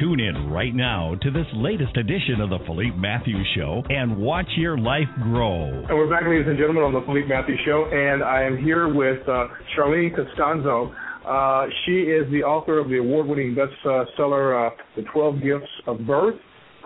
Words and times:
Tune 0.00 0.20
in 0.20 0.48
right 0.50 0.74
now 0.74 1.16
to 1.22 1.30
this 1.32 1.46
latest 1.54 1.96
edition 1.96 2.40
of 2.40 2.50
the 2.50 2.58
Philippe 2.66 2.96
Matthews 2.96 3.44
Show 3.56 3.82
and 3.88 4.16
watch 4.16 4.46
your 4.56 4.78
life 4.78 5.08
grow. 5.20 5.64
And 5.64 5.88
we're 5.88 6.08
back, 6.08 6.22
ladies 6.22 6.46
and 6.46 6.56
gentlemen, 6.56 6.84
on 6.84 6.92
the 6.92 7.00
Philippe 7.00 7.26
Matthews 7.26 7.58
Show, 7.66 7.86
and 7.90 8.22
I 8.22 8.44
am 8.44 8.62
here 8.62 8.86
with 8.86 9.28
uh, 9.28 9.48
Charlene 9.76 10.14
Costanzo. 10.14 10.94
Uh, 11.26 11.66
she 11.84 12.02
is 12.02 12.30
the 12.30 12.44
author 12.44 12.78
of 12.78 12.88
the 12.88 12.98
award-winning 12.98 13.56
bestseller, 13.56 14.70
uh, 14.70 14.74
"The 14.94 15.02
12 15.12 15.42
Gifts 15.42 15.70
of 15.88 16.06
Birth," 16.06 16.36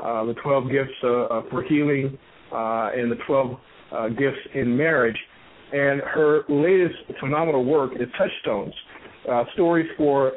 uh, 0.03 0.25
"The 0.25 0.35
12 0.43 0.71
Gifts 0.71 1.05
uh, 1.05 1.43
for 1.51 1.63
Healing," 1.69 2.17
uh, 2.51 2.93
and 2.97 3.13
"The 3.13 3.19
12 3.27 3.57
uh, 3.93 4.09
Gifts 4.09 4.41
in 4.55 4.75
Marriage." 4.75 5.19
And 5.73 6.01
her 6.01 6.45
latest 6.49 6.97
phenomenal 7.21 7.67
work 7.67 7.93
is 7.93 8.09
Touchstones: 8.17 8.73
Stories 9.53 9.91
for 9.99 10.33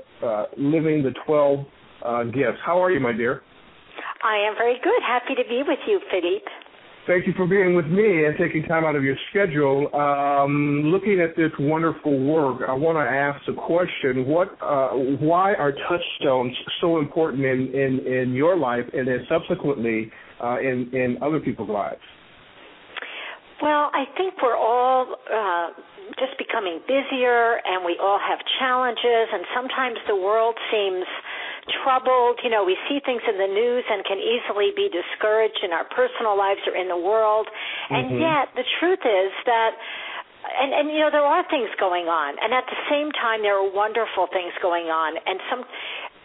Living 0.58 1.04
the 1.04 1.14
12 1.26 1.66
uh, 2.06 2.24
Gifts. 2.26 2.60
How 2.66 2.82
are 2.82 2.92
you, 2.92 3.00
my 3.00 3.12
dear? 3.12 3.42
I 4.24 4.38
am 4.48 4.56
very 4.58 4.78
good. 4.84 5.02
Happy 5.06 5.36
to 5.36 5.48
be 5.48 5.64
with 5.66 5.80
you, 5.88 6.00
Philippe. 6.10 6.46
Thank 7.08 7.28
you 7.28 7.34
for 7.38 7.46
being 7.46 7.76
with 7.76 7.86
me 7.86 8.26
and 8.26 8.36
taking 8.36 8.64
time 8.64 8.84
out 8.84 8.96
of 8.96 9.04
your 9.04 9.16
schedule. 9.30 9.94
Um, 9.94 10.86
looking 10.86 11.22
at 11.22 11.36
this 11.36 11.52
wonderful 11.60 12.18
work, 12.26 12.62
I 12.68 12.74
want 12.74 12.98
to 12.98 13.06
ask 13.06 13.46
the 13.46 13.54
question: 13.54 14.26
What, 14.26 14.58
uh, 14.60 14.90
why 15.22 15.54
are 15.54 15.72
touchstones 15.72 16.56
so 16.82 16.98
important 16.98 17.46
in, 17.46 17.70
in, 17.76 18.00
in 18.12 18.34
your 18.34 18.58
life, 18.58 18.86
and 18.92 19.08
then 19.08 19.20
subsequently 19.30 20.12
uh, 20.44 20.58
in 20.60 20.90
in 20.94 21.18
other 21.22 21.40
people's 21.40 21.70
lives? 21.70 22.02
Well, 23.62 23.92
I 23.94 24.06
think 24.18 24.34
we're 24.42 24.58
all 24.58 25.16
uh, 25.32 25.68
just 26.18 26.38
becoming 26.38 26.82
busier, 26.88 27.62
and 27.64 27.86
we 27.86 27.98
all 28.02 28.20
have 28.20 28.40
challenges, 28.60 29.30
and 29.32 29.46
sometimes 29.54 29.98
the 30.08 30.16
world 30.16 30.58
seems 30.74 31.06
troubled. 31.84 32.40
You 32.44 32.50
know, 32.50 32.64
we 32.64 32.78
see 32.88 33.00
things 33.06 33.22
in 33.28 33.38
the 33.38 33.50
news 33.50 33.84
and 33.90 34.06
can 34.06 34.20
easily 34.20 34.72
be 34.76 34.90
discouraged 34.90 35.62
in 35.64 35.74
our 35.74 35.86
personal 35.86 36.38
lives 36.38 36.62
or 36.68 36.76
in 36.76 36.88
the 36.88 36.98
world. 36.98 37.50
And 37.90 38.12
Mhm. 38.12 38.20
yet, 38.22 38.54
the 38.56 38.64
truth 38.80 39.06
is 39.06 39.32
that 39.46 39.76
and 40.62 40.74
and 40.74 40.92
you 40.92 41.00
know 41.00 41.10
there 41.10 41.26
are 41.26 41.44
things 41.50 41.70
going 41.80 42.08
on 42.08 42.38
and 42.38 42.54
at 42.54 42.66
the 42.68 42.78
same 42.90 43.12
time 43.14 43.42
there 43.42 43.58
are 43.58 43.70
wonderful 43.70 44.28
things 44.28 44.54
going 44.62 44.92
on 44.92 45.18
and 45.26 45.42
some 45.50 45.66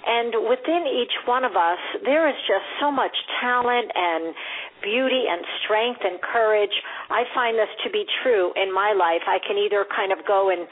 and 0.04 0.34
within 0.48 0.86
each 0.86 1.12
one 1.24 1.44
of 1.44 1.56
us 1.56 1.78
there 2.04 2.28
is 2.28 2.36
just 2.46 2.64
so 2.78 2.90
much 2.92 3.16
talent 3.40 3.90
and 3.94 4.34
beauty 4.82 5.24
and 5.24 5.40
strength 5.64 6.00
and 6.04 6.20
courage 6.20 6.82
i 7.08 7.24
find 7.32 7.56
this 7.56 7.70
to 7.82 7.88
be 7.88 8.04
true 8.22 8.52
in 8.56 8.72
my 8.72 8.92
life 8.92 9.22
i 9.26 9.38
can 9.46 9.56
either 9.56 9.86
kind 9.88 10.12
of 10.12 10.18
go 10.26 10.50
and 10.50 10.68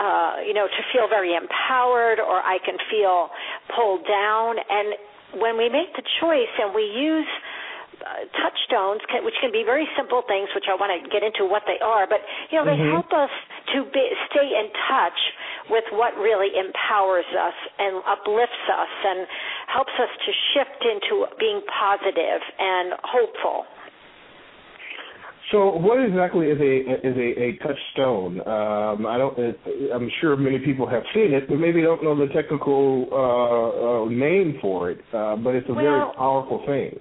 uh, 0.00 0.42
you 0.46 0.54
know, 0.54 0.66
to 0.66 0.82
feel 0.90 1.06
very 1.06 1.34
empowered 1.34 2.18
or 2.18 2.40
I 2.42 2.58
can 2.64 2.74
feel 2.90 3.28
pulled 3.70 4.06
down. 4.06 4.58
And 4.58 4.96
when 5.40 5.56
we 5.56 5.68
make 5.68 5.94
the 5.94 6.02
choice 6.20 6.52
and 6.58 6.74
we 6.74 6.84
use 6.84 7.28
uh, 8.02 8.26
touchstones, 8.34 9.00
can, 9.06 9.22
which 9.22 9.38
can 9.40 9.52
be 9.52 9.62
very 9.62 9.86
simple 9.94 10.22
things, 10.26 10.50
which 10.58 10.66
I 10.66 10.74
want 10.74 10.90
to 10.90 11.06
get 11.08 11.22
into 11.22 11.46
what 11.46 11.62
they 11.70 11.78
are, 11.78 12.06
but 12.06 12.18
you 12.50 12.58
know, 12.58 12.64
they 12.66 12.74
Mhm. 12.74 12.90
help 12.90 13.12
us 13.14 13.30
to 13.72 13.84
be, 13.84 14.02
stay 14.26 14.58
in 14.58 14.70
touch 14.90 15.20
with 15.70 15.84
what 15.92 16.16
really 16.18 16.50
empowers 16.58 17.26
us 17.38 17.54
and 17.78 18.02
uplifts 18.04 18.68
us 18.68 18.88
and 19.06 19.28
helps 19.68 19.92
us 20.00 20.10
to 20.26 20.32
shift 20.52 20.84
into 20.84 21.28
being 21.38 21.62
positive 21.68 22.42
and 22.58 22.94
hopeful. 23.04 23.66
So, 25.52 25.76
what 25.76 26.00
exactly 26.00 26.46
is 26.48 26.58
a 26.58 27.06
is 27.06 27.16
a, 27.16 27.28
a 27.42 27.56
touchstone? 27.60 28.40
Um, 28.40 29.06
I 29.06 29.18
don't. 29.18 29.36
I'm 29.92 30.10
sure 30.20 30.34
many 30.34 30.58
people 30.58 30.88
have 30.88 31.02
seen 31.12 31.34
it, 31.34 31.46
but 31.46 31.56
maybe 31.56 31.82
don't 31.82 32.02
know 32.02 32.16
the 32.16 32.32
technical 32.32 33.06
uh, 33.12 34.04
uh, 34.04 34.08
name 34.08 34.58
for 34.62 34.90
it. 34.90 34.98
Uh, 35.12 35.36
but 35.36 35.54
it's 35.54 35.68
a 35.68 35.74
very 35.74 36.00
powerful 36.16 36.64
thing. 36.64 36.98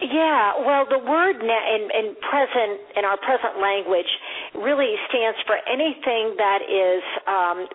Yeah, 0.00 0.64
well, 0.64 0.88
the 0.88 0.98
word 0.98 1.36
na- 1.44 1.68
in, 1.76 1.82
in 1.92 2.16
present 2.26 2.80
in 2.96 3.04
our 3.04 3.18
present 3.18 3.60
language 3.60 4.08
really 4.56 4.96
stands 5.12 5.38
for 5.46 5.60
anything 5.68 6.34
that 6.40 6.64
is 6.64 7.02
um, 7.28 7.68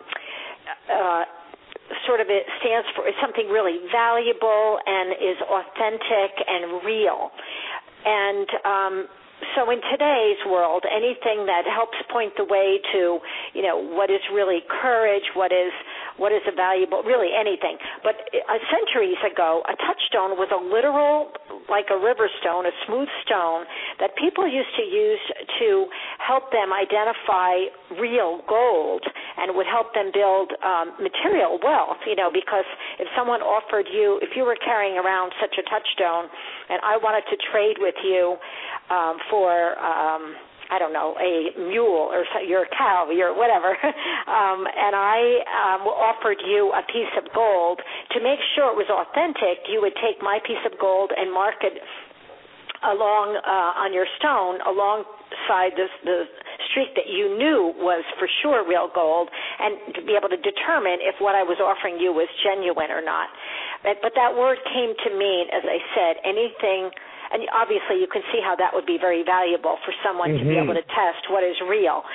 uh, 0.92 1.24
sort 2.10 2.20
of 2.20 2.28
it 2.28 2.44
stands 2.60 2.88
for 2.96 3.06
something 3.22 3.48
really 3.48 3.80
valuable 3.94 4.80
and 4.84 5.14
is 5.14 5.38
authentic 5.46 6.32
and 6.42 6.84
real. 6.84 7.30
And 8.04 8.48
um, 8.66 9.08
so 9.53 9.70
in 9.70 9.81
today's 9.94 10.42
world, 10.50 10.81
anything 10.90 11.46
that 11.46 11.70
helps 11.70 11.98
point 12.09 12.34
the 12.38 12.46
way 12.46 12.81
to, 12.94 13.20
you 13.53 13.62
know, 13.62 13.78
what 13.78 14.09
is 14.09 14.22
really 14.34 14.62
courage, 14.81 15.25
what 15.34 15.52
is 15.52 15.72
what 16.18 16.34
is 16.34 16.42
a 16.50 16.53
valuable, 16.53 17.06
really 17.06 17.30
anything. 17.30 17.78
But 18.02 18.18
uh, 18.34 18.58
centuries 18.74 19.22
ago, 19.22 19.62
a 19.70 19.78
touchstone 19.78 20.34
was 20.34 20.50
a 20.50 20.58
literal, 20.58 21.30
like 21.70 21.94
a 21.94 21.98
river 21.98 22.25
stone, 22.42 22.66
a 22.66 22.74
smooth 22.90 23.06
stone 23.22 23.70
that 24.02 24.18
people 24.18 24.50
used 24.50 24.74
to 24.81 24.86
use 24.86 25.22
to 25.62 25.86
help 26.18 26.50
them 26.50 26.74
identify 26.74 27.69
real 28.02 28.42
gold 28.50 29.06
and 29.38 29.54
would 29.54 29.69
help 29.69 29.94
them 29.94 30.09
build 30.09 30.58
um, 30.66 30.98
material 30.98 31.62
wealth. 31.62 32.02
You 32.09 32.18
know, 32.18 32.34
because 32.34 32.66
if 32.98 33.06
someone 33.14 33.46
offered 33.46 33.86
you, 33.94 34.18
if 34.25 34.34
you 34.34 34.42
were 34.42 34.58
carrying 34.58 34.98
around 34.98 35.38
such 35.38 35.54
a 35.62 35.64
touchstone, 35.69 36.34
and 36.74 36.81
I 36.81 36.98
wanted 36.98 37.30
to 37.30 37.38
trade 37.54 37.78
with 37.78 37.95
you 38.01 38.42
um, 38.89 39.18
for. 39.30 39.78
Um, 39.80 40.36
I 40.68 40.80
don't 40.80 40.92
know, 40.92 41.16
a 41.16 41.56
mule 41.56 42.12
or 42.12 42.28
so, 42.36 42.44
your 42.44 42.68
cow, 42.78 43.07
your 43.07 43.31
whatever, 43.31 43.72
um, 44.28 44.68
and 44.68 44.92
I 45.00 45.39
um, 45.48 45.88
offered 45.88 46.44
you 46.44 46.75
a 46.75 46.84
piece 46.92 47.13
of 47.16 47.24
gold 47.34 47.80
to 48.12 48.19
make 48.19 48.39
sure 48.51 48.68
it 48.68 48.75
was 48.75 48.92
authentic. 48.92 49.63
You 49.72 49.80
would 49.80 49.95
take 50.04 50.19
my 50.19 50.39
piece 50.44 50.60
of 50.68 50.78
gold 50.78 51.16
and 51.16 51.31
mark 51.31 51.63
it 51.63 51.80
along 52.84 53.39
uh, 53.42 53.81
on 53.81 53.94
your 53.94 54.06
stone 54.19 54.62
alongside 54.62 55.74
the, 55.74 55.88
the 56.06 56.18
streak 56.69 56.94
that 56.94 57.10
you 57.10 57.34
knew 57.38 57.74
was 57.80 58.04
for 58.19 58.28
sure 58.44 58.68
real 58.68 58.92
gold, 58.92 59.30
and 59.31 59.95
to 59.95 60.01
be 60.06 60.13
able 60.13 60.30
to 60.30 60.38
determine 60.38 61.01
if 61.01 61.18
what 61.18 61.34
I 61.34 61.42
was 61.42 61.57
offering 61.57 61.98
you 61.98 62.13
was 62.13 62.30
genuine 62.44 62.92
or 62.92 63.01
not. 63.01 63.31
But, 63.81 64.04
but 64.04 64.13
that 64.13 64.36
word 64.36 64.60
came 64.68 64.94
to 64.94 65.10
mean, 65.16 65.50
as 65.50 65.63
I 65.66 65.80
said, 65.95 66.13
anything 66.22 66.92
and 67.31 67.44
obviously 67.53 68.00
you 68.00 68.07
can 68.07 68.24
see 68.31 68.39
how 68.44 68.56
that 68.56 68.74
would 68.74 68.85
be 68.85 68.97
very 68.97 69.24
valuable 69.24 69.77
for 69.83 69.94
someone 70.03 70.33
to 70.33 70.45
be 70.45 70.56
Mhm. 70.56 70.63
able 70.63 70.74
to 70.74 70.83
test 70.83 71.29
what 71.29 71.44
is 71.44 71.59
real. 71.62 72.06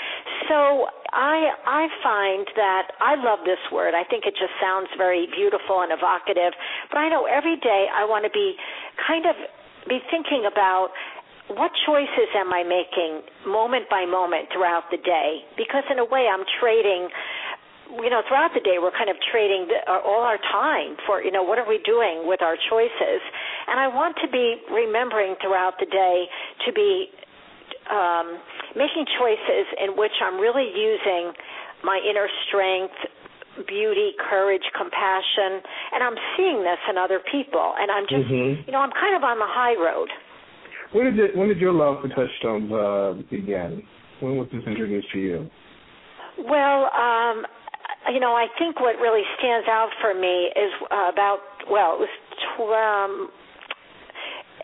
So 0.49 0.89
I 1.13 1.53
I 1.67 1.89
find 2.03 2.47
that 2.57 2.93
I 3.01 3.15
love 3.17 3.45
this 3.45 3.61
word. 3.71 3.95
I 3.95 4.05
think 4.05 4.27
it 4.27 4.35
just 4.37 4.53
sounds 4.61 4.89
very 4.97 5.27
beautiful 5.27 5.81
and 5.83 5.93
evocative. 5.93 6.55
But 6.91 6.99
I 6.99 7.09
know 7.09 7.27
every 7.27 7.57
day 7.57 7.89
I 7.93 8.05
want 8.05 8.25
to 8.25 8.31
be 8.31 8.57
kind 8.97 9.27
of 9.27 9.37
be 9.89 9.99
thinking 10.11 10.47
about 10.47 10.93
what 11.49 11.73
choices 11.85 12.31
am 12.35 12.53
I 12.53 12.63
making 12.63 13.23
moment 13.45 13.91
by 13.91 14.07
moment 14.07 14.49
throughout 14.55 14.89
the 14.91 14.97
day? 14.99 15.45
Because 15.57 15.85
in 15.91 15.99
a 15.99 16.05
way, 16.05 16.29
I'm 16.29 16.45
trading. 16.61 17.11
You 17.93 18.09
know, 18.09 18.23
throughout 18.25 18.57
the 18.57 18.65
day, 18.65 18.81
we're 18.81 18.97
kind 18.97 19.13
of 19.13 19.17
trading 19.29 19.69
the, 19.69 19.85
uh, 19.85 20.01
all 20.01 20.25
our 20.25 20.41
time 20.49 20.97
for 21.05 21.21
you 21.23 21.31
know 21.31 21.43
what 21.43 21.59
are 21.59 21.69
we 21.69 21.77
doing 21.85 22.25
with 22.25 22.41
our 22.41 22.57
choices, 22.57 23.21
and 23.69 23.77
I 23.79 23.89
want 23.89 24.17
to 24.25 24.29
be 24.33 24.57
remembering 24.73 25.37
throughout 25.45 25.77
the 25.79 25.85
day 25.85 26.25
to 26.65 26.73
be 26.73 27.13
um, 27.93 28.41
making 28.77 29.05
choices 29.21 29.67
in 29.77 29.93
which 29.97 30.17
I'm 30.25 30.41
really 30.41 30.73
using 30.73 31.37
my 31.85 32.01
inner 32.01 32.29
strength, 32.49 32.97
beauty, 33.69 34.17
courage, 34.31 34.65
compassion, 34.73 35.61
and 35.93 36.01
I'm 36.01 36.17
seeing 36.37 36.65
this 36.65 36.81
in 36.89 36.97
other 36.97 37.21
people, 37.31 37.75
and 37.77 37.91
I'm 37.91 38.07
just, 38.09 38.29
Mhm. 38.29 38.67
you 38.67 38.73
know, 38.73 38.81
I'm 38.81 38.93
kind 38.93 39.15
of 39.15 39.25
on 39.25 39.39
the 39.39 39.47
high 39.47 39.75
road. 39.75 40.09
When 40.93 41.05
did 41.05 41.19
it, 41.19 41.37
when 41.37 41.49
did 41.49 41.59
your 41.59 41.73
love 41.73 42.01
for 42.01 42.09
touchstones 42.09 42.73
uh, 42.73 43.15
begin? 43.29 43.83
When 44.21 44.37
was 44.37 44.49
this 44.49 44.65
introduced 44.67 45.11
to 45.13 45.19
you? 45.19 45.51
Well, 46.39 46.89
um, 46.95 47.47
you 48.11 48.21
know, 48.21 48.35
I 48.35 48.47
think 48.59 48.81
what 48.81 48.97
really 48.99 49.23
stands 49.39 49.69
out 49.69 49.91
for 50.01 50.15
me 50.15 50.51
is 50.57 50.73
uh, 50.91 51.11
about 51.13 51.39
well, 51.71 51.95
it 51.95 52.01
was 52.01 52.15
tw- 52.57 52.75
um, 52.75 53.31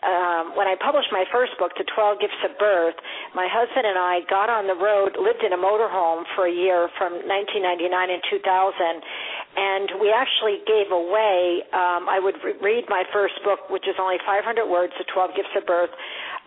um, 0.03 0.55
when 0.55 0.67
I 0.67 0.79
published 0.79 1.11
my 1.11 1.25
first 1.31 1.51
book, 1.59 1.75
The 1.75 1.83
12 1.83 2.23
Gifts 2.23 2.41
of 2.47 2.55
Birth, 2.55 2.95
my 3.35 3.47
husband 3.51 3.83
and 3.83 3.99
I 3.99 4.23
got 4.31 4.47
on 4.47 4.63
the 4.67 4.75
road, 4.75 5.19
lived 5.19 5.43
in 5.43 5.51
a 5.51 5.59
motorhome 5.59 6.23
for 6.35 6.47
a 6.47 6.53
year 6.53 6.87
from 6.95 7.19
1999 7.27 7.91
and 7.91 8.23
2000, 8.31 8.39
and 9.59 9.87
we 9.99 10.15
actually 10.15 10.63
gave 10.63 10.91
away, 10.95 11.67
um, 11.75 12.07
I 12.07 12.19
would 12.23 12.39
re- 12.39 12.55
read 12.63 12.85
my 12.87 13.03
first 13.11 13.35
book, 13.43 13.67
which 13.67 13.87
is 13.91 13.95
only 13.99 14.15
500 14.23 14.63
words, 14.67 14.95
The 14.95 15.07
12 15.11 15.35
Gifts 15.35 15.55
of 15.59 15.67
Birth, 15.67 15.91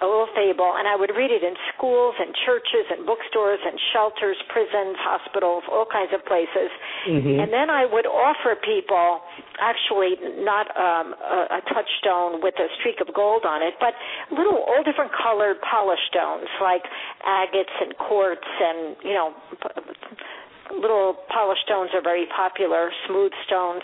a 0.03 0.07
little 0.07 0.27
fable, 0.35 0.75
and 0.75 0.91
I 0.91 0.99
would 0.99 1.15
read 1.15 1.31
it 1.31 1.47
in 1.47 1.55
schools 1.71 2.19
and 2.19 2.35
churches 2.45 2.91
and 2.91 3.07
bookstores 3.07 3.63
and 3.63 3.79
shelters, 3.95 4.35
prisons, 4.51 4.99
hospitals, 4.99 5.63
all 5.71 5.87
kinds 5.87 6.11
of 6.13 6.27
places. 6.27 6.71
Mhm. 7.07 7.39
And 7.39 7.53
then 7.55 7.71
I 7.71 7.87
would 7.87 8.07
offer 8.07 8.59
people, 8.59 9.23
actually 9.63 10.19
not 10.43 10.67
um, 10.75 11.15
a, 11.15 11.59
a 11.59 11.61
touchstone 11.71 12.43
with 12.43 12.59
a 12.59 12.67
streak 12.83 12.99
of 13.01 13.15
gold 13.15 13.47
on 13.47 13.63
it, 13.63 13.79
but 13.79 13.95
little, 14.35 14.59
all 14.67 14.83
different 14.83 15.13
colored 15.15 15.63
polished 15.63 16.07
stones 16.11 16.51
like 16.61 16.83
agates 17.23 17.77
and 17.81 17.97
quartz 17.97 18.43
and 18.43 18.97
you 19.07 19.15
know, 19.15 19.33
p- 19.63 20.75
little 20.75 21.15
polished 21.31 21.63
stones 21.63 21.91
are 21.95 22.03
very 22.03 22.27
popular, 22.35 22.91
smooth 23.07 23.33
stones, 23.47 23.83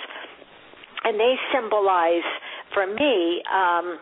and 1.05 1.15
they 1.21 1.35
symbolize 1.55 2.27
for 2.75 2.87
me. 2.87 3.43
Um, 3.47 3.99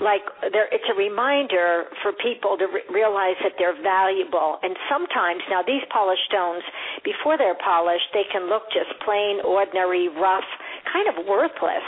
like 0.00 0.24
there 0.52 0.68
it's 0.72 0.86
a 0.88 0.96
reminder 0.96 1.84
for 2.00 2.12
people 2.12 2.56
to 2.56 2.66
re- 2.66 2.86
realize 2.90 3.36
that 3.42 3.58
they're 3.58 3.76
valuable. 3.76 4.58
And 4.62 4.76
sometimes 4.88 5.42
now 5.50 5.62
these 5.62 5.84
polished 5.92 6.24
stones 6.28 6.62
before 7.04 7.36
they're 7.36 7.58
polished 7.58 8.08
they 8.14 8.24
can 8.30 8.48
look 8.48 8.64
just 8.72 8.92
plain 9.04 9.40
ordinary 9.44 10.08
rough 10.08 10.48
kind 10.88 11.06
of 11.10 11.26
worthless. 11.26 11.86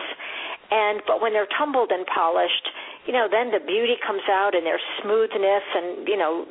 And 0.70 1.00
but 1.06 1.20
when 1.20 1.32
they're 1.32 1.50
tumbled 1.56 1.90
and 1.90 2.04
polished 2.06 2.68
you 3.06 3.12
know 3.12 3.26
then 3.30 3.50
the 3.50 3.62
beauty 3.64 3.96
comes 4.04 4.24
out 4.28 4.54
and 4.54 4.66
their 4.66 4.80
smoothness 5.00 5.64
and 5.74 6.08
you 6.08 6.16
know 6.16 6.46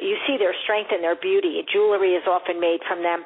you 0.00 0.16
see 0.26 0.36
their 0.36 0.56
strength 0.64 0.90
and 0.92 1.04
their 1.04 1.16
beauty 1.16 1.62
jewelry 1.70 2.16
is 2.16 2.24
often 2.26 2.60
made 2.60 2.80
from 2.88 3.02
them 3.02 3.24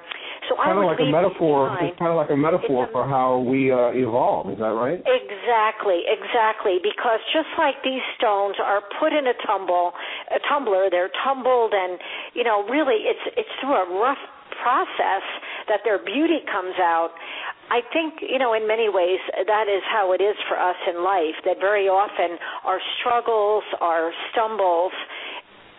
so 0.49 0.57
I 0.61 0.73
Kind 0.73 0.79
of 0.79 0.85
would 0.85 1.01
like 1.01 1.01
a 1.01 1.11
metaphor. 1.11 1.73
It's 1.81 1.99
kind 1.99 2.13
of 2.13 2.19
like 2.21 2.31
a 2.31 2.37
metaphor 2.37 2.85
a- 2.85 2.93
for 2.93 3.09
how 3.09 3.41
we 3.41 3.73
uh, 3.73 3.97
evolve. 3.97 4.53
Is 4.53 4.59
that 4.59 4.77
right? 4.77 5.01
Exactly, 5.01 6.05
exactly. 6.05 6.79
Because 6.83 7.21
just 7.33 7.49
like 7.57 7.81
these 7.85 8.05
stones 8.19 8.57
are 8.61 8.85
put 9.01 9.13
in 9.13 9.27
a 9.27 9.37
tumble, 9.47 9.93
a 10.29 10.41
tumbler, 10.49 10.89
they're 10.91 11.13
tumbled, 11.25 11.73
and 11.73 11.99
you 12.35 12.45
know, 12.45 12.65
really, 12.69 13.09
it's 13.09 13.25
it's 13.37 13.53
through 13.61 13.77
a 13.77 13.89
rough 14.01 14.21
process 14.61 15.25
that 15.69 15.81
their 15.85 15.99
beauty 15.99 16.45
comes 16.53 16.77
out. 16.79 17.17
I 17.73 17.81
think, 17.93 18.21
you 18.21 18.39
know, 18.39 18.53
in 18.53 18.69
many 18.69 18.93
ways, 18.93 19.19
that 19.33 19.67
is 19.73 19.81
how 19.89 20.13
it 20.13 20.21
is 20.21 20.37
for 20.47 20.61
us 20.61 20.77
in 20.85 21.03
life. 21.03 21.35
That 21.49 21.57
very 21.59 21.89
often 21.89 22.37
our 22.63 22.79
struggles, 23.01 23.65
our 23.81 24.13
stumbles, 24.31 24.93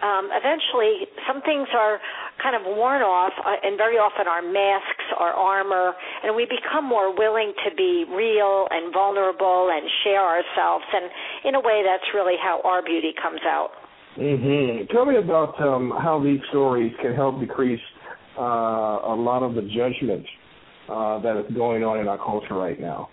um, 0.03 0.29
eventually 0.31 1.07
some 1.27 1.41
things 1.41 1.67
are 1.73 1.99
kind 2.43 2.55
of 2.55 2.63
worn 2.65 3.01
off, 3.01 3.31
uh, 3.39 3.55
and 3.63 3.77
very 3.77 3.95
often 3.95 4.27
our 4.27 4.41
masks, 4.41 5.05
our 5.17 5.31
armor, 5.31 5.95
and 6.23 6.35
we 6.35 6.45
become 6.45 6.83
more 6.83 7.15
willing 7.15 7.53
to 7.63 7.73
be 7.75 8.03
real 8.11 8.67
and 8.71 8.91
vulnerable 8.93 9.71
and 9.71 9.87
share 10.03 10.23
ourselves. 10.23 10.85
And 10.91 11.09
in 11.45 11.55
a 11.55 11.61
way, 11.61 11.83
that's 11.85 12.05
really 12.13 12.35
how 12.41 12.61
our 12.63 12.83
beauty 12.83 13.13
comes 13.15 13.41
out. 13.47 13.71
Mm-hmm. 14.17 14.91
Tell 14.91 15.05
me 15.05 15.17
about 15.17 15.59
um, 15.61 15.91
how 15.91 16.21
these 16.23 16.39
stories 16.49 16.93
can 17.01 17.13
help 17.13 17.39
decrease 17.39 17.83
uh, 18.37 18.41
a 18.41 19.15
lot 19.15 19.43
of 19.43 19.55
the 19.55 19.61
judgment 19.61 20.25
uh, 20.87 21.19
that 21.19 21.39
is 21.39 21.55
going 21.55 21.83
on 21.83 21.99
in 21.99 22.07
our 22.07 22.17
culture 22.17 22.53
right 22.53 22.79
now. 22.79 23.09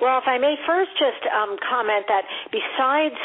Well, 0.00 0.18
if 0.18 0.24
I 0.26 0.38
may 0.38 0.54
first 0.66 0.90
just 0.98 1.22
um, 1.32 1.56
comment 1.68 2.06
that 2.08 2.22
besides 2.52 3.18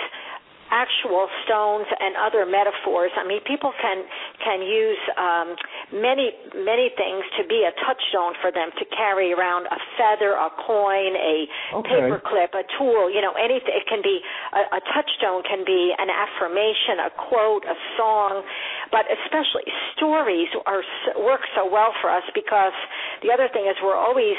actual 0.72 1.28
stones 1.46 1.86
and 2.00 2.16
other 2.18 2.46
metaphors. 2.46 3.12
I 3.18 3.28
mean, 3.28 3.42
people 3.44 3.72
can 3.82 4.04
can 4.44 4.62
use 4.62 5.02
um, 5.18 5.56
many 5.92 6.32
many 6.56 6.90
things 6.96 7.24
to 7.40 7.48
be 7.48 7.66
a 7.68 7.74
touchstone 7.84 8.34
for 8.42 8.52
them 8.52 8.72
to 8.80 8.84
carry 8.96 9.34
around 9.34 9.68
a 9.68 9.80
feather, 9.98 10.34
a 10.34 10.50
coin, 10.66 11.16
a 11.16 11.48
Okay. 11.84 11.90
paper 11.90 12.22
clip, 12.24 12.54
a 12.54 12.64
tool. 12.78 13.10
You 13.12 13.22
know, 13.22 13.34
anything. 13.38 13.74
It 13.74 13.88
can 13.88 14.02
be 14.02 14.22
a, 14.54 14.78
a 14.78 14.82
touchstone 14.94 15.44
can 15.44 15.66
be 15.66 15.94
an 15.98 16.10
affirmation, 16.10 17.00
a 17.04 17.12
quote, 17.12 17.66
a 17.66 17.78
song, 17.98 18.44
but 18.92 19.06
especially 19.10 19.68
stories 19.96 20.50
are 20.66 20.84
work 21.20 21.42
so 21.56 21.70
well 21.70 21.94
for 22.02 22.10
us 22.10 22.24
because 22.34 22.74
the 23.22 23.32
other 23.32 23.48
thing 23.52 23.66
is 23.68 23.76
we're 23.84 23.98
always 23.98 24.38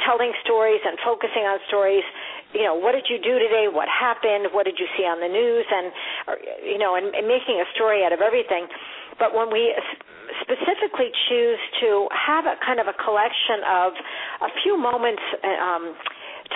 telling 0.00 0.32
stories 0.40 0.80
and 0.84 0.96
focusing 1.04 1.44
on 1.44 1.60
stories 1.68 2.04
you 2.54 2.64
know 2.64 2.76
what 2.76 2.92
did 2.92 3.08
you 3.08 3.18
do 3.18 3.38
today? 3.38 3.68
What 3.68 3.88
happened? 3.88 4.52
What 4.52 4.64
did 4.64 4.76
you 4.78 4.86
see 4.96 5.04
on 5.04 5.20
the 5.20 5.28
news? 5.28 5.66
And 5.68 5.92
you 6.64 6.78
know 6.78 6.96
and, 6.96 7.14
and 7.14 7.26
making 7.26 7.60
a 7.60 7.68
story 7.74 8.04
out 8.04 8.12
of 8.12 8.20
everything. 8.20 8.68
But 9.18 9.34
when 9.34 9.52
we 9.52 9.74
specifically 10.40 11.12
choose 11.28 11.60
to 11.84 12.08
have 12.12 12.46
a 12.46 12.56
kind 12.64 12.80
of 12.80 12.88
a 12.88 12.96
collection 12.96 13.60
of 13.68 13.92
a 14.44 14.50
few 14.62 14.76
moments 14.78 15.22
um 15.44 15.94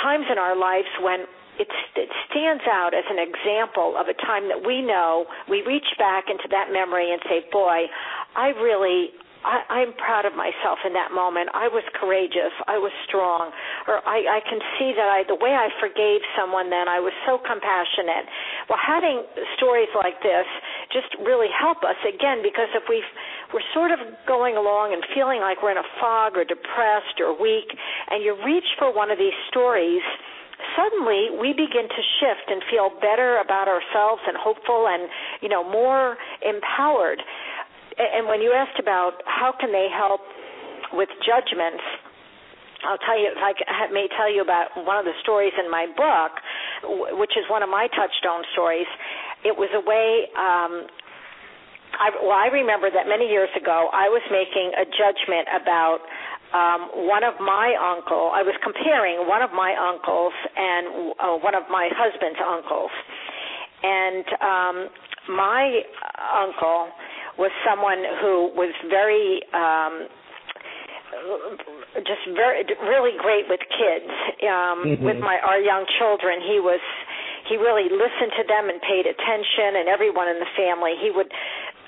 times 0.02 0.26
in 0.30 0.38
our 0.38 0.56
lives 0.56 0.88
when 1.00 1.24
it, 1.56 1.68
it 1.96 2.10
stands 2.28 2.62
out 2.68 2.92
as 2.92 3.04
an 3.08 3.16
example 3.16 3.96
of 3.96 4.08
a 4.12 4.16
time 4.28 4.48
that 4.52 4.60
we 4.60 4.84
know 4.84 5.24
we 5.48 5.64
reach 5.64 5.88
back 5.96 6.28
into 6.28 6.44
that 6.50 6.68
memory 6.72 7.12
and 7.12 7.20
say 7.24 7.40
boy 7.50 7.88
i 8.36 8.52
really 8.60 9.16
I, 9.46 9.62
I'm 9.70 9.94
proud 9.94 10.26
of 10.26 10.34
myself 10.34 10.82
in 10.82 10.90
that 10.98 11.14
moment. 11.14 11.54
I 11.54 11.70
was 11.70 11.86
courageous. 11.94 12.50
I 12.66 12.82
was 12.82 12.90
strong. 13.06 13.54
Or 13.86 14.02
I, 14.02 14.26
I 14.26 14.40
can 14.42 14.58
see 14.74 14.90
that 14.98 15.06
I, 15.06 15.22
the 15.22 15.38
way 15.38 15.54
I 15.54 15.70
forgave 15.78 16.18
someone 16.34 16.66
then, 16.66 16.90
I 16.90 16.98
was 16.98 17.14
so 17.22 17.38
compassionate. 17.38 18.26
Well, 18.66 18.82
having 18.82 19.22
stories 19.54 19.90
like 19.94 20.18
this 20.26 20.50
just 20.90 21.14
really 21.22 21.48
help 21.54 21.86
us 21.86 21.98
again 22.02 22.42
because 22.42 22.68
if 22.74 22.90
we 22.90 22.98
we're 23.54 23.64
sort 23.70 23.94
of 23.94 24.02
going 24.26 24.58
along 24.58 24.90
and 24.90 25.06
feeling 25.14 25.38
like 25.38 25.62
we're 25.62 25.70
in 25.70 25.78
a 25.78 25.90
fog 26.02 26.34
or 26.34 26.42
depressed 26.42 27.22
or 27.22 27.30
weak, 27.38 27.70
and 28.10 28.26
you 28.26 28.34
reach 28.42 28.66
for 28.74 28.90
one 28.90 29.14
of 29.14 29.18
these 29.22 29.36
stories 29.46 30.02
suddenly 30.74 31.28
we 31.36 31.52
begin 31.52 31.84
to 31.84 32.02
shift 32.18 32.48
and 32.48 32.64
feel 32.72 32.88
better 33.00 33.38
about 33.44 33.68
ourselves 33.68 34.22
and 34.26 34.36
hopeful 34.40 34.88
and 34.88 35.08
you 35.42 35.48
know 35.48 35.62
more 35.62 36.16
empowered 36.40 37.20
and 37.98 38.26
when 38.26 38.40
you 38.40 38.52
asked 38.52 38.78
about 38.78 39.22
how 39.24 39.52
can 39.58 39.72
they 39.72 39.88
help 39.92 40.20
with 40.92 41.08
judgments 41.24 41.82
I'll 42.84 43.00
tell 43.02 43.18
you, 43.18 43.32
I 43.32 43.90
may 43.90 44.06
tell 44.16 44.28
you 44.28 44.42
about 44.42 44.76
one 44.76 44.98
of 44.98 45.04
the 45.04 45.16
stories 45.22 45.52
in 45.58 45.70
my 45.70 45.88
book, 45.96 46.38
which 47.18 47.32
is 47.34 47.48
one 47.48 47.62
of 47.62 47.70
my 47.70 47.88
touchstone 47.88 48.44
stories. 48.52 48.86
It 49.44 49.56
was 49.56 49.72
a 49.72 49.80
way. 49.80 50.28
Um, 50.36 50.86
I, 51.96 52.12
well, 52.20 52.36
I 52.36 52.52
remember 52.52 52.90
that 52.92 53.08
many 53.08 53.26
years 53.26 53.48
ago, 53.56 53.88
I 53.92 54.12
was 54.12 54.20
making 54.28 54.76
a 54.76 54.84
judgment 54.84 55.48
about 55.56 56.04
um, 56.52 57.08
one 57.08 57.24
of 57.24 57.40
my 57.40 57.72
uncle. 57.80 58.30
I 58.36 58.44
was 58.44 58.54
comparing 58.60 59.24
one 59.26 59.40
of 59.40 59.50
my 59.50 59.72
uncles 59.72 60.34
and 60.54 61.16
uh, 61.16 61.36
one 61.40 61.56
of 61.56 61.64
my 61.72 61.88
husband's 61.96 62.38
uncles, 62.38 62.92
and 63.82 64.24
um, 64.44 64.76
my 65.32 65.80
uncle 66.36 66.92
was 67.38 67.50
someone 67.64 68.00
who 68.20 68.50
was 68.56 68.72
very 68.88 69.42
um 69.52 70.08
just 72.04 72.24
very 72.36 72.64
really 72.84 73.16
great 73.18 73.48
with 73.48 73.60
kids 73.72 74.10
um 74.44 74.84
Mhm. 74.84 75.00
with 75.00 75.18
my 75.18 75.38
our 75.40 75.58
young 75.60 75.86
children 75.98 76.40
he 76.40 76.60
was 76.60 76.80
he 77.48 77.56
really 77.56 77.88
listened 77.88 78.32
to 78.36 78.44
them 78.44 78.68
and 78.68 78.80
paid 78.82 79.06
attention 79.06 79.76
and 79.76 79.88
everyone 79.88 80.28
in 80.28 80.38
the 80.40 80.50
family 80.56 80.96
he 81.00 81.10
would 81.10 81.30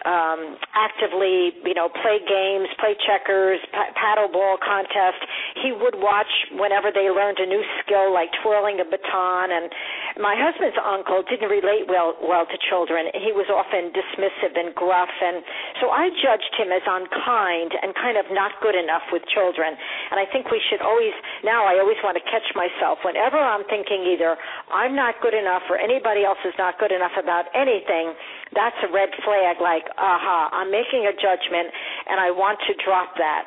um, 0.05 0.57
actively, 0.75 1.55
you 1.65 1.75
know, 1.75 1.89
play 1.89 2.23
games, 2.23 2.69
play 2.79 2.95
checkers, 3.03 3.59
pa- 3.73 3.91
paddle 3.97 4.29
ball 4.31 4.59
contest. 4.61 5.19
He 5.59 5.73
would 5.73 5.99
watch 5.99 6.31
whenever 6.55 6.93
they 6.95 7.11
learned 7.11 7.39
a 7.39 7.47
new 7.47 7.63
skill, 7.83 8.13
like 8.13 8.31
twirling 8.43 8.79
a 8.79 8.87
baton. 8.87 9.51
And 9.51 9.73
my 10.21 10.39
husband's 10.39 10.79
uncle 10.79 11.23
didn't 11.27 11.51
relate 11.51 11.89
well 11.89 12.15
well 12.23 12.47
to 12.47 12.57
children. 12.69 13.11
He 13.15 13.33
was 13.35 13.51
often 13.51 13.91
dismissive 13.91 14.55
and 14.55 14.75
gruff, 14.75 15.11
and 15.11 15.43
so 15.83 15.91
I 15.91 16.11
judged 16.15 16.53
him 16.55 16.71
as 16.71 16.85
unkind 16.87 17.75
and 17.81 17.95
kind 17.95 18.19
of 18.21 18.27
not 18.31 18.55
good 18.63 18.77
enough 18.79 19.07
with 19.11 19.27
children. 19.33 19.75
And 20.13 20.21
I 20.21 20.27
think 20.31 20.51
we 20.51 20.61
should 20.71 20.83
always 20.85 21.15
now 21.43 21.67
I 21.67 21.81
always 21.81 21.99
want 22.05 22.21
to 22.21 22.25
catch 22.29 22.47
myself 22.55 23.03
whenever 23.03 23.39
I'm 23.39 23.65
thinking 23.67 24.07
either 24.15 24.37
I'm 24.71 24.95
not 24.95 25.21
good 25.21 25.35
enough 25.35 25.63
or 25.69 25.79
anybody 25.79 26.25
else 26.25 26.39
is 26.45 26.55
not 26.59 26.79
good 26.79 26.93
enough 26.93 27.17
about 27.19 27.47
anything. 27.55 28.13
That's 28.55 28.77
a 28.85 28.91
red 28.93 29.11
flag. 29.25 29.61
Like, 29.61 29.88
aha, 29.97 30.51
I'm 30.53 30.71
making 30.71 31.07
a 31.07 31.15
judgment, 31.15 31.73
and 32.09 32.21
I 32.21 32.31
want 32.31 32.59
to 32.67 32.75
drop 32.85 33.17
that. 33.17 33.47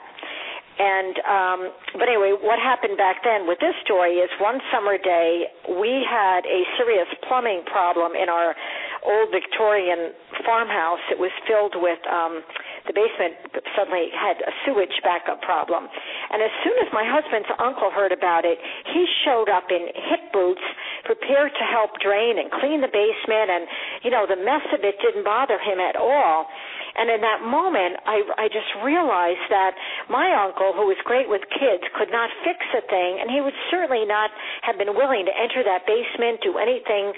And 0.80 1.16
um, 1.28 1.60
but 1.94 2.08
anyway, 2.08 2.34
what 2.40 2.58
happened 2.58 2.98
back 2.98 3.22
then 3.24 3.46
with 3.46 3.60
this 3.60 3.76
story 3.84 4.24
is 4.24 4.32
one 4.40 4.60
summer 4.72 4.98
day 4.98 5.52
we 5.68 6.02
had 6.08 6.48
a 6.48 6.64
serious 6.80 7.08
plumbing 7.28 7.64
problem 7.68 8.14
in 8.16 8.30
our 8.30 8.56
old 9.04 9.30
Victorian 9.30 10.14
farmhouse. 10.46 11.04
It 11.12 11.20
was 11.20 11.34
filled 11.46 11.76
with 11.76 12.00
um, 12.10 12.42
the 12.88 12.94
basement 12.98 13.62
suddenly 13.78 14.10
had 14.10 14.42
a 14.42 14.52
sewage 14.66 14.96
backup 15.06 15.42
problem. 15.42 15.86
And 16.32 16.42
as 16.42 16.54
soon 16.66 16.78
as 16.82 16.90
my 16.94 17.06
husband's 17.06 17.50
uncle 17.60 17.92
heard 17.94 18.12
about 18.12 18.46
it, 18.46 18.58
he 18.90 19.06
showed 19.26 19.50
up 19.50 19.70
in 19.70 19.86
hip 20.10 20.34
boots, 20.34 20.64
prepared 21.06 21.52
to 21.54 21.66
help 21.68 22.00
drain 22.02 22.40
and 22.42 22.50
clean 22.50 22.82
the 22.82 22.90
basement. 22.90 23.54
And 23.54 23.64
you 24.02 24.10
know, 24.10 24.26
the 24.26 24.40
mess 24.40 24.66
of 24.74 24.82
it 24.82 24.98
didn't 25.02 25.26
bother 25.26 25.60
him 25.62 25.78
at 25.78 25.96
all. 25.96 26.50
And 26.96 27.10
in 27.10 27.22
that 27.22 27.42
moment, 27.44 27.98
I, 28.06 28.24
I 28.38 28.46
just 28.52 28.68
realized 28.84 29.48
that 29.50 29.74
my 30.10 30.32
uncle, 30.36 30.74
who 30.76 30.88
was 30.88 31.00
great 31.08 31.30
with 31.30 31.42
kids, 31.50 31.84
could 31.96 32.12
not 32.12 32.30
fix 32.44 32.60
a 32.76 32.84
thing, 32.86 33.20
and 33.22 33.32
he 33.32 33.40
would 33.40 33.56
certainly 33.72 34.04
not 34.06 34.30
have 34.62 34.78
been 34.78 34.94
willing 34.96 35.26
to 35.26 35.34
enter 35.34 35.64
that 35.64 35.88
basement, 35.88 36.44
do 36.44 36.58
anything 36.60 37.14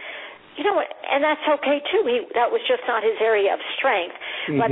you 0.58 0.64
know, 0.64 0.78
and 0.78 1.26
that's 1.26 1.42
okay 1.60 1.82
too. 1.90 2.06
He 2.06 2.18
that 2.38 2.54
was 2.54 2.62
just 2.70 2.86
not 2.86 3.02
his 3.02 3.18
area 3.18 3.54
of 3.54 3.62
strength. 3.78 4.14
Mm-hmm. 4.46 4.60
But 4.62 4.70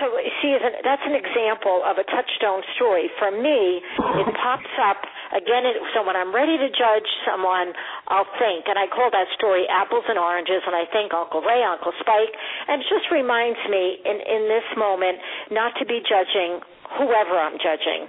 so 0.00 0.04
see, 0.40 0.56
that's 0.56 1.04
an 1.04 1.12
example 1.12 1.84
of 1.84 2.00
a 2.00 2.06
touchstone 2.08 2.64
story. 2.80 3.12
For 3.20 3.28
me, 3.28 3.84
it 4.24 4.28
pops 4.40 4.72
up 4.80 5.04
again. 5.36 5.68
It, 5.68 5.76
so 5.92 6.00
when 6.00 6.16
I'm 6.16 6.32
ready 6.32 6.56
to 6.56 6.68
judge 6.72 7.08
someone, 7.28 7.76
I'll 8.08 8.28
think, 8.40 8.70
and 8.72 8.80
I 8.80 8.88
call 8.88 9.12
that 9.12 9.28
story 9.36 9.68
"Apples 9.68 10.08
and 10.08 10.16
Oranges." 10.16 10.64
And 10.64 10.72
I 10.72 10.88
think 10.88 11.12
Uncle 11.12 11.44
Ray, 11.44 11.60
Uncle 11.60 11.92
Spike, 12.00 12.32
and 12.68 12.80
it 12.80 12.88
just 12.88 13.12
reminds 13.12 13.60
me 13.68 14.00
in 14.04 14.16
in 14.24 14.42
this 14.48 14.68
moment 14.80 15.20
not 15.52 15.76
to 15.76 15.84
be 15.84 16.00
judging 16.08 16.64
whoever 16.96 17.36
I'm 17.36 17.60
judging. 17.60 18.08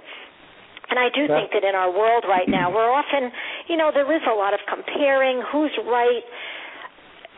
And 0.90 0.98
I 0.98 1.06
do 1.14 1.30
think 1.30 1.54
that 1.54 1.62
in 1.62 1.78
our 1.78 1.86
world 1.86 2.26
right 2.26 2.50
now, 2.50 2.66
we're 2.66 2.90
often, 2.90 3.30
you 3.70 3.78
know, 3.78 3.94
there 3.94 4.10
is 4.10 4.26
a 4.26 4.34
lot 4.34 4.58
of 4.58 4.60
comparing 4.66 5.38
who's 5.38 5.70
right 5.86 6.26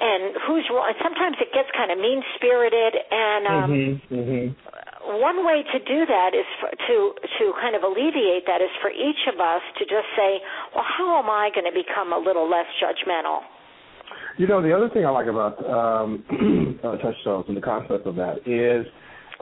and 0.00 0.34
who's 0.46 0.64
wrong. 0.70 0.92
Sometimes 1.02 1.36
it 1.40 1.52
gets 1.52 1.68
kind 1.76 1.90
of 1.90 1.98
mean 1.98 2.22
spirited, 2.36 2.94
and 3.10 3.42
um, 3.46 3.70
mm-hmm, 3.70 4.14
mm-hmm. 4.14 4.46
one 5.20 5.44
way 5.44 5.62
to 5.62 5.78
do 5.78 6.06
that 6.06 6.32
is 6.34 6.48
for, 6.58 6.70
to 6.70 6.96
to 7.38 7.44
kind 7.60 7.76
of 7.76 7.82
alleviate 7.82 8.46
that 8.46 8.62
is 8.62 8.72
for 8.80 8.90
each 8.90 9.28
of 9.28 9.38
us 9.38 9.62
to 9.78 9.84
just 9.84 10.08
say, 10.16 10.40
well, 10.74 10.84
how 10.86 11.18
am 11.20 11.28
I 11.28 11.50
going 11.54 11.68
to 11.68 11.76
become 11.76 12.12
a 12.12 12.18
little 12.18 12.48
less 12.48 12.66
judgmental? 12.82 13.44
You 14.38 14.46
know, 14.46 14.62
the 14.62 14.72
other 14.74 14.88
thing 14.88 15.04
I 15.04 15.10
like 15.10 15.26
about 15.28 15.60
um, 15.68 16.24
uh, 16.84 16.96
touchstones 16.96 17.44
and 17.48 17.56
the 17.56 17.64
concept 17.64 18.06
of 18.06 18.16
that 18.16 18.46
is. 18.46 18.86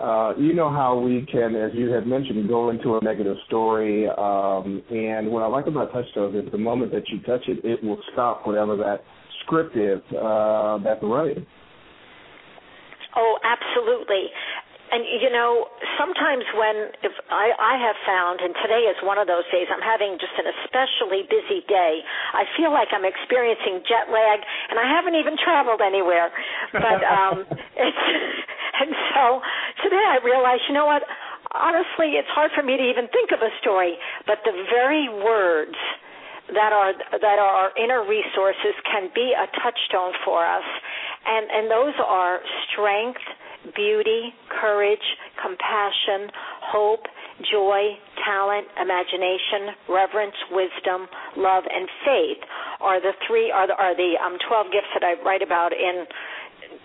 Uh, 0.00 0.32
you 0.38 0.54
know 0.54 0.70
how 0.70 0.98
we 0.98 1.26
can, 1.30 1.54
as 1.54 1.72
you 1.74 1.90
had 1.90 2.06
mentioned, 2.06 2.48
go 2.48 2.70
into 2.70 2.96
a 2.96 3.04
negative 3.04 3.36
story. 3.46 4.08
Um, 4.08 4.82
and 4.88 5.28
what 5.28 5.42
I 5.42 5.46
like 5.46 5.66
about 5.66 5.92
touchstones 5.92 6.34
is 6.42 6.50
the 6.50 6.56
moment 6.56 6.90
that 6.92 7.06
you 7.10 7.20
touch 7.20 7.42
it, 7.48 7.62
it 7.62 7.84
will 7.84 7.98
stop 8.14 8.46
whatever 8.46 8.76
that 8.76 9.04
script 9.44 9.76
is 9.76 10.00
uh, 10.16 10.78
that's 10.84 11.02
running. 11.02 11.46
Oh, 13.16 13.38
absolutely. 13.42 14.30
And 14.90 15.06
you 15.06 15.30
know, 15.30 15.70
sometimes 15.94 16.42
when 16.58 16.90
if 17.06 17.14
I, 17.30 17.54
I 17.54 17.74
have 17.78 17.94
found, 18.02 18.42
and 18.42 18.50
today 18.58 18.90
is 18.90 18.98
one 19.06 19.22
of 19.22 19.30
those 19.30 19.46
days, 19.54 19.70
I'm 19.70 19.82
having 19.82 20.18
just 20.18 20.34
an 20.34 20.50
especially 20.50 21.30
busy 21.30 21.62
day. 21.70 22.02
I 22.34 22.42
feel 22.58 22.74
like 22.74 22.90
I'm 22.90 23.06
experiencing 23.06 23.86
jet 23.86 24.10
lag, 24.10 24.42
and 24.42 24.82
I 24.82 24.86
haven't 24.90 25.14
even 25.14 25.38
traveled 25.38 25.78
anywhere. 25.78 26.34
But 26.74 27.06
um, 27.06 27.46
it's 27.86 28.02
and 28.82 28.90
so 29.14 29.38
today 29.86 30.02
I 30.02 30.18
realized, 30.26 30.66
you 30.66 30.74
know 30.74 30.90
what? 30.90 31.06
Honestly, 31.54 32.18
it's 32.18 32.30
hard 32.34 32.50
for 32.54 32.62
me 32.62 32.74
to 32.74 32.82
even 32.82 33.06
think 33.14 33.30
of 33.30 33.42
a 33.42 33.50
story, 33.62 33.94
but 34.26 34.42
the 34.42 34.54
very 34.70 35.06
words 35.06 35.78
that 36.54 36.72
are 36.72 36.92
that 36.94 37.38
are 37.38 37.54
our 37.68 37.70
inner 37.76 38.02
resources 38.06 38.74
can 38.90 39.10
be 39.14 39.34
a 39.34 39.46
touchstone 39.62 40.12
for 40.24 40.44
us. 40.44 40.66
And 41.26 41.50
and 41.50 41.70
those 41.70 41.94
are 42.04 42.40
strength 42.70 43.22
beauty 43.76 44.32
courage 44.48 45.04
compassion 45.36 46.32
hope 46.72 47.04
joy 47.52 47.92
talent 48.24 48.66
imagination 48.80 49.76
reverence 49.88 50.36
wisdom 50.48 51.08
love 51.36 51.64
and 51.68 51.84
faith 52.04 52.40
are 52.80 53.00
the 53.00 53.12
three 53.28 53.52
are 53.52 53.68
the 53.68 53.76
are 53.76 53.92
the 53.96 54.16
um 54.16 54.40
12 54.48 54.72
gifts 54.72 54.88
that 54.96 55.04
I 55.04 55.20
write 55.20 55.42
about 55.44 55.72
in 55.76 56.08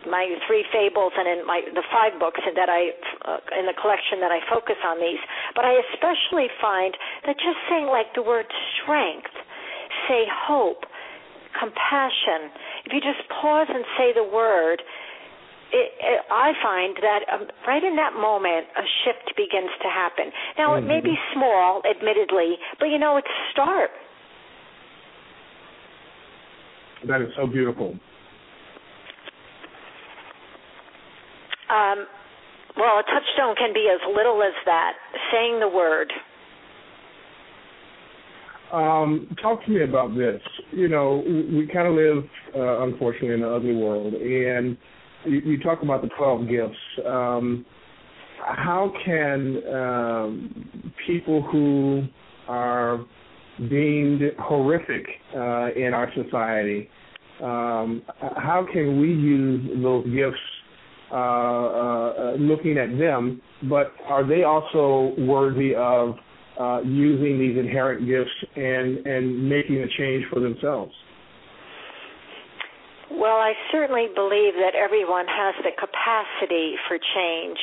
my 0.08 0.30
three 0.48 0.64
fables 0.72 1.14
and 1.18 1.28
in 1.28 1.46
my 1.46 1.62
the 1.74 1.84
five 1.92 2.20
books 2.20 2.40
that 2.44 2.70
I 2.70 2.94
uh, 3.26 3.60
in 3.60 3.66
the 3.66 3.78
collection 3.80 4.22
that 4.22 4.32
I 4.32 4.40
focus 4.50 4.78
on 4.86 5.02
these. 5.02 5.20
But 5.56 5.66
I 5.66 5.82
especially 5.92 6.48
find 6.62 6.94
that 7.26 7.36
just 7.38 7.58
saying 7.70 7.88
like 7.90 8.14
the 8.14 8.22
word 8.22 8.46
strength 8.82 9.34
say 10.08 10.24
hope, 10.30 10.84
compassion, 11.60 12.52
if 12.86 12.94
you 12.94 13.02
just 13.02 13.28
pause 13.42 13.68
and 13.70 13.84
say 13.98 14.12
the 14.14 14.24
word, 14.24 14.82
it, 15.72 15.92
it, 16.00 16.20
I 16.32 16.54
find 16.62 16.96
that 17.02 17.22
um, 17.34 17.48
right 17.68 17.84
in 17.84 17.96
that 17.96 18.14
moment, 18.14 18.68
a 18.78 18.86
shift 19.04 19.36
begins 19.36 19.72
to 19.82 19.90
happen. 19.90 20.32
Now, 20.58 20.76
mm-hmm. 20.76 20.86
it 20.86 20.88
may 20.88 21.02
be 21.02 21.16
small, 21.34 21.82
admittedly, 21.90 22.56
but 22.80 22.88
you 22.88 23.00
know, 23.00 23.18
it's 23.18 23.28
a 23.28 23.52
start. 23.52 23.90
That 27.08 27.22
is 27.22 27.30
so 27.36 27.46
beautiful. 27.46 27.98
Um, 31.70 32.06
well, 32.78 33.00
a 33.00 33.04
touchstone 33.04 33.56
can 33.56 33.74
be 33.74 33.90
as 33.90 34.02
little 34.16 34.42
as 34.44 34.54
that, 34.66 34.94
saying 35.32 35.60
the 35.60 35.70
word. 35.70 36.12
Um, 38.76 39.34
talk 39.42 39.64
to 39.66 39.72
me 39.72 39.84
about 39.84 40.18
this. 40.18 40.42
You 40.72 40.90
know, 40.90 41.24
we 41.26 41.66
kind 41.74 41.88
of 41.88 41.94
live, 41.96 42.24
uh, 42.54 42.84
unfortunately, 42.84 43.36
in 43.36 43.44
an 43.44 43.54
ugly 43.54 43.76
world, 43.76 44.14
and 44.16 44.78
you, 45.24 45.40
you 45.40 45.64
talk 45.64 45.82
about 45.82 46.02
the 46.02 46.10
twelve 46.18 46.42
gifts. 46.50 46.76
Um, 47.08 47.66
how 48.46 48.92
can 49.06 49.40
um, 49.74 50.92
people 51.08 51.42
who 51.42 52.04
are 52.50 53.06
deemed 53.70 54.22
horrific 54.40 55.06
uh, 55.34 55.72
in 55.74 55.94
our 55.94 56.12
society, 56.14 56.90
um, 57.42 58.02
how 58.20 58.68
can 58.72 59.00
we 59.00 59.08
use 59.08 59.82
those 59.82 60.06
gifts 60.06 60.38
uh, 61.12 61.16
uh, 61.16 62.36
looking 62.38 62.78
at 62.78 62.98
them, 62.98 63.42
but 63.70 63.94
are 64.08 64.28
they 64.28 64.44
also 64.44 65.14
worthy 65.18 65.74
of 65.76 66.16
uh, 66.60 66.82
using 66.84 67.40
these 67.40 67.58
inherent 67.58 68.08
gifts 68.08 68.32
and 68.56 69.06
and 69.06 69.50
making 69.50 69.78
a 69.84 69.88
change 69.98 70.26
for 70.32 70.40
themselves? 70.40 70.94
Well, 73.12 73.38
I 73.38 73.54
certainly 73.72 74.08
believe 74.14 74.56
that 74.60 74.74
everyone 74.76 75.26
has 75.28 75.56
the 75.64 75.72
capacity 75.72 76.76
for 76.88 76.98
change. 76.98 77.58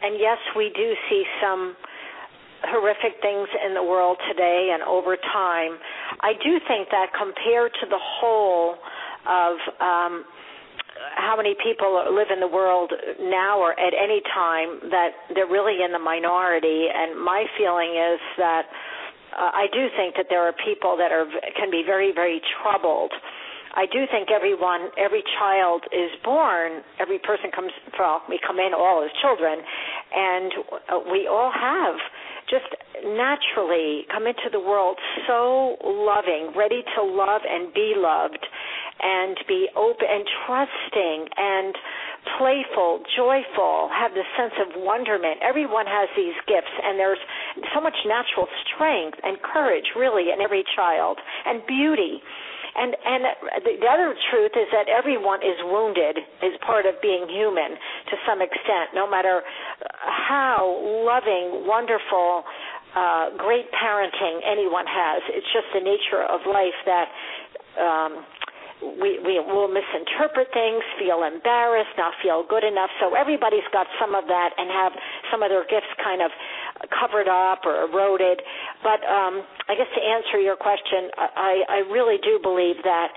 And 0.00 0.16
yes, 0.18 0.38
we 0.56 0.70
do 0.74 0.94
see 1.10 1.24
some 1.42 1.76
horrific 2.62 3.20
things 3.20 3.48
in 3.66 3.74
the 3.74 3.82
world 3.82 4.16
today 4.28 4.70
and 4.72 4.82
over 4.82 5.16
time. 5.16 5.76
I 6.20 6.32
do 6.32 6.58
think 6.68 6.88
that 6.90 7.12
compared 7.12 7.72
to 7.80 7.86
the 7.88 8.00
whole 8.00 8.76
of 9.26 9.56
um, 9.80 10.24
how 11.16 11.36
many 11.36 11.54
people 11.62 11.94
live 12.14 12.28
in 12.32 12.40
the 12.40 12.48
world 12.48 12.92
now 13.20 13.58
or 13.58 13.72
at 13.78 13.94
any 13.94 14.22
time 14.34 14.90
that 14.90 15.10
they're 15.34 15.50
really 15.50 15.82
in 15.84 15.92
the 15.92 15.98
minority. 15.98 16.86
And 16.92 17.18
my 17.18 17.46
feeling 17.58 17.96
is 17.96 18.20
that 18.38 18.66
uh, 19.34 19.50
I 19.50 19.66
do 19.72 19.88
think 19.96 20.14
that 20.16 20.26
there 20.30 20.46
are 20.46 20.54
people 20.64 20.96
that 20.96 21.10
are 21.10 21.26
can 21.56 21.70
be 21.70 21.82
very 21.84 22.12
very 22.12 22.40
troubled. 22.62 23.12
I 23.74 23.86
do 23.90 24.06
think 24.06 24.30
everyone, 24.30 24.94
every 24.96 25.24
child 25.36 25.82
is 25.90 26.10
born, 26.22 26.86
every 27.00 27.18
person 27.18 27.50
comes, 27.50 27.72
well, 27.98 28.22
we 28.28 28.38
come 28.38 28.60
in 28.62 28.70
all 28.72 29.02
as 29.02 29.10
children, 29.20 29.58
and 30.14 30.52
uh, 30.70 31.00
we 31.10 31.26
all 31.26 31.50
have 31.50 31.98
naturally 33.02 34.06
come 34.12 34.26
into 34.26 34.48
the 34.52 34.60
world 34.60 34.96
so 35.26 35.76
loving, 35.84 36.52
ready 36.56 36.82
to 36.96 37.02
love 37.02 37.42
and 37.48 37.72
be 37.74 37.94
loved, 37.96 38.44
and 39.02 39.36
be 39.48 39.68
open 39.76 40.06
and 40.08 40.24
trusting 40.46 41.26
and 41.36 41.74
playful, 42.38 43.02
joyful, 43.16 43.90
have 43.92 44.12
the 44.14 44.24
sense 44.38 44.54
of 44.62 44.80
wonderment. 44.80 45.42
Everyone 45.42 45.86
has 45.86 46.08
these 46.16 46.36
gifts, 46.46 46.72
and 46.82 46.98
there's 46.98 47.20
so 47.74 47.80
much 47.80 47.96
natural 48.06 48.46
strength 48.64 49.18
and 49.22 49.36
courage, 49.42 49.84
really, 49.96 50.30
in 50.32 50.40
every 50.40 50.64
child, 50.76 51.18
and 51.44 51.66
beauty. 51.66 52.22
And 52.74 52.90
and 53.06 53.22
the 53.62 53.86
other 53.86 54.18
truth 54.34 54.50
is 54.58 54.66
that 54.74 54.90
everyone 54.90 55.46
is 55.46 55.54
wounded 55.62 56.18
is 56.42 56.58
part 56.66 56.86
of 56.86 56.98
being 57.00 57.28
human 57.30 57.78
to 58.10 58.14
some 58.26 58.42
extent, 58.42 58.90
no 58.94 59.08
matter 59.08 59.42
how 60.02 60.74
loving, 61.06 61.70
wonderful, 61.70 62.42
uh, 62.94 63.36
great 63.36 63.66
parenting 63.74 64.40
anyone 64.46 64.86
has. 64.86 65.22
It's 65.30 65.50
just 65.52 65.66
the 65.74 65.82
nature 65.82 66.22
of 66.22 66.46
life 66.46 66.78
that 66.86 67.08
um, 67.74 68.12
we 69.00 69.18
we 69.22 69.40
will 69.40 69.68
misinterpret 69.68 70.48
things, 70.52 70.82
feel 70.98 71.24
embarrassed, 71.24 71.94
not 71.96 72.12
feel 72.22 72.44
good 72.46 72.64
enough. 72.64 72.90
So 73.00 73.14
everybody's 73.14 73.66
got 73.72 73.86
some 73.98 74.14
of 74.14 74.26
that 74.26 74.50
and 74.58 74.70
have 74.70 74.92
some 75.30 75.42
of 75.42 75.48
their 75.50 75.64
gifts 75.64 75.90
kind 76.02 76.22
of 76.22 76.30
covered 76.92 77.28
up 77.28 77.64
or 77.64 77.88
eroded. 77.88 78.42
But 78.82 79.00
um, 79.06 79.42
I 79.68 79.74
guess 79.74 79.88
to 79.94 80.02
answer 80.02 80.38
your 80.38 80.56
question, 80.56 81.10
I, 81.16 81.62
I 81.68 81.78
really 81.90 82.18
do 82.22 82.38
believe 82.42 82.76
that 82.84 83.08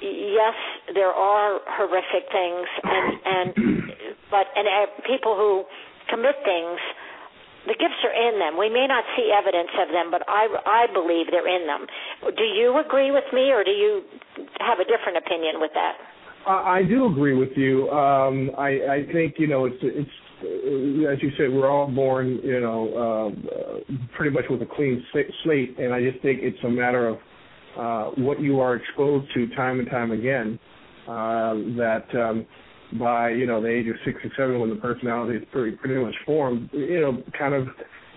yes, 0.00 0.56
there 0.94 1.12
are 1.12 1.60
horrific 1.66 2.26
things, 2.32 2.66
and 2.82 3.06
and 3.24 3.48
but 4.30 4.46
and 4.56 4.66
uh, 4.66 4.86
people 5.06 5.36
who 5.36 5.64
commit 6.10 6.36
things. 6.44 6.78
The 7.66 7.78
gifts 7.78 8.02
are 8.02 8.10
in 8.10 8.38
them. 8.38 8.58
We 8.58 8.68
may 8.68 8.86
not 8.86 9.04
see 9.16 9.30
evidence 9.30 9.70
of 9.78 9.88
them, 9.94 10.10
but 10.10 10.22
I, 10.26 10.50
I 10.66 10.86
believe 10.92 11.30
they're 11.30 11.46
in 11.46 11.66
them. 11.66 11.86
Do 12.34 12.42
you 12.42 12.74
agree 12.78 13.10
with 13.10 13.26
me, 13.32 13.52
or 13.54 13.62
do 13.62 13.70
you 13.70 14.02
have 14.58 14.78
a 14.80 14.84
different 14.84 15.18
opinion 15.18 15.60
with 15.60 15.70
that? 15.74 15.94
I 16.44 16.82
do 16.82 17.06
agree 17.06 17.38
with 17.38 17.54
you. 17.54 17.88
Um, 17.90 18.50
I, 18.58 19.06
I 19.06 19.12
think 19.12 19.36
you 19.38 19.46
know 19.46 19.66
it's 19.66 19.78
it's 19.80 20.10
as 20.42 21.22
you 21.22 21.30
said, 21.36 21.52
we're 21.52 21.70
all 21.70 21.88
born, 21.88 22.40
you 22.42 22.60
know, 22.60 23.32
uh, 23.38 23.94
pretty 24.16 24.34
much 24.34 24.44
with 24.50 24.60
a 24.62 24.66
clean 24.66 25.04
slate, 25.44 25.78
and 25.78 25.94
I 25.94 26.02
just 26.02 26.20
think 26.22 26.40
it's 26.42 26.58
a 26.64 26.68
matter 26.68 27.08
of 27.08 27.18
uh, 27.78 28.10
what 28.20 28.40
you 28.40 28.60
are 28.60 28.76
exposed 28.76 29.32
to 29.34 29.46
time 29.54 29.78
and 29.78 29.88
time 29.88 30.10
again. 30.10 30.58
Uh, 31.06 31.54
that 31.78 32.06
um, 32.14 32.46
by 32.98 33.30
you 33.30 33.46
know 33.46 33.60
the 33.60 33.68
age 33.68 33.88
of 33.88 33.96
six 34.04 34.18
or 34.24 34.30
seven, 34.36 34.60
when 34.60 34.70
the 34.70 34.76
personality 34.76 35.38
is 35.38 35.44
pretty 35.52 35.76
pretty 35.76 36.02
much 36.02 36.14
formed, 36.24 36.70
you 36.72 37.00
know, 37.00 37.22
kind 37.38 37.54
of 37.54 37.68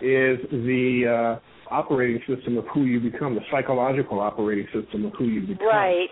is 0.02 0.40
the 0.52 1.40
uh, 1.40 1.74
operating 1.74 2.22
system 2.28 2.58
of 2.58 2.66
who 2.74 2.84
you 2.84 3.00
become, 3.00 3.36
the 3.36 3.42
psychological 3.52 4.20
operating 4.20 4.68
system 4.74 5.06
of 5.06 5.14
who 5.18 5.26
you 5.26 5.42
become. 5.42 5.68
Right. 5.68 6.10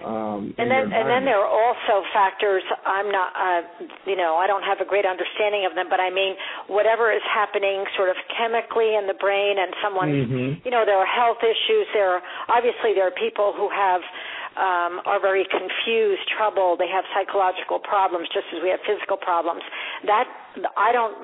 Um, 0.00 0.56
and 0.56 0.72
then 0.72 0.88
and 0.88 1.04
then 1.12 1.28
there 1.28 1.36
are 1.36 1.44
also 1.44 2.00
factors 2.16 2.64
I'm 2.88 3.12
not 3.12 3.36
uh 3.36 3.84
you 4.08 4.16
know 4.16 4.40
I 4.40 4.48
don't 4.48 4.64
have 4.64 4.80
a 4.80 4.88
great 4.88 5.04
understanding 5.04 5.68
of 5.68 5.76
them 5.76 5.92
but 5.92 6.00
I 6.00 6.08
mean 6.08 6.40
whatever 6.72 7.12
is 7.12 7.20
happening 7.28 7.84
sort 8.00 8.08
of 8.08 8.16
chemically 8.32 8.96
in 8.96 9.04
the 9.04 9.18
brain 9.20 9.60
and 9.60 9.76
someone 9.84 10.08
mm-hmm. 10.08 10.64
you 10.64 10.72
know 10.72 10.88
there 10.88 10.96
are 10.96 11.04
health 11.04 11.44
issues 11.44 11.84
there 11.92 12.16
are 12.16 12.22
obviously 12.48 12.96
there 12.96 13.12
are 13.12 13.12
people 13.12 13.52
who 13.52 13.68
have 13.68 14.00
um, 14.58 14.98
are 15.06 15.22
very 15.22 15.46
confused, 15.46 16.26
troubled. 16.26 16.82
They 16.82 16.90
have 16.90 17.06
psychological 17.14 17.78
problems, 17.78 18.26
just 18.34 18.50
as 18.50 18.58
we 18.62 18.70
have 18.70 18.82
physical 18.82 19.16
problems. 19.16 19.62
That 20.06 20.26
I 20.74 20.90
don't. 20.90 21.14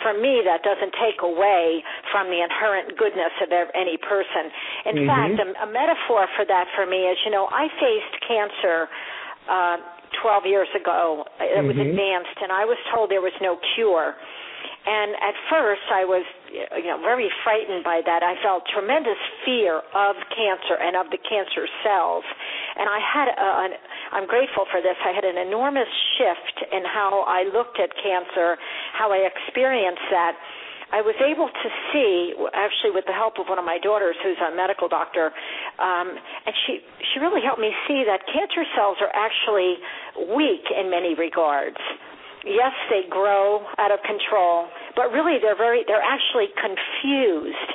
For 0.00 0.16
me, 0.16 0.40
that 0.48 0.64
doesn't 0.64 0.96
take 0.96 1.20
away 1.20 1.84
from 2.08 2.32
the 2.32 2.40
inherent 2.40 2.96
goodness 2.96 3.34
of 3.44 3.52
any 3.52 4.00
person. 4.00 4.48
In 4.88 5.04
mm-hmm. 5.04 5.12
fact, 5.12 5.36
a, 5.44 5.46
a 5.64 5.68
metaphor 5.68 6.24
for 6.36 6.48
that 6.48 6.72
for 6.72 6.88
me 6.88 7.08
is, 7.12 7.18
you 7.24 7.32
know, 7.32 7.48
I 7.52 7.68
faced 7.76 8.14
cancer. 8.24 8.88
Uh, 9.48 9.76
12 10.22 10.42
years 10.46 10.68
ago, 10.74 11.24
it 11.38 11.62
was 11.62 11.78
mm-hmm. 11.78 11.86
advanced, 11.86 12.34
and 12.42 12.50
I 12.50 12.66
was 12.66 12.76
told 12.92 13.14
there 13.14 13.22
was 13.22 13.36
no 13.40 13.56
cure. 13.78 14.18
And 14.86 15.14
at 15.22 15.38
first, 15.48 15.86
I 15.92 16.04
was 16.04 16.26
you 16.50 16.90
know 16.90 16.98
very 16.98 17.30
frightened 17.44 17.84
by 17.84 18.02
that. 18.04 18.22
I 18.22 18.34
felt 18.42 18.66
tremendous 18.66 19.18
fear 19.44 19.82
of 19.94 20.14
cancer 20.34 20.74
and 20.78 20.98
of 20.98 21.10
the 21.10 21.18
cancer 21.22 21.66
cells. 21.86 22.24
And 22.76 22.90
I 22.90 22.98
had 22.98 23.28
a, 23.30 23.48
an 23.66 23.72
I'm 24.12 24.26
grateful 24.26 24.66
for 24.70 24.82
this. 24.82 24.98
I 25.06 25.14
had 25.14 25.24
an 25.24 25.38
enormous 25.38 25.90
shift 26.18 26.56
in 26.74 26.82
how 26.82 27.22
I 27.26 27.46
looked 27.50 27.78
at 27.78 27.94
cancer, 28.02 28.58
how 28.92 29.12
I 29.14 29.26
experienced 29.26 30.06
that. 30.10 30.34
I 30.90 31.06
was 31.06 31.14
able 31.22 31.46
to 31.46 31.68
see, 31.94 32.34
actually, 32.50 32.90
with 32.90 33.06
the 33.06 33.14
help 33.14 33.38
of 33.38 33.46
one 33.46 33.62
of 33.62 33.64
my 33.64 33.78
daughters, 33.78 34.18
who's 34.26 34.42
a 34.42 34.50
medical 34.50 34.90
doctor, 34.90 35.30
um, 35.78 36.18
and 36.18 36.54
she 36.66 36.82
she 37.14 37.22
really 37.22 37.46
helped 37.46 37.62
me 37.62 37.70
see 37.86 38.02
that 38.02 38.26
cancer 38.26 38.66
cells 38.74 38.98
are 38.98 39.14
actually 39.14 39.78
weak 40.34 40.66
in 40.74 40.90
many 40.90 41.14
regards 41.14 41.78
yes, 42.44 42.72
they 42.88 43.08
grow 43.08 43.64
out 43.78 43.92
of 43.92 44.00
control, 44.04 44.68
but 44.96 45.12
really 45.12 45.38
they're 45.40 45.58
very 45.58 45.84
they're 45.86 46.04
actually 46.04 46.48
confused. 46.56 47.70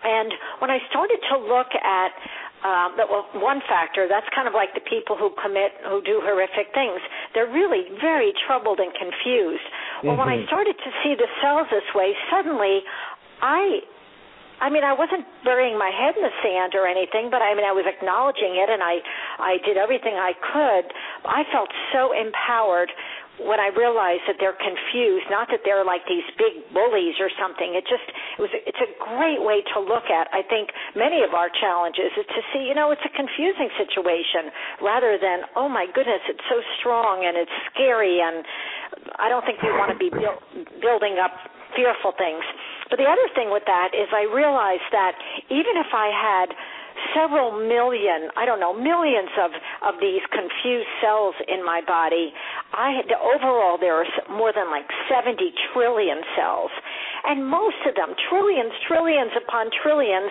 And 0.00 0.32
when 0.64 0.70
I 0.70 0.80
started 0.88 1.20
to 1.28 1.36
look 1.36 1.68
at 1.76 2.12
um, 2.60 2.96
that, 3.00 3.08
well, 3.08 3.24
one 3.40 3.60
factor 3.68 4.04
that's 4.08 4.28
kind 4.36 4.48
of 4.48 4.52
like 4.52 4.76
the 4.76 4.84
people 4.84 5.16
who 5.16 5.32
commit 5.40 5.72
who 5.88 6.00
do 6.04 6.20
horrific 6.20 6.72
things. 6.76 7.00
They're 7.32 7.48
really 7.48 7.88
very 8.00 8.32
troubled 8.46 8.80
and 8.80 8.92
confused. 8.92 9.64
Well, 10.04 10.16
mm-hmm. 10.16 10.20
when 10.20 10.28
I 10.28 10.44
started 10.46 10.76
to 10.76 10.90
see 11.04 11.16
the 11.16 11.28
cells 11.40 11.68
this 11.72 11.88
way, 11.96 12.12
suddenly 12.28 12.84
I 13.40 13.80
I 14.60 14.68
mean, 14.68 14.84
I 14.84 14.92
wasn't 14.92 15.24
burying 15.42 15.80
my 15.80 15.88
head 15.88 16.20
in 16.20 16.22
the 16.22 16.36
sand 16.44 16.76
or 16.76 16.84
anything, 16.84 17.32
but 17.32 17.40
I 17.40 17.56
mean, 17.56 17.64
I 17.64 17.72
was 17.72 17.88
acknowledging 17.88 18.60
it, 18.60 18.68
and 18.68 18.84
I, 18.84 19.00
I 19.40 19.56
did 19.64 19.80
everything 19.80 20.20
I 20.20 20.36
could. 20.36 20.84
I 21.24 21.48
felt 21.48 21.72
so 21.96 22.12
empowered 22.12 22.92
when 23.46 23.58
I 23.58 23.72
realized 23.72 24.28
that 24.28 24.36
they're 24.36 24.56
confused, 24.56 25.28
not 25.32 25.48
that 25.48 25.64
they're 25.64 25.84
like 25.84 26.04
these 26.04 26.26
big 26.36 26.60
bullies 26.72 27.16
or 27.20 27.32
something. 27.40 27.72
It 27.72 27.88
just 27.88 28.04
it 28.36 28.40
was 28.42 28.52
it's 28.52 28.82
a 28.82 28.90
great 29.00 29.40
way 29.40 29.64
to 29.74 29.78
look 29.80 30.08
at. 30.12 30.28
I 30.32 30.44
think 30.44 30.70
many 30.92 31.24
of 31.24 31.32
our 31.32 31.48
challenges 31.48 32.12
is 32.16 32.26
to 32.28 32.40
see, 32.52 32.68
you 32.68 32.76
know, 32.76 32.92
it's 32.92 33.04
a 33.04 33.12
confusing 33.12 33.72
situation 33.80 34.52
rather 34.84 35.16
than 35.16 35.48
oh 35.56 35.68
my 35.68 35.88
goodness, 35.88 36.20
it's 36.28 36.44
so 36.52 36.60
strong 36.78 37.24
and 37.24 37.36
it's 37.36 37.56
scary 37.72 38.20
and 38.20 38.44
I 39.16 39.28
don't 39.32 39.44
think 39.48 39.62
we 39.64 39.72
want 39.72 39.92
to 39.92 39.98
be 39.98 40.12
build, 40.12 40.40
building 40.80 41.16
up 41.16 41.32
fearful 41.72 42.12
things. 42.18 42.42
But 42.90 42.98
the 42.98 43.06
other 43.06 43.26
thing 43.38 43.54
with 43.54 43.62
that 43.70 43.94
is 43.94 44.10
I 44.10 44.26
realized 44.26 44.88
that 44.90 45.14
even 45.48 45.78
if 45.78 45.90
I 45.94 46.10
had 46.10 46.48
several 47.14 47.52
million, 47.52 48.30
I 48.36 48.44
don't 48.44 48.60
know, 48.60 48.72
millions 48.72 49.30
of 49.40 49.50
of 49.82 50.00
these 50.00 50.22
confused 50.30 50.90
cells 51.00 51.34
in 51.48 51.64
my 51.64 51.80
body. 51.86 52.32
I 52.72 53.02
the 53.08 53.18
overall 53.18 53.78
there 53.78 53.96
are 54.00 54.08
more 54.30 54.52
than 54.52 54.70
like 54.70 54.86
70 55.08 55.36
trillion 55.72 56.22
cells, 56.36 56.70
and 57.24 57.46
most 57.46 57.80
of 57.86 57.94
them, 57.94 58.14
trillions, 58.28 58.72
trillions 58.86 59.32
upon 59.36 59.70
trillions, 59.82 60.30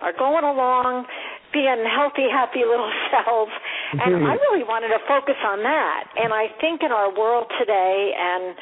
are 0.00 0.12
going 0.12 0.44
along 0.44 1.06
being 1.52 1.82
healthy, 1.82 2.30
happy 2.30 2.62
little 2.62 2.92
cells. 3.10 3.50
And 3.92 4.22
mm-hmm. 4.22 4.30
I 4.30 4.34
really 4.38 4.62
wanted 4.62 4.94
to 4.94 5.02
focus 5.06 5.38
on 5.44 5.62
that. 5.66 6.04
And 6.16 6.32
I 6.32 6.46
think 6.60 6.82
in 6.82 6.92
our 6.92 7.10
world 7.10 7.50
today 7.58 8.14
and 8.14 8.54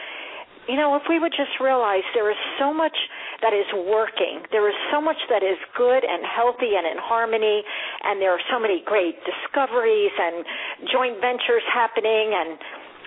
you 0.68 0.77
know, 0.77 0.94
if 0.97 1.03
we 1.09 1.18
would 1.18 1.33
just 1.33 1.57
realize 1.61 2.05
there 2.12 2.31
is 2.31 2.37
so 2.61 2.75
much 2.75 2.94
that 3.40 3.55
is 3.55 3.66
working, 3.72 4.42
there 4.51 4.66
is 4.68 4.74
so 4.90 5.01
much 5.01 5.18
that 5.31 5.42
is 5.46 5.59
good 5.77 6.03
and 6.03 6.27
healthy 6.27 6.74
and 6.74 6.87
in 6.87 6.98
harmony, 6.98 7.62
and 8.03 8.20
there 8.20 8.35
are 8.35 8.42
so 8.51 8.59
many 8.59 8.83
great 8.85 9.14
discoveries 9.22 10.11
and 10.18 10.44
joint 10.90 11.22
ventures 11.22 11.62
happening 11.70 12.35
and 12.35 12.59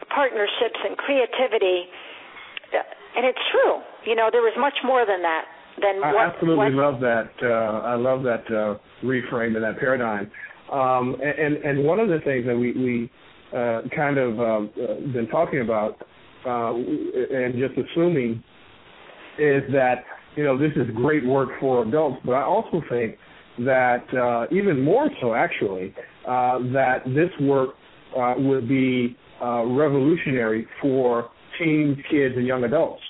partnerships 0.07 0.79
and 0.87 0.95
creativity. 0.95 1.91
And 3.15 3.27
it's 3.27 3.43
true. 3.51 3.83
You 4.05 4.15
know, 4.15 4.29
there 4.31 4.47
is 4.47 4.55
much 4.57 4.79
more 4.83 5.05
than 5.05 5.21
that. 5.21 5.45
Than 5.81 6.03
I 6.03 6.13
what, 6.13 6.35
absolutely 6.35 6.75
what, 6.75 6.91
love 6.91 6.99
that. 7.01 7.31
Uh, 7.41 7.87
I 7.87 7.95
love 7.95 8.23
that 8.23 8.43
uh, 8.47 8.77
reframe 9.03 9.55
and 9.55 9.63
that 9.63 9.79
paradigm. 9.79 10.31
Um, 10.71 11.15
and 11.21 11.57
and 11.57 11.83
one 11.83 11.99
of 11.99 12.07
the 12.07 12.19
things 12.23 12.45
that 12.45 12.55
we 12.55 12.71
we 12.73 13.11
uh, 13.55 13.81
kind 13.95 14.17
of 14.17 14.39
uh, 14.39 14.59
been 15.11 15.27
talking 15.31 15.61
about 15.61 16.05
uh, 16.45 16.73
and 16.73 17.55
just 17.55 17.73
assuming 17.77 18.43
is 19.37 19.63
that 19.71 20.03
you 20.35 20.43
know 20.43 20.57
this 20.57 20.71
is 20.75 20.87
great 20.95 21.25
work 21.25 21.49
for 21.59 21.83
adults, 21.83 22.21
but 22.25 22.33
I 22.33 22.43
also 22.43 22.81
think 22.89 23.15
that 23.59 24.05
uh, 24.13 24.53
even 24.55 24.81
more 24.81 25.09
so 25.21 25.33
actually 25.33 25.93
uh, 26.27 26.59
that 26.73 27.03
this 27.05 27.29
work 27.41 27.71
uh, 28.17 28.33
would 28.37 28.67
be 28.67 29.17
uh, 29.41 29.65
revolutionary 29.65 30.67
for 30.81 31.29
teens, 31.59 31.97
kids, 32.09 32.35
and 32.37 32.45
young 32.45 32.63
adults. 32.63 33.01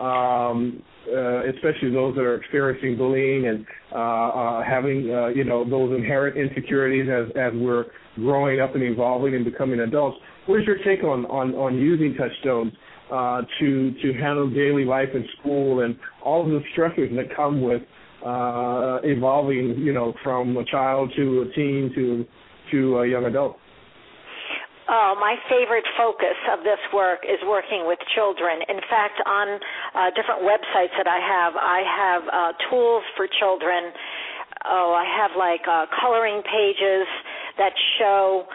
Um, 0.00 0.82
uh, 1.08 1.46
especially 1.46 1.90
those 1.92 2.14
that 2.16 2.22
are 2.22 2.34
experiencing 2.34 2.96
bullying 2.96 3.46
and 3.46 3.64
uh, 3.92 3.96
uh, 3.96 4.64
having 4.64 5.08
uh, 5.08 5.28
you 5.28 5.44
know 5.44 5.68
those 5.68 5.96
inherent 5.96 6.36
insecurities 6.36 7.06
as 7.08 7.30
as 7.36 7.52
we're 7.54 7.84
growing 8.16 8.60
up 8.60 8.74
and 8.74 8.82
evolving 8.82 9.34
and 9.34 9.44
becoming 9.44 9.80
adults. 9.80 10.16
What 10.46 10.60
is 10.60 10.66
your 10.66 10.78
take 10.78 11.04
on 11.04 11.24
on, 11.26 11.54
on 11.54 11.78
using 11.78 12.14
touchstones 12.16 12.72
uh, 13.10 13.42
to 13.60 13.92
to 14.02 14.12
handle 14.14 14.50
daily 14.50 14.84
life 14.84 15.08
in 15.14 15.24
school 15.38 15.80
and 15.80 15.96
all 16.24 16.42
of 16.42 16.48
the 16.48 16.60
stressors 16.76 17.14
that 17.16 17.34
come 17.34 17.60
with 17.60 17.82
uh, 18.24 18.98
evolving, 19.04 19.78
you 19.78 19.92
know, 19.92 20.12
from 20.22 20.56
a 20.56 20.64
child 20.64 21.12
to 21.16 21.42
a 21.42 21.54
teen 21.54 21.92
to 21.94 22.24
to 22.72 22.98
a 22.98 23.08
young 23.08 23.24
adult? 23.24 23.58
Oh, 24.88 25.18
my 25.18 25.34
favorite 25.50 25.86
focus 25.98 26.38
of 26.52 26.62
this 26.62 26.78
work 26.94 27.26
is 27.26 27.42
working 27.46 27.86
with 27.86 27.98
children. 28.14 28.62
In 28.68 28.78
fact, 28.88 29.18
on 29.26 29.58
uh, 29.94 30.10
different 30.14 30.46
websites 30.46 30.94
that 30.94 31.10
I 31.10 31.18
have, 31.18 31.54
I 31.58 31.80
have 31.82 32.22
uh, 32.30 32.70
tools 32.70 33.02
for 33.16 33.26
children. 33.26 33.90
Oh, 34.64 34.94
I 34.94 35.02
have 35.02 35.32
like 35.36 35.66
uh, 35.66 35.86
coloring 36.00 36.42
pages 36.42 37.06
that 37.58 37.74
show 37.98 38.46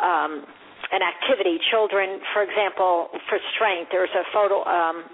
um, 0.00 0.46
an 0.92 1.02
activity. 1.02 1.58
Children, 1.70 2.20
for 2.32 2.42
example, 2.42 3.08
for 3.28 3.38
strength, 3.54 3.90
there's 3.92 4.12
a 4.12 4.24
photo. 4.32 4.64
Um, 4.64 5.04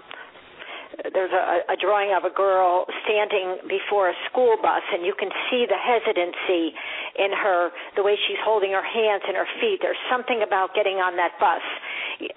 there's 1.13 1.31
a, 1.31 1.71
a 1.71 1.77
drawing 1.79 2.13
of 2.13 2.27
a 2.27 2.33
girl 2.33 2.85
standing 3.07 3.63
before 3.65 4.09
a 4.09 4.15
school 4.29 4.57
bus, 4.61 4.83
and 4.93 5.05
you 5.05 5.15
can 5.17 5.29
see 5.49 5.65
the 5.65 5.79
hesitancy 5.79 6.75
in 7.17 7.31
her, 7.31 7.71
the 7.95 8.03
way 8.03 8.15
she's 8.27 8.39
holding 8.43 8.71
her 8.71 8.83
hands 8.83 9.23
and 9.25 9.35
her 9.35 9.47
feet. 9.59 9.79
There's 9.81 9.99
something 10.11 10.43
about 10.45 10.75
getting 10.75 10.99
on 10.99 11.15
that 11.17 11.39
bus, 11.39 11.63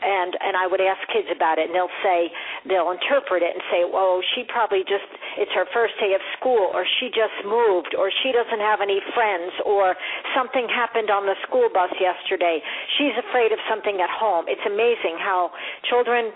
and 0.01 0.33
and 0.41 0.57
I 0.57 0.67
would 0.67 0.81
ask 0.81 1.01
kids 1.13 1.29
about 1.29 1.59
it, 1.59 1.69
and 1.69 1.75
they'll 1.75 1.99
say 2.03 2.31
they'll 2.65 2.91
interpret 2.91 3.43
it 3.43 3.53
and 3.53 3.63
say, 3.71 3.85
"Well, 3.85 4.21
she 4.35 4.45
probably 4.45 4.85
just 4.85 5.07
it's 5.37 5.53
her 5.53 5.67
first 5.73 5.99
day 6.01 6.15
of 6.15 6.23
school, 6.39 6.71
or 6.73 6.87
she 7.01 7.09
just 7.13 7.37
moved, 7.45 7.95
or 7.95 8.11
she 8.11 8.33
doesn't 8.33 8.61
have 8.61 8.81
any 8.81 9.01
friends, 9.13 9.53
or 9.65 9.97
something 10.35 10.69
happened 10.69 11.11
on 11.11 11.27
the 11.27 11.37
school 11.47 11.69
bus 11.69 11.93
yesterday. 12.01 12.63
She's 12.97 13.17
afraid 13.19 13.53
of 13.53 13.59
something 13.69 14.01
at 14.01 14.11
home." 14.11 14.47
It's 14.49 14.65
amazing 14.67 15.19
how 15.19 15.53
children 15.89 16.33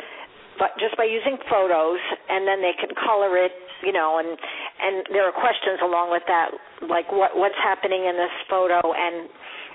but 0.58 0.74
just 0.82 0.98
by 0.98 1.06
using 1.06 1.38
photos 1.46 2.02
and 2.28 2.42
then 2.44 2.60
they 2.60 2.74
can 2.74 2.90
color 2.98 3.38
it 3.38 3.54
you 3.82 3.94
know 3.94 4.18
and 4.18 4.36
and 4.82 5.06
there 5.14 5.24
are 5.24 5.32
questions 5.32 5.78
along 5.82 6.10
with 6.10 6.26
that 6.26 6.50
like 6.90 7.06
what 7.14 7.38
what's 7.38 7.58
happening 7.62 8.04
in 8.04 8.18
this 8.18 8.34
photo 8.50 8.82
and 8.92 9.30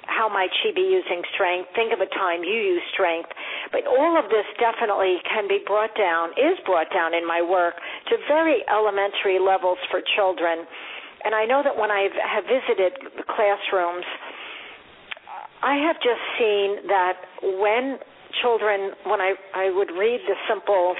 how 0.07 0.27
might 0.27 0.51
she 0.61 0.71
be 0.71 0.83
using 0.83 1.23
strength? 1.33 1.69
Think 1.75 1.93
of 1.93 1.99
a 1.99 2.09
time 2.11 2.43
you 2.43 2.53
use 2.53 2.83
strength. 2.93 3.29
But 3.71 3.87
all 3.87 4.19
of 4.19 4.29
this 4.29 4.45
definitely 4.59 5.19
can 5.27 5.47
be 5.47 5.59
brought 5.65 5.95
down 5.95 6.31
is 6.35 6.59
brought 6.65 6.91
down 6.91 7.13
in 7.13 7.25
my 7.25 7.41
work 7.41 7.75
to 8.09 8.17
very 8.27 8.63
elementary 8.67 9.39
levels 9.39 9.77
for 9.89 10.01
children. 10.15 10.65
And 11.23 11.33
i 11.33 11.45
know 11.45 11.63
that 11.63 11.79
when 11.79 11.89
i 11.89 12.11
have 12.19 12.43
visited 12.43 12.99
the 13.15 13.23
classrooms 13.23 14.03
i 15.63 15.79
have 15.79 15.95
just 16.03 16.19
seen 16.35 16.83
that 16.91 17.15
when 17.63 17.95
children 18.41 18.91
when 19.05 19.21
I 19.21 19.33
I 19.53 19.69
would 19.69 19.91
read 19.91 20.21
the 20.25 20.35
simple 20.49 20.95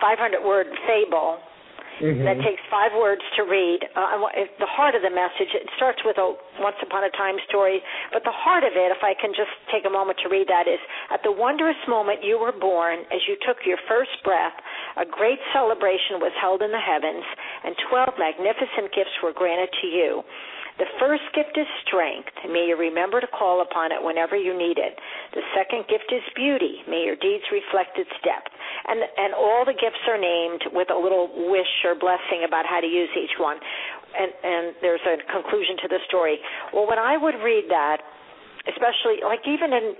500 0.00 0.44
word 0.44 0.66
fable 0.86 1.38
mm-hmm. 2.00 2.24
that 2.24 2.38
takes 2.40 2.62
five 2.70 2.94
words 2.96 3.20
to 3.36 3.42
read. 3.42 3.84
Uh, 3.92 4.24
the 4.56 4.70
heart 4.70 4.94
of 4.94 5.02
the 5.02 5.12
message 5.12 5.52
it 5.52 5.68
starts 5.76 6.00
with 6.04 6.16
a 6.16 6.32
once 6.60 6.78
upon 6.80 7.04
a 7.04 7.12
time 7.12 7.36
story, 7.48 7.82
but 8.12 8.22
the 8.24 8.34
heart 8.34 8.64
of 8.64 8.72
it, 8.72 8.88
if 8.94 9.02
I 9.02 9.12
can 9.18 9.34
just 9.36 9.52
take 9.68 9.84
a 9.84 9.92
moment 9.92 10.18
to 10.24 10.28
read 10.28 10.48
that, 10.48 10.70
is 10.70 10.80
at 11.12 11.20
the 11.26 11.32
wondrous 11.32 11.78
moment 11.88 12.24
you 12.24 12.38
were 12.38 12.54
born, 12.54 13.04
as 13.12 13.20
you 13.28 13.36
took 13.44 13.64
your 13.66 13.78
first 13.88 14.14
breath, 14.24 14.56
a 14.96 15.04
great 15.04 15.40
celebration 15.52 16.22
was 16.22 16.32
held 16.40 16.62
in 16.62 16.70
the 16.70 16.80
heavens, 16.80 17.24
and 17.64 17.76
twelve 17.90 18.14
magnificent 18.16 18.94
gifts 18.94 19.14
were 19.22 19.32
granted 19.32 19.68
to 19.80 19.86
you. 19.86 20.22
The 20.82 20.90
first 20.98 21.22
gift 21.30 21.54
is 21.54 21.70
strength. 21.86 22.34
May 22.50 22.66
you 22.66 22.74
remember 22.74 23.22
to 23.22 23.30
call 23.30 23.62
upon 23.62 23.94
it 23.94 24.02
whenever 24.02 24.34
you 24.34 24.50
need 24.50 24.82
it. 24.82 24.98
The 25.30 25.46
second 25.54 25.86
gift 25.86 26.10
is 26.10 26.26
beauty. 26.34 26.82
May 26.90 27.06
your 27.06 27.14
deeds 27.14 27.46
reflect 27.54 28.02
its 28.02 28.10
depth. 28.26 28.50
And 28.90 28.98
and 28.98 29.30
all 29.30 29.62
the 29.62 29.78
gifts 29.78 30.02
are 30.10 30.18
named 30.18 30.74
with 30.74 30.90
a 30.90 30.98
little 30.98 31.30
wish 31.54 31.70
or 31.86 31.94
blessing 31.94 32.42
about 32.42 32.66
how 32.66 32.82
to 32.82 32.90
use 32.90 33.14
each 33.14 33.38
one. 33.38 33.62
And 34.18 34.34
and 34.42 34.64
there's 34.82 35.06
a 35.06 35.22
conclusion 35.30 35.78
to 35.86 35.88
the 35.88 36.02
story. 36.10 36.42
Well, 36.74 36.90
when 36.90 36.98
I 36.98 37.14
would 37.14 37.38
read 37.38 37.70
that, 37.70 38.02
especially 38.66 39.22
like 39.22 39.46
even 39.46 39.70
in 39.70 39.94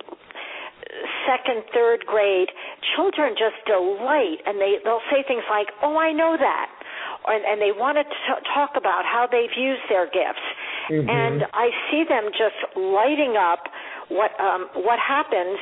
second, 1.31 1.63
third 1.71 2.03
grade, 2.11 2.51
children 2.99 3.39
just 3.39 3.63
delight 3.71 4.43
and 4.51 4.59
they 4.59 4.83
they'll 4.83 5.07
say 5.15 5.23
things 5.31 5.47
like, 5.47 5.71
"Oh, 5.79 5.95
I 5.95 6.11
know 6.11 6.35
that." 6.35 6.75
and, 7.27 7.45
and 7.45 7.59
they 7.63 7.71
want 7.71 7.99
to 7.99 8.05
t- 8.05 8.43
talk 8.55 8.75
about 8.77 9.05
how 9.07 9.27
they've 9.31 9.55
used 9.57 9.83
their 9.89 10.07
gifts. 10.07 10.43
Mm-hmm. 10.91 11.09
And 11.09 11.45
I 11.53 11.71
see 11.91 12.05
them 12.09 12.31
just 12.33 12.59
lighting 12.77 13.37
up 13.39 13.69
what 14.09 14.33
um, 14.41 14.69
what 14.83 14.99
happens. 14.99 15.59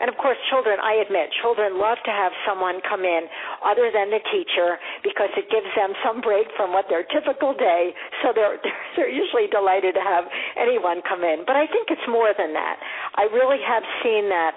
And 0.00 0.08
of 0.08 0.16
course, 0.16 0.40
children, 0.48 0.80
I 0.80 0.96
admit, 1.04 1.28
children 1.44 1.76
love 1.76 2.00
to 2.08 2.10
have 2.10 2.32
someone 2.48 2.80
come 2.88 3.04
in 3.04 3.28
other 3.60 3.92
than 3.92 4.08
the 4.08 4.24
teacher 4.32 4.80
because 5.04 5.28
it 5.36 5.52
gives 5.52 5.68
them 5.76 5.92
some 6.00 6.24
break 6.24 6.48
from 6.56 6.72
what 6.72 6.88
their 6.88 7.04
typical 7.04 7.52
day. 7.52 7.92
So 8.24 8.32
they're 8.32 8.56
they're 8.96 9.12
usually 9.12 9.46
delighted 9.52 9.94
to 9.94 10.04
have 10.04 10.24
anyone 10.56 11.04
come 11.04 11.24
in. 11.24 11.44
But 11.46 11.56
I 11.56 11.68
think 11.68 11.92
it's 11.92 12.08
more 12.08 12.32
than 12.36 12.52
that. 12.56 12.76
I 13.16 13.28
really 13.32 13.60
have 13.60 13.84
seen 14.02 14.28
that. 14.28 14.52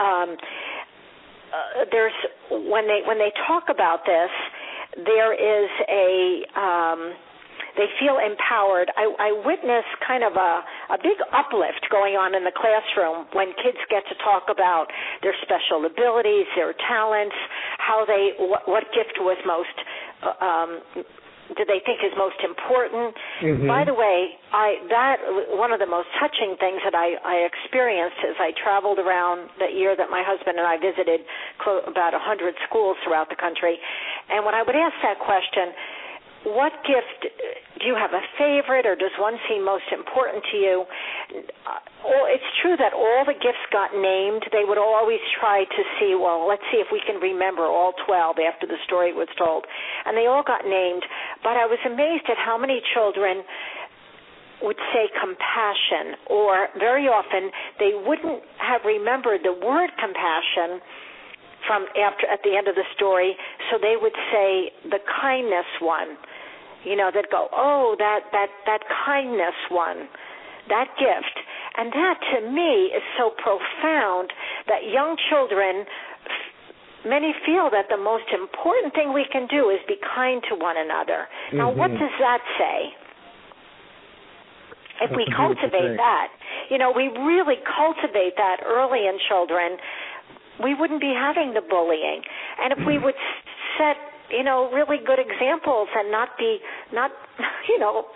Um, 0.00 0.36
uh, 1.50 1.84
there's 1.90 2.14
when 2.50 2.86
they 2.86 3.00
when 3.04 3.18
they 3.18 3.32
talk 3.48 3.64
about 3.68 4.04
this, 4.06 4.30
there 5.04 5.32
is 5.32 5.70
a 5.88 6.44
um, 6.58 7.12
they 7.80 7.88
feel 7.96 8.20
empowered. 8.20 8.92
I, 8.92 9.08
I 9.16 9.30
witness 9.40 9.88
kind 10.04 10.20
of 10.20 10.36
a, 10.36 10.52
a 10.92 10.98
big 11.00 11.16
uplift 11.32 11.88
going 11.88 12.20
on 12.20 12.36
in 12.36 12.44
the 12.44 12.52
classroom 12.52 13.24
when 13.32 13.56
kids 13.56 13.80
get 13.88 14.04
to 14.12 14.16
talk 14.20 14.52
about 14.52 14.92
their 15.24 15.32
special 15.40 15.88
abilities, 15.88 16.44
their 16.52 16.76
talents, 16.84 17.36
how 17.80 18.04
they 18.04 18.36
what, 18.36 18.68
what 18.68 18.84
gift 18.92 19.16
was 19.16 19.40
most 19.48 19.72
uh, 20.20 20.36
um, 20.44 20.70
do 21.56 21.66
they 21.66 21.82
think 21.82 21.98
is 22.06 22.14
most 22.14 22.38
important. 22.46 23.10
Mm-hmm. 23.42 23.66
By 23.66 23.82
the 23.82 23.94
way, 23.94 24.38
I 24.54 24.78
that 24.90 25.16
one 25.56 25.72
of 25.72 25.80
the 25.80 25.88
most 25.88 26.06
touching 26.22 26.54
things 26.60 26.78
that 26.86 26.94
I, 26.94 27.18
I 27.24 27.48
experienced 27.48 28.20
as 28.22 28.38
I 28.38 28.54
traveled 28.54 28.98
around 29.02 29.50
the 29.58 29.66
year 29.72 29.96
that 29.96 30.10
my 30.10 30.22
husband 30.22 30.58
and 30.58 30.66
I 30.66 30.78
visited 30.78 31.26
clo- 31.58 31.82
about 31.86 32.14
a 32.14 32.22
hundred 32.22 32.54
schools 32.68 33.00
throughout 33.02 33.32
the 33.32 33.38
country, 33.38 33.78
and 34.30 34.44
when 34.44 34.54
I 34.54 34.62
would 34.62 34.76
ask 34.76 34.94
that 35.02 35.18
question, 35.18 35.74
what 36.44 36.72
gift 36.88 37.28
do 37.80 37.84
you 37.84 37.92
have 37.96 38.12
a 38.16 38.24
favorite 38.40 38.86
or 38.88 38.96
does 38.96 39.12
one 39.20 39.36
seem 39.48 39.64
most 39.64 39.88
important 39.92 40.44
to 40.52 40.56
you? 40.56 40.84
Uh, 41.68 41.80
well 42.04 42.26
it's 42.28 42.46
true 42.62 42.76
that 42.80 42.96
all 42.96 43.24
the 43.28 43.36
gifts 43.36 43.60
got 43.72 43.92
named. 43.92 44.48
They 44.52 44.64
would 44.64 44.80
always 44.80 45.20
try 45.36 45.64
to 45.64 45.82
see 46.00 46.16
well 46.16 46.48
let's 46.48 46.64
see 46.72 46.80
if 46.80 46.88
we 46.92 47.00
can 47.04 47.20
remember 47.20 47.68
all 47.68 47.92
12 48.06 48.36
after 48.40 48.66
the 48.66 48.80
story 48.84 49.12
was 49.12 49.28
told. 49.36 49.66
And 50.06 50.16
they 50.16 50.26
all 50.26 50.42
got 50.42 50.64
named. 50.64 51.04
But 51.44 51.60
i 51.60 51.66
was 51.68 51.80
amazed 51.84 52.24
at 52.32 52.40
how 52.40 52.56
many 52.56 52.80
children 52.94 53.44
would 54.62 54.80
say 54.92 55.08
compassion 55.16 56.20
or 56.28 56.68
very 56.78 57.08
often 57.08 57.50
they 57.80 57.92
wouldn't 57.96 58.44
have 58.60 58.84
remembered 58.84 59.40
the 59.44 59.52
word 59.52 59.88
compassion 59.96 60.80
from 61.66 61.86
after 61.98 62.26
at 62.26 62.40
the 62.44 62.56
end 62.56 62.68
of 62.68 62.74
the 62.74 62.86
story 62.94 63.36
so 63.70 63.78
they 63.80 63.96
would 64.00 64.16
say 64.32 64.70
the 64.88 65.00
kindness 65.20 65.66
one 65.80 66.16
you 66.84 66.96
know 66.96 67.10
they'd 67.12 67.30
go 67.30 67.48
oh 67.52 67.94
that 67.98 68.20
that 68.32 68.48
that 68.66 68.80
kindness 69.04 69.56
one 69.70 70.08
that 70.70 70.88
gift. 70.96 71.36
And 71.76 71.92
that 71.92 72.16
to 72.34 72.38
me 72.50 72.94
is 72.94 73.02
so 73.18 73.34
profound 73.36 74.32
that 74.70 74.86
young 74.88 75.18
children 75.28 75.84
many 77.04 77.32
feel 77.46 77.72
that 77.72 77.88
the 77.88 77.96
most 77.96 78.28
important 78.32 78.92
thing 78.94 79.12
we 79.12 79.24
can 79.32 79.48
do 79.48 79.70
is 79.70 79.80
be 79.88 79.96
kind 80.14 80.42
to 80.48 80.54
one 80.54 80.76
another. 80.76 81.26
Mm-hmm. 81.48 81.58
now 81.58 81.70
what 81.72 81.90
does 81.90 82.14
that 82.20 82.40
say? 82.58 82.92
If 85.00 85.08
That's 85.08 85.16
we 85.16 85.24
cultivate 85.32 85.96
that 85.96 86.28
you 86.68 86.76
know 86.76 86.92
we 86.92 87.08
really 87.08 87.56
cultivate 87.64 88.36
that 88.36 88.60
early 88.68 89.08
in 89.08 89.16
children 89.28 89.80
we 90.62 90.74
wouldn't 90.74 91.00
be 91.00 91.12
having 91.16 91.54
the 91.54 91.62
bullying. 91.62 92.22
And 92.62 92.72
if 92.72 92.80
we 92.86 92.98
would 92.98 93.14
set 93.78 93.96
you 94.30 94.44
know 94.44 94.70
really 94.72 94.98
good 95.04 95.18
examples 95.18 95.88
and 95.94 96.10
not 96.10 96.28
be 96.38 96.58
not 96.92 97.10
you 97.68 97.78
know 97.78 98.06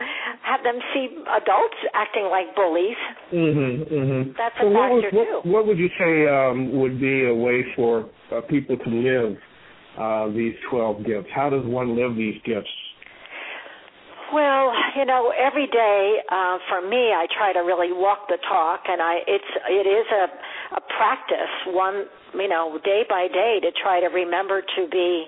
have 0.42 0.62
them 0.62 0.78
see 0.92 1.08
adults 1.26 1.78
acting 1.94 2.28
like 2.30 2.54
bullies. 2.54 2.96
Mhm 3.32 3.90
mhm 3.90 4.34
that's 4.36 4.54
so 4.60 4.66
a 4.66 4.70
what, 4.70 5.02
factor 5.02 5.16
was, 5.16 5.26
too. 5.26 5.48
what, 5.50 5.66
what 5.66 5.66
would 5.66 5.78
you 5.78 5.90
say 5.98 6.26
um 6.28 6.78
would 6.78 7.00
be 7.00 7.26
a 7.26 7.34
way 7.34 7.64
for 7.76 8.08
uh, 8.32 8.40
people 8.48 8.76
to 8.76 8.90
live 8.90 9.36
uh 9.98 10.28
these 10.34 10.54
12 10.70 11.04
gifts? 11.04 11.28
How 11.34 11.50
does 11.50 11.64
one 11.66 11.96
live 11.96 12.16
these 12.16 12.40
gifts 12.44 12.70
well, 14.34 14.74
you 14.98 15.06
know, 15.06 15.30
every 15.30 15.68
day 15.68 16.18
uh, 16.28 16.58
for 16.68 16.82
me, 16.82 17.14
I 17.14 17.26
try 17.30 17.52
to 17.52 17.60
really 17.60 17.92
walk 17.92 18.26
the 18.28 18.38
talk, 18.48 18.82
and 18.88 19.00
I 19.00 19.22
it's 19.26 19.52
it 19.70 19.86
is 19.86 20.06
a 20.10 20.76
a 20.76 20.80
practice, 20.98 21.54
one 21.68 22.06
you 22.34 22.48
know, 22.48 22.78
day 22.84 23.04
by 23.08 23.28
day 23.28 23.60
to 23.62 23.70
try 23.80 24.00
to 24.00 24.06
remember 24.06 24.60
to 24.60 24.88
be 24.90 25.24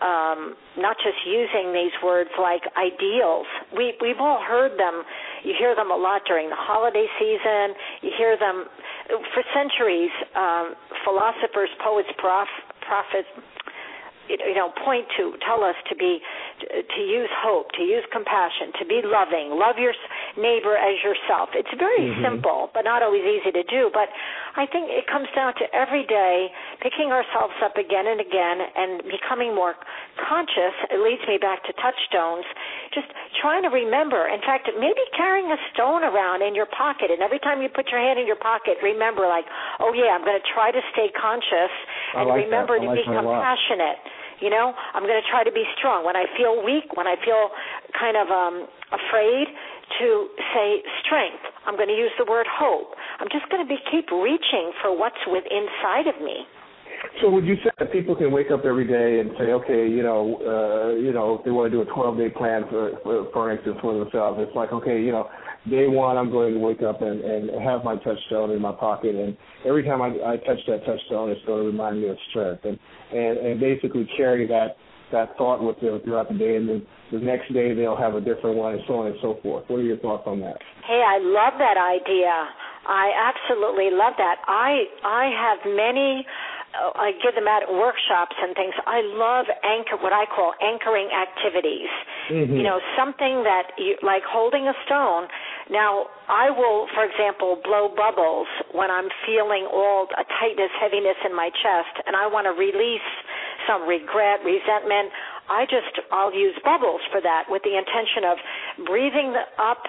um, 0.00 0.54
not 0.78 0.96
just 1.02 1.18
using 1.26 1.74
these 1.74 1.90
words 2.02 2.30
like 2.38 2.62
ideals. 2.78 3.46
We 3.74 3.94
we've 4.00 4.20
all 4.20 4.40
heard 4.46 4.78
them. 4.78 5.02
You 5.42 5.54
hear 5.58 5.74
them 5.74 5.90
a 5.90 5.96
lot 5.96 6.22
during 6.26 6.48
the 6.48 6.58
holiday 6.58 7.06
season. 7.18 7.74
You 8.02 8.10
hear 8.16 8.38
them 8.38 8.66
for 9.34 9.42
centuries. 9.50 10.14
Um, 10.36 10.74
philosophers, 11.04 11.70
poets, 11.82 12.08
prof, 12.18 12.46
prophets, 12.86 13.28
you 14.28 14.54
know, 14.54 14.70
point 14.84 15.06
to 15.16 15.34
tell 15.44 15.64
us 15.64 15.74
to 15.88 15.96
be 15.96 16.20
to 16.60 17.00
use 17.00 17.27
hope, 17.38 17.70
to 17.78 17.82
use 17.86 18.02
compassion, 18.10 18.74
to 18.78 18.84
be 18.84 19.00
loving, 19.06 19.54
love 19.54 19.78
your 19.78 19.94
neighbor 20.34 20.74
as 20.74 20.98
yourself. 21.06 21.54
It's 21.54 21.70
very 21.78 22.10
mm-hmm. 22.10 22.26
simple, 22.26 22.70
but 22.74 22.82
not 22.82 23.02
always 23.06 23.22
easy 23.22 23.54
to 23.54 23.64
do. 23.64 23.90
But 23.94 24.10
I 24.58 24.66
think 24.66 24.90
it 24.90 25.06
comes 25.06 25.30
down 25.38 25.54
to 25.62 25.64
every 25.70 26.02
day 26.04 26.50
picking 26.82 27.14
ourselves 27.14 27.54
up 27.62 27.78
again 27.78 28.10
and 28.10 28.18
again 28.18 28.58
and 28.74 28.90
becoming 29.06 29.54
more 29.54 29.78
conscious. 30.18 30.74
It 30.90 30.98
leads 30.98 31.22
me 31.30 31.38
back 31.38 31.62
to 31.70 31.72
touchstones. 31.78 32.44
Just 32.90 33.08
trying 33.38 33.62
to 33.62 33.70
remember. 33.70 34.26
In 34.26 34.42
fact, 34.42 34.66
maybe 34.74 35.02
carrying 35.14 35.46
a 35.54 35.60
stone 35.72 36.02
around 36.02 36.42
in 36.42 36.58
your 36.58 36.68
pocket, 36.74 37.14
and 37.14 37.22
every 37.22 37.38
time 37.38 37.62
you 37.62 37.70
put 37.70 37.88
your 37.94 38.02
hand 38.02 38.18
in 38.18 38.26
your 38.26 38.40
pocket, 38.40 38.82
remember, 38.82 39.30
like, 39.30 39.46
oh 39.78 39.94
yeah, 39.94 40.18
I'm 40.18 40.26
going 40.26 40.38
to 40.38 40.48
try 40.50 40.74
to 40.74 40.82
stay 40.90 41.08
conscious 41.14 41.72
and 42.14 42.28
like 42.28 42.44
remember 42.44 42.78
to 42.78 42.88
be 42.90 43.04
compassionate. 43.06 44.02
You 44.40 44.50
know, 44.50 44.72
I'm 44.94 45.02
going 45.02 45.20
to 45.20 45.28
try 45.28 45.42
to 45.42 45.52
be 45.52 45.64
strong. 45.76 46.06
When 46.06 46.16
I 46.16 46.24
feel 46.38 46.62
weak, 46.62 46.94
when 46.94 47.06
I 47.06 47.16
feel 47.24 47.50
kind 47.98 48.16
of 48.16 48.28
um 48.30 48.66
afraid, 48.88 49.52
to 50.00 50.28
say 50.54 50.80
strength. 51.04 51.44
I'm 51.66 51.76
going 51.76 51.88
to 51.88 51.96
use 51.96 52.12
the 52.18 52.24
word 52.28 52.46
hope. 52.48 52.94
I'm 53.20 53.28
just 53.32 53.48
going 53.50 53.64
to 53.64 53.68
be 53.68 53.76
keep 53.90 54.10
reaching 54.12 54.72
for 54.80 54.96
what's 54.96 55.20
within 55.26 55.68
inside 55.68 56.06
of 56.06 56.20
me. 56.22 56.44
So 57.22 57.30
would 57.30 57.46
you 57.46 57.54
say 57.62 57.70
that 57.78 57.92
people 57.92 58.16
can 58.16 58.32
wake 58.32 58.50
up 58.50 58.64
every 58.64 58.86
day 58.86 59.20
and 59.20 59.30
say, 59.38 59.52
okay, 59.52 59.88
you 59.88 60.02
know, 60.02 60.38
uh, 60.42 60.98
you 60.98 61.12
know, 61.12 61.38
if 61.38 61.44
they 61.44 61.50
want 61.50 61.70
to 61.70 61.76
do 61.76 61.82
a 61.82 61.94
12-day 61.94 62.30
plan 62.36 62.64
for, 62.68 62.98
for, 63.02 63.30
for 63.32 63.52
instance, 63.52 63.76
for 63.80 63.98
themselves, 63.98 64.38
it's 64.40 64.54
like, 64.54 64.72
okay, 64.72 65.00
you 65.00 65.12
know, 65.12 65.28
day 65.68 65.86
one, 65.88 66.16
I'm 66.16 66.30
going 66.30 66.54
to 66.54 66.60
wake 66.60 66.82
up 66.82 67.02
and, 67.02 67.20
and 67.20 67.50
have 67.62 67.84
my 67.84 67.96
touchstone 67.96 68.50
in 68.50 68.60
my 68.60 68.72
pocket, 68.72 69.14
and 69.14 69.36
every 69.66 69.84
time 69.84 70.02
I, 70.02 70.08
I 70.24 70.36
touch 70.36 70.58
that 70.66 70.84
touchstone, 70.86 71.30
it's 71.30 71.44
going 71.46 71.62
to 71.62 71.66
remind 71.66 72.00
me 72.00 72.08
of 72.08 72.16
strength, 72.30 72.64
and 72.64 72.78
and, 73.12 73.38
and 73.38 73.60
basically 73.60 74.08
carry 74.16 74.46
that 74.46 74.76
that 75.10 75.36
thought 75.38 75.62
with 75.64 75.80
them 75.80 76.00
throughout 76.04 76.28
the 76.28 76.36
day, 76.36 76.56
and 76.56 76.68
then 76.68 76.86
the 77.12 77.18
next 77.18 77.52
day 77.52 77.74
they'll 77.74 77.96
have 77.96 78.14
a 78.14 78.20
different 78.20 78.56
one, 78.56 78.74
and 78.74 78.82
so 78.86 79.00
on 79.00 79.06
and 79.06 79.16
so 79.22 79.38
forth. 79.42 79.64
What 79.68 79.80
are 79.80 79.82
your 79.82 79.98
thoughts 79.98 80.24
on 80.26 80.40
that? 80.40 80.58
Hey, 80.86 81.02
I 81.04 81.18
love 81.18 81.54
that 81.58 81.76
idea. 81.76 82.32
I 82.86 83.32
absolutely 83.32 83.90
love 83.90 84.14
that. 84.16 84.36
I 84.46 84.84
I 85.04 85.28
have 85.32 85.58
many 85.64 86.24
uh, 86.76 86.92
I 86.94 87.12
give 87.24 87.34
them 87.34 87.48
out 87.48 87.64
at 87.64 87.72
workshops 87.72 88.36
and 88.36 88.52
things. 88.54 88.74
I 88.84 89.00
love 89.00 89.46
anchor 89.64 89.96
what 90.00 90.12
I 90.12 90.28
call 90.28 90.52
anchoring 90.60 91.08
activities. 91.08 91.88
Mm-hmm. 92.28 92.60
You 92.60 92.62
know, 92.62 92.80
something 92.92 93.44
that 93.44 93.72
you 93.78 93.96
like 94.04 94.22
holding 94.28 94.68
a 94.68 94.76
stone. 94.84 95.28
Now, 95.70 96.08
I 96.28 96.48
will, 96.48 96.88
for 96.94 97.04
example, 97.04 97.60
blow 97.62 97.92
bubbles 97.92 98.48
when 98.72 98.90
I'm 98.90 99.08
feeling 99.28 99.68
all 99.68 100.08
a 100.16 100.24
tightness, 100.40 100.72
heaviness 100.80 101.16
in 101.28 101.36
my 101.36 101.50
chest, 101.50 101.92
and 102.06 102.16
I 102.16 102.26
want 102.26 102.48
to 102.48 102.56
release 102.56 103.04
some 103.68 103.84
regret, 103.84 104.40
resentment. 104.44 105.12
I 105.48 105.64
just 105.68 105.92
I'll 106.10 106.32
use 106.32 106.56
bubbles 106.64 107.00
for 107.12 107.20
that 107.20 107.44
with 107.48 107.62
the 107.64 107.76
intention 107.76 108.24
of 108.24 108.36
breathing 108.86 109.36
up 109.60 109.84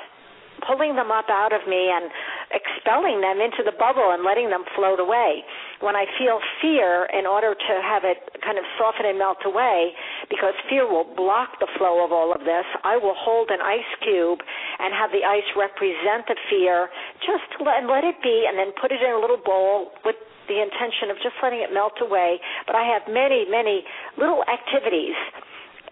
pulling 0.65 0.95
them 0.95 1.12
up 1.12 1.28
out 1.30 1.54
of 1.54 1.67
me 1.67 1.91
and 1.91 2.12
expelling 2.52 3.22
them 3.22 3.41
into 3.41 3.63
the 3.63 3.76
bubble 3.76 4.12
and 4.12 4.24
letting 4.24 4.50
them 4.50 4.63
float 4.76 5.00
away. 5.00 5.43
When 5.80 5.95
I 5.95 6.06
feel 6.17 6.39
fear, 6.62 7.08
in 7.13 7.26
order 7.26 7.56
to 7.56 7.74
have 7.82 8.04
it 8.04 8.19
kind 8.43 8.58
of 8.58 8.65
soften 8.78 9.06
and 9.06 9.17
melt 9.17 9.43
away, 9.45 9.93
because 10.30 10.54
fear 10.67 10.88
will 10.88 11.08
block 11.15 11.60
the 11.60 11.67
flow 11.78 12.04
of 12.04 12.12
all 12.12 12.34
of 12.34 12.43
this, 12.43 12.67
I 12.84 12.98
will 12.98 13.15
hold 13.15 13.50
an 13.52 13.62
ice 13.62 13.91
cube 14.04 14.39
and 14.80 14.93
have 14.93 15.12
the 15.12 15.24
ice 15.24 15.48
represent 15.56 16.28
the 16.28 16.36
fear, 16.50 16.89
just 17.24 17.48
let, 17.63 17.86
let 17.88 18.04
it 18.04 18.19
be, 18.24 18.45
and 18.48 18.58
then 18.58 18.76
put 18.80 18.91
it 18.91 19.02
in 19.02 19.12
a 19.12 19.19
little 19.19 19.39
bowl 19.39 19.91
with 20.04 20.15
the 20.50 20.58
intention 20.60 21.13
of 21.13 21.17
just 21.22 21.38
letting 21.41 21.62
it 21.62 21.72
melt 21.72 21.93
away. 22.02 22.41
But 22.65 22.76
I 22.76 22.84
have 22.89 23.06
many, 23.08 23.45
many 23.48 23.86
little 24.17 24.43
activities 24.50 25.15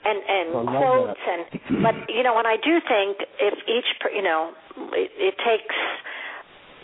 and 0.08 0.20
and 0.24 0.48
quotes 0.68 1.20
that. 1.20 1.52
and 1.52 1.84
but 1.84 1.96
you 2.08 2.24
know 2.24 2.40
and 2.40 2.48
I 2.48 2.56
do 2.56 2.80
think 2.88 3.20
if 3.40 3.56
each 3.68 3.90
you 4.16 4.24
know 4.24 4.56
it, 4.96 5.12
it 5.20 5.36
takes 5.44 5.76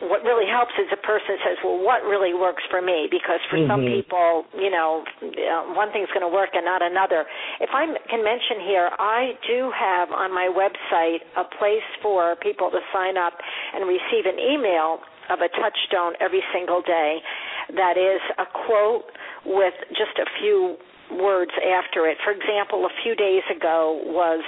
what 0.10 0.24
really 0.28 0.50
helps 0.50 0.76
is 0.76 0.92
a 0.92 1.00
person 1.00 1.40
says, 1.46 1.56
well, 1.64 1.80
what 1.80 2.04
really 2.04 2.34
works 2.34 2.64
for 2.68 2.82
me? 2.82 3.08
Because 3.08 3.40
for 3.48 3.56
mm-hmm. 3.56 3.72
some 3.72 3.84
people, 3.88 4.44
you 4.52 4.68
know, 4.68 5.06
uh, 5.24 5.72
one 5.72 5.96
thing's 5.96 6.12
going 6.12 6.28
to 6.28 6.34
work 6.34 6.52
and 6.54 6.66
not 6.66 6.84
another. 6.84 7.24
If 7.62 7.72
I 7.72 7.88
can 8.12 8.24
mention 8.24 8.60
here, 8.68 8.92
I 9.00 9.40
do 9.48 9.72
have 9.72 10.12
on 10.12 10.34
my 10.36 10.52
website 10.52 11.24
a 11.40 11.48
place 11.56 11.88
for 12.02 12.36
people 12.44 12.72
to 12.72 12.80
sign 12.92 13.16
up 13.16 13.34
and 13.76 13.88
receive 13.88 14.28
an 14.28 14.40
email 14.40 15.00
of 15.30 15.40
a 15.40 15.48
touchstone 15.56 16.20
every 16.20 16.44
single 16.52 16.82
day 16.82 17.20
that 17.76 17.96
is 17.96 18.20
a 18.36 18.48
quote 18.68 19.08
with 19.46 19.74
just 19.96 20.20
a 20.20 20.28
few 20.42 20.76
words 21.18 21.52
after 21.62 22.08
it. 22.08 22.18
For 22.24 22.32
example, 22.32 22.86
a 22.86 22.94
few 23.04 23.16
days 23.16 23.44
ago 23.50 24.02
was 24.06 24.44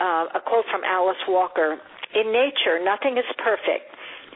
uh, 0.00 0.38
a 0.38 0.40
quote 0.40 0.66
from 0.70 0.82
Alice 0.84 1.20
Walker 1.28 1.78
In 2.14 2.32
nature, 2.32 2.82
nothing 2.82 3.18
is 3.18 3.28
perfect. 3.38 3.94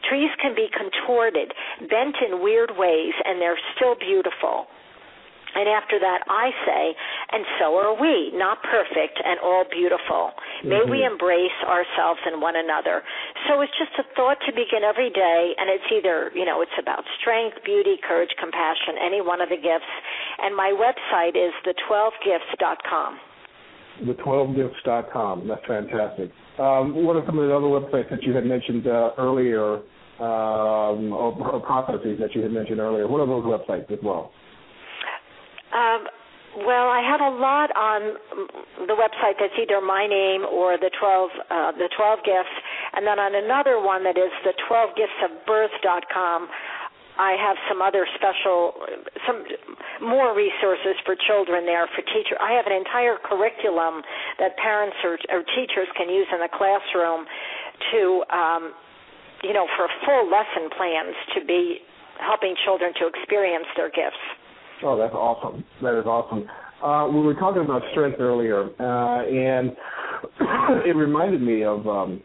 Trees 0.09 0.31
can 0.41 0.53
be 0.53 0.67
contorted, 0.67 1.53
bent 1.87 2.15
in 2.19 2.43
weird 2.43 2.71
ways, 2.75 3.13
and 3.23 3.39
they're 3.39 3.59
still 3.75 3.95
beautiful. 3.95 4.67
And 5.55 5.69
after 5.69 5.99
that, 5.99 6.25
I 6.27 6.49
say, 6.65 6.95
and 7.33 7.43
so 7.57 7.73
are 7.81 7.97
we, 7.97 8.29
not 8.37 8.61
perfect 8.61 9.17
and 9.17 9.41
all 9.41 9.65
beautiful. 9.65 10.31
May 10.61 10.85
mm-hmm. 10.85 10.91
we 10.91 11.01
embrace 11.01 11.57
ourselves 11.65 12.21
and 12.29 12.37
one 12.37 12.53
another. 12.55 13.01
So 13.49 13.61
it's 13.65 13.73
just 13.73 13.97
a 13.97 14.05
thought 14.13 14.37
to 14.45 14.53
begin 14.53 14.85
every 14.85 15.09
day, 15.09 15.57
and 15.57 15.65
it's 15.69 15.89
either, 15.89 16.29
you 16.37 16.45
know, 16.45 16.61
it's 16.61 16.77
about 16.77 17.01
strength, 17.19 17.57
beauty, 17.65 17.97
courage, 18.05 18.29
compassion, 18.37 19.01
any 19.01 19.21
one 19.21 19.41
of 19.41 19.49
the 19.49 19.57
gifts. 19.57 19.89
And 20.45 20.55
my 20.55 20.77
website 20.77 21.33
is 21.33 21.53
the12gifts.com. 21.65 23.17
The12gifts.com. 24.05 25.47
That's 25.47 25.65
fantastic. 25.65 26.29
Um, 26.59 26.93
what 27.03 27.15
are 27.15 27.25
some 27.25 27.39
of 27.39 27.49
the 27.49 27.55
other 27.55 27.65
websites 27.65 28.09
that 28.11 28.21
you 28.21 28.33
had 28.33 28.45
mentioned 28.45 28.85
uh, 28.85 29.11
earlier, 29.17 29.81
um, 30.21 31.09
or, 31.09 31.33
or 31.33 31.59
processes 31.65 32.19
that 32.21 32.35
you 32.35 32.41
had 32.41 32.51
mentioned 32.51 32.79
earlier? 32.79 33.07
What 33.07 33.21
are 33.21 33.27
those 33.27 33.45
websites 33.45 33.91
as 33.91 33.99
well? 34.03 34.31
Um, 35.73 36.05
well, 36.61 36.85
I 36.85 37.01
have 37.01 37.21
a 37.21 37.33
lot 37.33 37.73
on 37.73 38.01
the 38.85 38.93
website 38.93 39.41
that's 39.41 39.57
either 39.57 39.81
my 39.81 40.05
name 40.05 40.45
or 40.45 40.77
the 40.77 40.91
12 40.93 41.29
uh, 41.49 41.71
the 41.73 41.89
12 41.97 42.19
gifts, 42.21 42.55
and 42.93 43.07
then 43.07 43.17
on 43.17 43.33
another 43.33 43.81
one 43.81 44.03
that 44.03 44.17
is 44.17 44.29
the 44.45 44.53
12 44.69 44.95
gifts 44.95 45.17
of 45.25 45.31
birth.com. 45.45 46.47
I 47.13 47.37
have 47.37 47.57
some 47.69 47.77
other 47.81 48.09
special, 48.17 48.73
some 49.29 49.45
more 50.01 50.33
resources 50.33 50.97
for 51.05 51.13
children 51.13 51.65
there 51.65 51.85
for 51.93 52.01
teachers. 52.01 52.41
I 52.41 52.57
have 52.57 52.65
an 52.65 52.73
entire 52.73 53.21
curriculum 53.21 54.01
that 54.41 54.57
parents 54.57 54.97
or, 55.05 55.21
or 55.29 55.45
teachers 55.53 55.85
can 55.93 56.09
use 56.09 56.25
in 56.33 56.41
the 56.41 56.49
classroom 56.49 57.29
to, 57.93 58.01
um, 58.33 58.73
you 59.45 59.53
know, 59.53 59.69
for 59.77 59.85
full 60.05 60.25
lesson 60.25 60.73
plans 60.73 61.13
to 61.37 61.45
be 61.45 61.85
helping 62.17 62.55
children 62.65 62.93
to 62.97 63.05
experience 63.05 63.69
their 63.77 63.93
gifts. 63.93 64.21
Oh, 64.83 64.97
that's 64.97 65.13
awesome. 65.13 65.63
That 65.81 65.97
is 65.97 66.05
awesome. 66.05 66.45
Uh, 66.83 67.07
we 67.07 67.21
were 67.21 67.35
talking 67.35 67.63
about 67.63 67.81
strength 67.91 68.19
earlier, 68.19 68.63
uh, 68.79 69.23
and 69.23 69.71
it 70.85 70.95
reminded 70.95 71.41
me 71.41 71.63
of 71.63 71.87
um, 71.87 72.21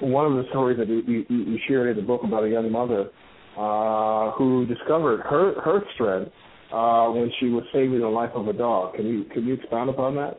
one 0.00 0.26
of 0.26 0.32
the 0.32 0.44
stories 0.50 0.78
that 0.78 0.88
you, 0.88 1.02
you, 1.06 1.24
you 1.28 1.58
shared 1.68 1.88
in 1.88 1.96
the 1.96 2.06
book 2.06 2.22
about 2.24 2.44
a 2.44 2.48
young 2.48 2.70
mother 2.72 3.10
uh, 3.56 4.32
who 4.32 4.66
discovered 4.66 5.20
her 5.20 5.60
her 5.62 5.80
strength 5.94 6.32
uh, 6.72 7.06
when 7.08 7.30
she 7.38 7.46
was 7.46 7.64
saving 7.72 8.00
the 8.00 8.08
life 8.08 8.30
of 8.34 8.48
a 8.48 8.52
dog. 8.52 8.94
Can 8.94 9.06
you 9.06 9.24
can 9.32 9.46
you 9.46 9.54
expound 9.54 9.88
upon 9.88 10.16
that? 10.16 10.38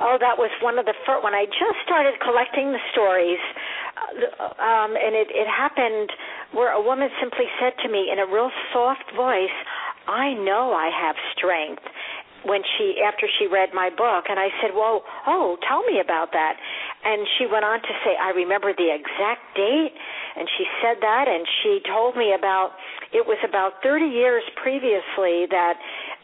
Oh, 0.00 0.14
that 0.20 0.38
was 0.38 0.50
one 0.62 0.78
of 0.78 0.86
the 0.86 0.94
first 1.02 1.26
when 1.26 1.34
I 1.34 1.46
just 1.46 1.78
started 1.82 2.14
collecting 2.22 2.70
the 2.70 2.78
stories, 2.94 3.42
um, 4.58 4.96
and 4.96 5.14
it 5.14 5.28
it 5.30 5.48
happened 5.48 6.10
where 6.52 6.72
a 6.72 6.80
woman 6.80 7.08
simply 7.20 7.46
said 7.60 7.72
to 7.82 7.88
me 7.88 8.10
in 8.12 8.18
a 8.18 8.26
real 8.26 8.50
soft 8.72 9.04
voice, 9.14 9.54
I 10.06 10.34
know 10.34 10.72
I 10.72 10.88
have 10.88 11.16
strength 11.36 11.82
when 12.44 12.62
she 12.76 13.02
after 13.02 13.26
she 13.38 13.46
read 13.46 13.70
my 13.74 13.90
book 13.90 14.26
and 14.28 14.38
I 14.38 14.48
said, 14.62 14.72
"Well, 14.74 15.02
oh, 15.26 15.58
tell 15.66 15.82
me 15.84 16.00
about 16.00 16.32
that." 16.32 16.56
And 17.04 17.26
she 17.38 17.46
went 17.46 17.64
on 17.64 17.80
to 17.80 17.92
say, 18.04 18.16
"I 18.16 18.30
remember 18.30 18.72
the 18.72 18.90
exact 18.94 19.54
date." 19.54 19.92
And 20.36 20.48
she 20.56 20.64
said 20.80 21.02
that 21.02 21.26
and 21.26 21.46
she 21.62 21.80
told 21.86 22.16
me 22.16 22.32
about 22.32 22.72
it 23.12 23.26
was 23.26 23.38
about 23.42 23.82
30 23.82 24.06
years 24.06 24.44
previously 24.62 25.46
that 25.50 25.74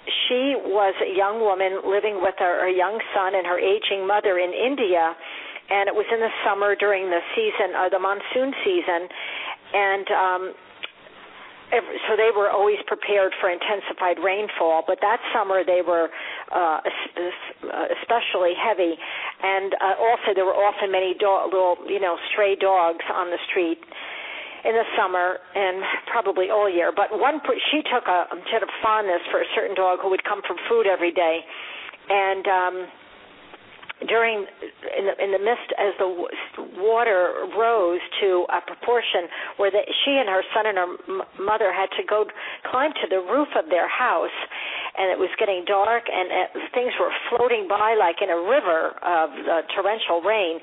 she 0.06 0.54
was 0.54 0.94
a 1.00 1.16
young 1.16 1.40
woman 1.40 1.80
living 1.82 2.20
with 2.20 2.34
her, 2.38 2.60
her 2.60 2.68
young 2.68 3.00
son 3.14 3.34
and 3.34 3.46
her 3.46 3.58
aging 3.58 4.06
mother 4.06 4.38
in 4.38 4.52
India 4.52 5.16
and 5.70 5.88
it 5.88 5.94
was 5.94 6.06
in 6.12 6.20
the 6.20 6.32
summer 6.44 6.74
during 6.76 7.08
the 7.10 7.20
season 7.34 7.74
uh, 7.76 7.88
the 7.88 7.98
monsoon 7.98 8.52
season 8.64 9.08
and 9.72 10.06
um, 10.10 10.42
so 12.06 12.14
they 12.14 12.30
were 12.30 12.50
always 12.50 12.78
prepared 12.86 13.32
for 13.40 13.50
intensified 13.50 14.22
rainfall. 14.22 14.84
But 14.86 14.98
that 15.00 15.18
summer 15.34 15.64
they 15.64 15.82
were 15.82 16.08
uh, 16.54 16.78
especially 17.98 18.54
heavy, 18.54 18.94
and 19.42 19.74
uh, 19.74 19.98
also 19.98 20.34
there 20.34 20.44
were 20.44 20.54
often 20.54 20.92
many 20.92 21.14
do- 21.18 21.48
little, 21.50 21.78
you 21.88 21.98
know, 21.98 22.16
stray 22.30 22.54
dogs 22.54 23.02
on 23.10 23.30
the 23.30 23.40
street 23.50 23.80
in 24.64 24.72
the 24.72 24.86
summer 24.96 25.38
and 25.54 25.82
probably 26.12 26.48
all 26.50 26.70
year. 26.70 26.92
But 26.94 27.10
one, 27.18 27.40
she 27.72 27.82
took 27.82 28.06
a 28.06 28.30
she 28.46 28.52
had 28.52 28.62
a 28.62 28.72
fondness 28.82 29.20
for 29.30 29.40
a 29.40 29.48
certain 29.54 29.74
dog 29.74 29.98
who 30.00 30.10
would 30.10 30.24
come 30.24 30.42
for 30.46 30.56
food 30.68 30.86
every 30.86 31.12
day 31.12 31.40
and 32.08 32.46
um 32.46 32.86
during 34.02 34.44
in 34.98 35.06
the 35.06 35.14
in 35.22 35.30
the 35.30 35.38
midst 35.38 35.70
as 35.78 35.94
the 36.02 36.10
water 36.82 37.46
rose 37.56 38.02
to 38.20 38.44
a 38.50 38.60
proportion 38.60 39.30
where 39.56 39.70
the, 39.70 39.86
she 40.04 40.18
and 40.18 40.28
her 40.28 40.42
son 40.50 40.66
and 40.66 40.76
her 40.76 40.90
m- 41.06 41.22
mother 41.38 41.72
had 41.72 41.86
to 41.94 42.02
go 42.02 42.26
climb 42.66 42.90
to 42.98 43.06
the 43.08 43.22
roof 43.22 43.48
of 43.54 43.70
their 43.70 43.88
house 43.88 44.34
and 44.98 45.10
it 45.10 45.18
was 45.18 45.30
getting 45.38 45.64
dark 45.64 46.04
and 46.10 46.26
uh, 46.26 46.68
things 46.74 46.92
were 46.98 47.14
floating 47.30 47.70
by 47.70 47.94
like 47.94 48.18
in 48.20 48.30
a 48.30 48.40
river 48.50 48.98
of 49.06 49.30
uh, 49.30 49.62
torrential 49.78 50.20
rain 50.20 50.58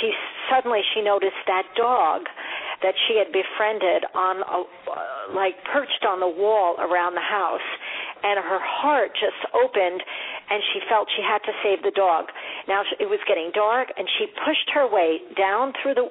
she 0.00 0.10
suddenly 0.48 0.80
she 0.96 1.02
noticed 1.04 1.40
that 1.46 1.68
dog 1.76 2.24
that 2.82 2.96
she 3.06 3.20
had 3.20 3.28
befriended 3.28 4.08
on 4.16 4.40
a, 4.40 4.64
uh, 4.64 5.36
like 5.36 5.52
perched 5.68 6.08
on 6.08 6.18
the 6.18 6.28
wall 6.28 6.80
around 6.80 7.12
the 7.12 7.24
house 7.24 7.68
and 8.22 8.40
her 8.40 8.60
heart 8.60 9.12
just 9.16 9.40
opened 9.52 10.02
and 10.50 10.62
she 10.72 10.80
felt 10.88 11.08
she 11.16 11.22
had 11.22 11.40
to 11.46 11.52
save 11.62 11.82
the 11.82 11.94
dog. 11.94 12.26
Now 12.68 12.82
it 12.98 13.08
was 13.08 13.20
getting 13.26 13.50
dark, 13.54 13.88
and 13.96 14.08
she 14.18 14.26
pushed 14.44 14.70
her 14.74 14.88
way 14.90 15.20
down 15.36 15.72
through 15.82 15.94
the 15.94 16.08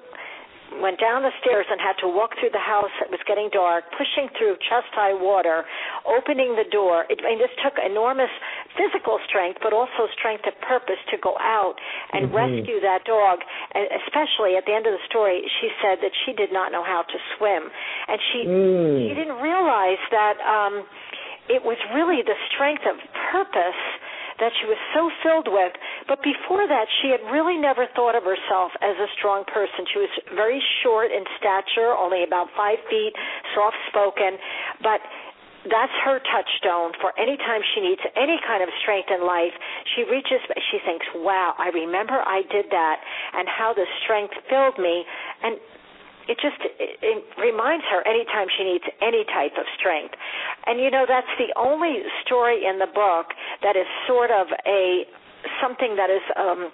went 0.77 1.01
down 1.01 1.25
the 1.25 1.33
stairs 1.41 1.65
and 1.65 1.81
had 1.81 1.97
to 1.97 2.07
walk 2.07 2.38
through 2.38 2.53
the 2.53 2.62
house. 2.62 2.93
It 3.01 3.09
was 3.09 3.21
getting 3.25 3.49
dark, 3.49 3.89
pushing 3.97 4.29
through 4.38 4.62
chest 4.62 4.93
high 4.93 5.17
water, 5.17 5.65
opening 6.05 6.53
the 6.53 6.67
door. 6.69 7.09
It, 7.09 7.17
I 7.25 7.33
mean, 7.33 7.41
this 7.41 7.53
took 7.65 7.73
enormous 7.81 8.29
physical 8.77 9.17
strength, 9.25 9.59
but 9.65 9.73
also 9.73 10.05
strength 10.13 10.45
of 10.45 10.53
purpose 10.62 11.01
to 11.09 11.17
go 11.17 11.33
out 11.41 11.81
and 12.13 12.29
mm-hmm. 12.29 12.38
rescue 12.38 12.77
that 12.85 13.01
dog. 13.09 13.41
And 13.73 13.89
especially 14.05 14.53
at 14.53 14.69
the 14.69 14.73
end 14.77 14.85
of 14.85 14.93
the 14.93 15.03
story, 15.09 15.41
she 15.57 15.73
said 15.81 16.05
that 16.05 16.13
she 16.25 16.38
did 16.38 16.53
not 16.53 16.69
know 16.69 16.85
how 16.85 17.01
to 17.01 17.17
swim, 17.38 17.73
and 18.07 18.17
she 18.29 18.39
mm. 18.45 19.09
she 19.09 19.13
didn't 19.17 19.41
realize 19.41 20.01
that 20.13 20.38
um, 20.45 20.85
it 21.49 21.65
was 21.65 21.81
really 21.97 22.21
the 22.21 22.38
strength 22.53 22.85
of 22.85 23.01
purpose 23.33 23.81
that 24.39 24.52
she 24.60 24.65
was 24.67 24.80
so 24.95 25.12
filled 25.23 25.47
with. 25.52 25.73
But 26.08 26.23
before 26.23 26.67
that, 26.67 26.88
she 27.02 27.12
had 27.12 27.21
really 27.32 27.58
never 27.60 27.88
thought 27.95 28.15
of 28.15 28.23
herself 28.23 28.71
as 28.82 28.95
a 28.97 29.08
strong 29.19 29.45
person. 29.45 29.86
She 29.91 29.99
was 29.99 30.13
very 30.36 30.63
short 30.84 31.12
in 31.12 31.23
stature, 31.38 31.93
only 31.93 32.23
about 32.23 32.47
five 32.56 32.80
feet, 32.89 33.13
soft 33.54 33.78
spoken, 33.91 34.39
but 34.82 35.04
that's 35.67 35.91
her 36.08 36.23
touchstone 36.23 36.95
for 37.04 37.12
any 37.19 37.36
time 37.36 37.60
she 37.75 37.84
needs 37.84 37.99
any 38.15 38.39
kind 38.47 38.63
of 38.63 38.69
strength 38.80 39.12
in 39.12 39.28
life. 39.28 39.52
She 39.95 40.08
reaches, 40.08 40.39
she 40.71 40.80
thinks, 40.88 41.06
wow, 41.19 41.52
I 41.60 41.67
remember 41.75 42.15
I 42.23 42.47
did 42.47 42.71
that 42.71 42.97
and 43.36 43.43
how 43.47 43.75
the 43.75 43.84
strength 44.04 44.34
filled 44.47 44.80
me. 44.80 45.04
And 45.43 45.60
it 46.30 46.38
just 46.38 46.62
it, 46.78 47.02
it 47.02 47.26
reminds 47.42 47.84
her 47.89 48.06
anytime 48.06 48.48
she 48.54 48.63
needs 48.63 48.86
any 49.02 49.26
type 49.26 49.58
of 49.58 49.65
strength. 49.76 50.13
And 50.70 50.78
you 50.80 50.94
know 50.94 51.10
that's 51.10 51.34
the 51.42 51.50
only 51.58 52.06
story 52.22 52.63
in 52.63 52.78
the 52.78 52.88
book 52.88 53.34
that 53.65 53.74
is 53.76 53.89
sort 54.06 54.30
of 54.30 54.48
a 54.70 55.10
something 55.58 55.98
that 55.98 56.13
is 56.13 56.24
um 56.38 56.70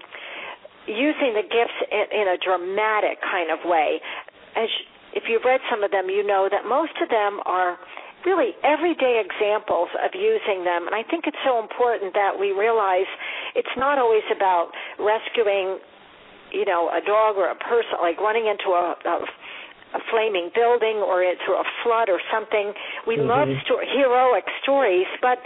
using 0.86 1.34
the 1.34 1.46
gifts 1.48 1.80
in, 1.90 2.06
in 2.14 2.26
a 2.30 2.38
dramatic 2.38 3.18
kind 3.24 3.50
of 3.50 3.64
way. 3.66 4.04
As 4.56 4.70
if 5.16 5.24
you've 5.32 5.44
read 5.48 5.62
some 5.72 5.84
of 5.84 5.92
them, 5.92 6.10
you 6.10 6.26
know 6.26 6.48
that 6.52 6.68
most 6.68 6.94
of 7.02 7.10
them 7.10 7.40
are 7.46 7.80
really 8.26 8.58
everyday 8.66 9.22
examples 9.22 9.88
of 10.02 10.12
using 10.18 10.66
them. 10.66 10.90
And 10.90 10.98
I 10.98 11.06
think 11.08 11.30
it's 11.30 11.40
so 11.46 11.62
important 11.62 12.14
that 12.14 12.36
we 12.36 12.52
realize 12.52 13.08
it's 13.54 13.72
not 13.78 13.98
always 13.98 14.26
about 14.34 14.74
rescuing, 14.98 15.80
you 16.52 16.66
know, 16.66 16.90
a 16.90 17.00
dog 17.06 17.38
or 17.38 17.50
a 17.50 17.56
person, 17.56 18.02
like 18.02 18.18
running 18.20 18.50
into 18.50 18.74
a, 18.74 18.98
a 18.98 19.16
a 19.96 20.00
flaming 20.12 20.52
building 20.54 21.00
or 21.00 21.24
through 21.48 21.56
a 21.56 21.68
flood 21.84 22.12
or 22.12 22.20
something. 22.28 22.76
We 23.08 23.16
mm-hmm. 23.16 23.32
love 23.32 23.48
sto- 23.64 23.80
heroic 23.82 24.44
stories, 24.62 25.08
but 25.22 25.40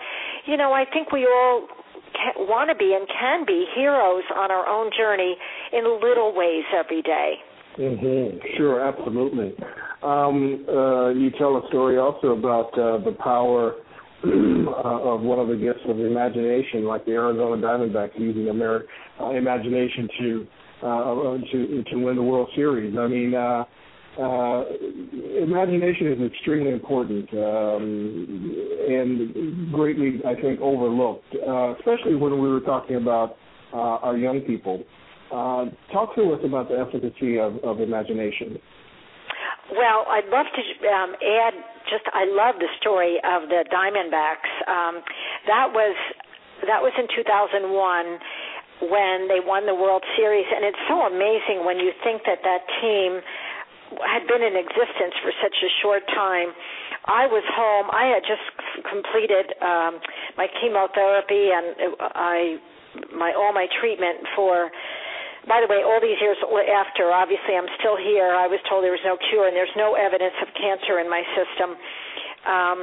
you 0.45 0.57
know, 0.57 0.73
I 0.73 0.85
think 0.89 1.11
we 1.11 1.29
all 1.29 1.69
want 2.49 2.69
to 2.69 2.75
be 2.75 2.97
and 2.97 3.07
can 3.07 3.45
be 3.45 3.65
heroes 3.75 4.23
on 4.35 4.51
our 4.51 4.67
own 4.67 4.91
journey 4.97 5.37
in 5.71 5.85
little 6.01 6.33
ways 6.35 6.65
every 6.73 7.01
day. 7.01 7.35
Mm-hmm. 7.77 8.37
Sure, 8.57 8.81
absolutely. 8.81 9.53
Um, 10.03 10.65
uh, 10.67 11.09
you 11.09 11.29
tell 11.37 11.57
a 11.57 11.67
story 11.69 11.97
also 11.97 12.29
about 12.29 12.73
uh, 12.73 13.03
the 13.03 13.15
power 13.23 13.75
uh, 14.23 15.13
of 15.13 15.21
one 15.21 15.39
of 15.39 15.47
the 15.47 15.55
gifts 15.55 15.79
of 15.87 15.99
imagination, 15.99 16.85
like 16.85 17.05
the 17.05 17.11
Arizona 17.11 17.61
Diamondbacks 17.61 18.19
using 18.19 18.43
Ameri- 18.43 18.83
uh, 19.21 19.29
imagination 19.31 20.09
to 20.19 20.47
uh, 20.81 21.37
to 21.51 21.83
to 21.91 21.95
win 21.97 22.15
the 22.15 22.23
World 22.23 22.49
Series. 22.55 22.95
I 22.97 23.07
mean, 23.07 23.33
uh, 23.33 23.63
uh, 24.19 24.63
imagination 25.41 26.11
is 26.11 26.31
extremely 26.31 26.71
important 26.71 27.29
um, 27.33 28.55
and 28.89 29.71
greatly, 29.71 30.19
I 30.25 30.35
think, 30.35 30.59
overlooked, 30.59 31.33
uh, 31.35 31.75
especially 31.75 32.15
when 32.15 32.41
we 32.41 32.49
were 32.49 32.61
talking 32.61 32.97
about 32.97 33.37
uh, 33.73 34.03
our 34.03 34.17
young 34.17 34.41
people. 34.41 34.83
Uh, 35.31 35.65
talk 35.93 36.15
to 36.15 36.33
us 36.33 36.41
about 36.43 36.69
the 36.69 36.75
efficacy 36.79 37.39
of, 37.39 37.57
of 37.63 37.79
imagination. 37.79 38.57
Well, 39.71 40.05
I'd 40.09 40.25
love 40.33 40.47
to 40.49 40.87
um, 40.89 41.13
add 41.21 41.53
just 41.85 42.05
I 42.13 42.25
love 42.25 42.57
the 42.57 42.69
story 42.81 43.17
of 43.21 43.49
the 43.49 43.63
Diamondbacks. 43.69 44.49
Um, 44.65 45.01
that 45.45 45.69
was 45.69 45.95
that 46.65 46.81
was 46.81 46.91
in 46.97 47.05
2001 47.13 47.69
when 48.89 49.27
they 49.27 49.43
won 49.43 49.67
the 49.67 49.75
World 49.75 50.03
Series, 50.17 50.47
and 50.49 50.65
it's 50.65 50.79
so 50.87 51.05
amazing 51.05 51.65
when 51.65 51.77
you 51.77 51.91
think 52.03 52.23
that 52.25 52.39
that 52.41 52.65
team 52.81 53.21
had 54.05 54.27
been 54.29 54.41
in 54.41 54.55
existence 54.55 55.15
for 55.21 55.31
such 55.41 55.57
a 55.65 55.71
short 55.81 56.05
time. 56.13 56.53
I 57.05 57.25
was 57.25 57.43
home. 57.49 57.89
I 57.89 58.13
had 58.13 58.23
just 58.27 58.45
completed 58.85 59.49
um, 59.61 59.97
my 60.37 60.47
chemotherapy 60.61 61.49
and 61.49 61.97
I 62.13 62.57
my 63.13 63.33
all 63.33 63.53
my 63.53 63.67
treatment 63.79 64.25
for. 64.35 64.69
By 65.47 65.63
the 65.63 65.71
way, 65.71 65.81
all 65.81 65.97
these 66.03 66.19
years 66.21 66.37
after, 66.43 67.09
obviously 67.09 67.55
I'm 67.55 67.69
still 67.79 67.97
here. 67.97 68.35
I 68.35 68.45
was 68.45 68.59
told 68.69 68.83
there 68.83 68.93
was 68.93 69.01
no 69.07 69.17
cure 69.31 69.47
and 69.47 69.55
there's 69.55 69.73
no 69.73 69.95
evidence 69.95 70.35
of 70.43 70.51
cancer 70.53 70.99
in 70.99 71.09
my 71.09 71.23
system. 71.33 71.79
Um, 72.45 72.79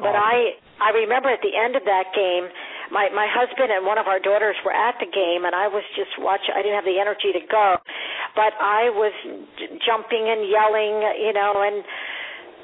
but 0.00 0.16
I 0.16 0.56
I 0.80 0.96
remember 0.96 1.28
at 1.28 1.42
the 1.44 1.52
end 1.52 1.76
of 1.76 1.84
that 1.84 2.14
game 2.16 2.48
my 2.92 3.08
my 3.16 3.24
husband 3.24 3.72
and 3.72 3.88
one 3.88 3.96
of 3.96 4.04
our 4.04 4.20
daughters 4.20 4.54
were 4.68 4.76
at 4.76 5.00
the 5.00 5.08
game 5.08 5.48
and 5.48 5.56
I 5.56 5.66
was 5.66 5.82
just 5.96 6.12
watching 6.20 6.52
I 6.52 6.60
didn't 6.60 6.76
have 6.76 6.84
the 6.84 7.00
energy 7.00 7.32
to 7.32 7.40
go. 7.48 7.80
But 8.36 8.52
I 8.60 8.92
was 8.92 9.16
jumping 9.80 10.28
and 10.28 10.44
yelling 10.44 11.00
you 11.16 11.32
know 11.32 11.64
and 11.64 11.80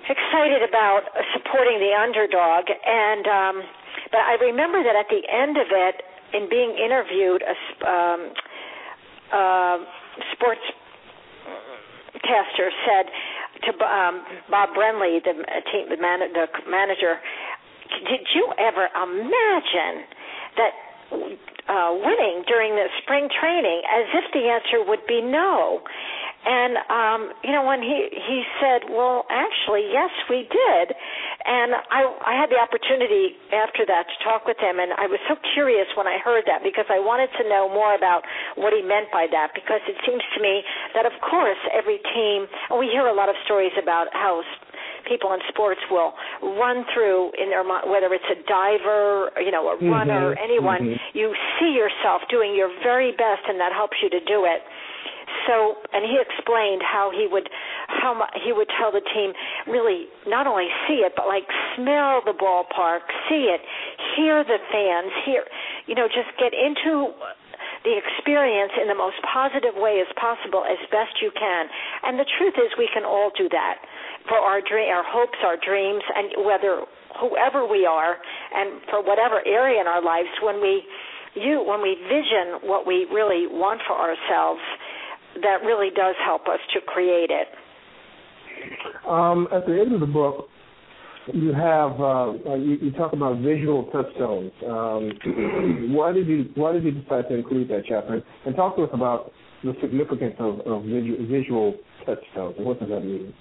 excited 0.05 0.61
about 0.61 1.09
supporting 1.33 1.81
the 1.81 1.97
underdog. 1.97 2.69
And 2.69 3.25
um 3.25 3.57
but 4.12 4.21
I 4.21 4.37
remember 4.45 4.85
that 4.85 4.95
at 4.95 5.09
the 5.09 5.25
end 5.25 5.57
of 5.57 5.73
it 5.73 5.97
in 6.37 6.53
being 6.53 6.77
interviewed 6.77 7.41
a 7.41 7.57
um 7.88 8.21
uh 9.33 9.77
sports 10.37 10.64
caster 12.21 12.69
said 12.85 13.09
to 13.64 13.73
um 13.81 14.21
Bob 14.53 14.77
Brenly 14.77 15.25
the 15.25 15.33
team 15.73 15.88
the 15.88 15.97
man 15.97 16.21
the 16.21 16.47
manager 16.69 17.17
did 18.05 18.29
you 18.37 18.53
ever 18.61 18.88
imagine 18.93 20.05
that 20.59 20.75
uh, 21.68 21.92
winning 22.01 22.44
during 22.49 22.75
the 22.75 22.88
spring 23.03 23.29
training 23.29 23.83
as 23.88 24.05
if 24.12 24.25
the 24.33 24.49
answer 24.49 24.85
would 24.85 25.05
be 25.07 25.21
no. 25.21 25.81
And 26.49 26.79
um, 26.87 27.21
you 27.42 27.51
know, 27.51 27.66
when 27.66 27.83
he 27.83 28.09
he 28.14 28.47
said, 28.62 28.87
"Well, 28.88 29.27
actually, 29.29 29.90
yes, 29.90 30.09
we 30.31 30.47
did," 30.47 30.87
and 31.44 31.75
I 31.90 32.07
I 32.25 32.38
had 32.38 32.49
the 32.49 32.62
opportunity 32.62 33.35
after 33.51 33.83
that 33.85 34.07
to 34.07 34.16
talk 34.23 34.47
with 34.47 34.57
him, 34.57 34.79
and 34.79 34.94
I 34.94 35.11
was 35.11 35.18
so 35.27 35.35
curious 35.53 35.90
when 35.99 36.07
I 36.07 36.16
heard 36.23 36.47
that 36.47 36.62
because 36.62 36.87
I 36.88 37.03
wanted 37.03 37.29
to 37.42 37.44
know 37.51 37.66
more 37.68 37.92
about 37.92 38.23
what 38.55 38.73
he 38.73 38.87
meant 38.87 39.11
by 39.11 39.27
that. 39.29 39.51
Because 39.53 39.83
it 39.90 39.99
seems 40.07 40.23
to 40.23 40.40
me 40.40 40.62
that, 40.94 41.05
of 41.05 41.12
course, 41.27 41.59
every 41.75 41.99
team, 42.14 42.47
and 42.71 42.79
we 42.79 42.87
hear 42.87 43.11
a 43.11 43.14
lot 43.14 43.29
of 43.29 43.35
stories 43.44 43.75
about 43.75 44.07
how 44.14 44.40
people 45.09 45.33
in 45.33 45.40
sports 45.49 45.81
will 45.90 46.12
run 46.42 46.85
through 46.92 47.33
in 47.40 47.49
their 47.51 47.64
mind, 47.64 47.90
whether 47.90 48.12
it's 48.12 48.29
a 48.31 48.38
diver, 48.47 49.33
you 49.40 49.51
know, 49.51 49.73
a 49.73 49.77
mm-hmm. 49.77 49.90
runner, 49.90 50.37
anyone, 50.37 50.94
mm-hmm. 50.94 51.18
you 51.18 51.35
see 51.59 51.73
yourself 51.73 52.23
doing 52.31 52.55
your 52.55 52.68
very 52.83 53.12
best, 53.12 53.49
and 53.49 53.59
that 53.59 53.73
helps 53.73 53.97
you 54.03 54.11
to 54.11 54.21
do 54.25 54.44
it. 54.44 54.62
So, 55.47 55.77
and 55.92 56.05
he 56.05 56.16
explained 56.21 56.83
how 56.85 57.12
he 57.12 57.29
would, 57.29 57.49
how 57.88 58.16
he 58.44 58.53
would 58.53 58.68
tell 58.81 58.92
the 58.92 59.05
team, 59.12 59.33
really 59.68 60.09
not 60.27 60.47
only 60.47 60.68
see 60.88 61.05
it, 61.05 61.12
but 61.16 61.29
like 61.29 61.44
smell 61.77 62.21
the 62.25 62.33
ballpark, 62.33 63.05
see 63.29 63.49
it, 63.49 63.61
hear 64.16 64.44
the 64.44 64.57
fans, 64.73 65.13
hear, 65.25 65.44
you 65.87 65.94
know, 65.94 66.09
just 66.09 66.33
get 66.40 66.52
into 66.52 67.13
the 67.85 67.94
experience 67.96 68.73
in 68.81 68.88
the 68.88 68.96
most 68.96 69.17
positive 69.23 69.77
way 69.77 70.00
as 70.00 70.11
possible 70.17 70.65
as 70.65 70.81
best 70.90 71.21
you 71.21 71.31
can. 71.33 71.69
And 72.04 72.19
the 72.19 72.27
truth 72.38 72.56
is, 72.56 72.73
we 72.77 72.88
can 72.92 73.04
all 73.04 73.31
do 73.37 73.48
that 73.48 73.79
for 74.29 74.38
our 74.38 74.60
dream, 74.60 74.88
our 74.88 75.04
hopes, 75.04 75.38
our 75.44 75.56
dreams, 75.56 76.02
and 76.14 76.44
whether 76.46 76.85
whoever 77.20 77.66
we 77.66 77.87
are, 77.87 78.16
and 78.54 78.81
for 78.90 79.02
whatever 79.02 79.40
area 79.46 79.81
in 79.81 79.87
our 79.87 80.02
lives, 80.02 80.29
when 80.42 80.60
we 80.60 80.83
you 81.35 81.64
when 81.66 81.83
we 81.83 81.96
vision 82.08 82.68
what 82.68 82.87
we 82.87 83.06
really 83.12 83.46
want 83.46 83.81
for 83.87 83.96
ourselves, 83.96 84.60
that 85.42 85.64
really 85.64 85.90
does 85.94 86.14
help 86.24 86.48
us 86.48 86.60
to 86.74 86.81
create 86.87 87.31
it. 87.31 87.48
Um, 89.08 89.48
at 89.52 89.66
the 89.66 89.79
end 89.79 89.94
of 89.94 90.00
the 90.00 90.06
book, 90.06 90.48
you 91.33 91.52
have 91.52 92.00
uh, 92.00 92.33
you, 92.56 92.79
you, 92.83 92.90
talk 92.92 93.12
about 93.12 93.38
visual 93.40 93.85
touchstones. 93.92 94.52
Um, 94.66 95.92
why 95.94 96.12
did 96.12 96.26
you 96.26 96.50
why 96.54 96.72
did 96.72 96.85
you 96.85 96.92
decide 96.92 97.29
to 97.29 97.35
include 97.35 97.68
that 97.68 97.83
chapter? 97.88 98.22
And 98.46 98.56
talk 98.56 98.76
to 98.76 98.83
us 98.83 98.90
about 98.92 99.33
the 99.62 99.74
significance 99.81 100.35
of, 100.38 100.60
of 100.60 100.85
visual, 100.85 101.26
visual 101.29 101.74
touchstones 102.06 102.54
and 102.58 102.66
what 102.66 102.81
does 102.81 102.88
that 102.88 103.00
mean? 103.00 103.35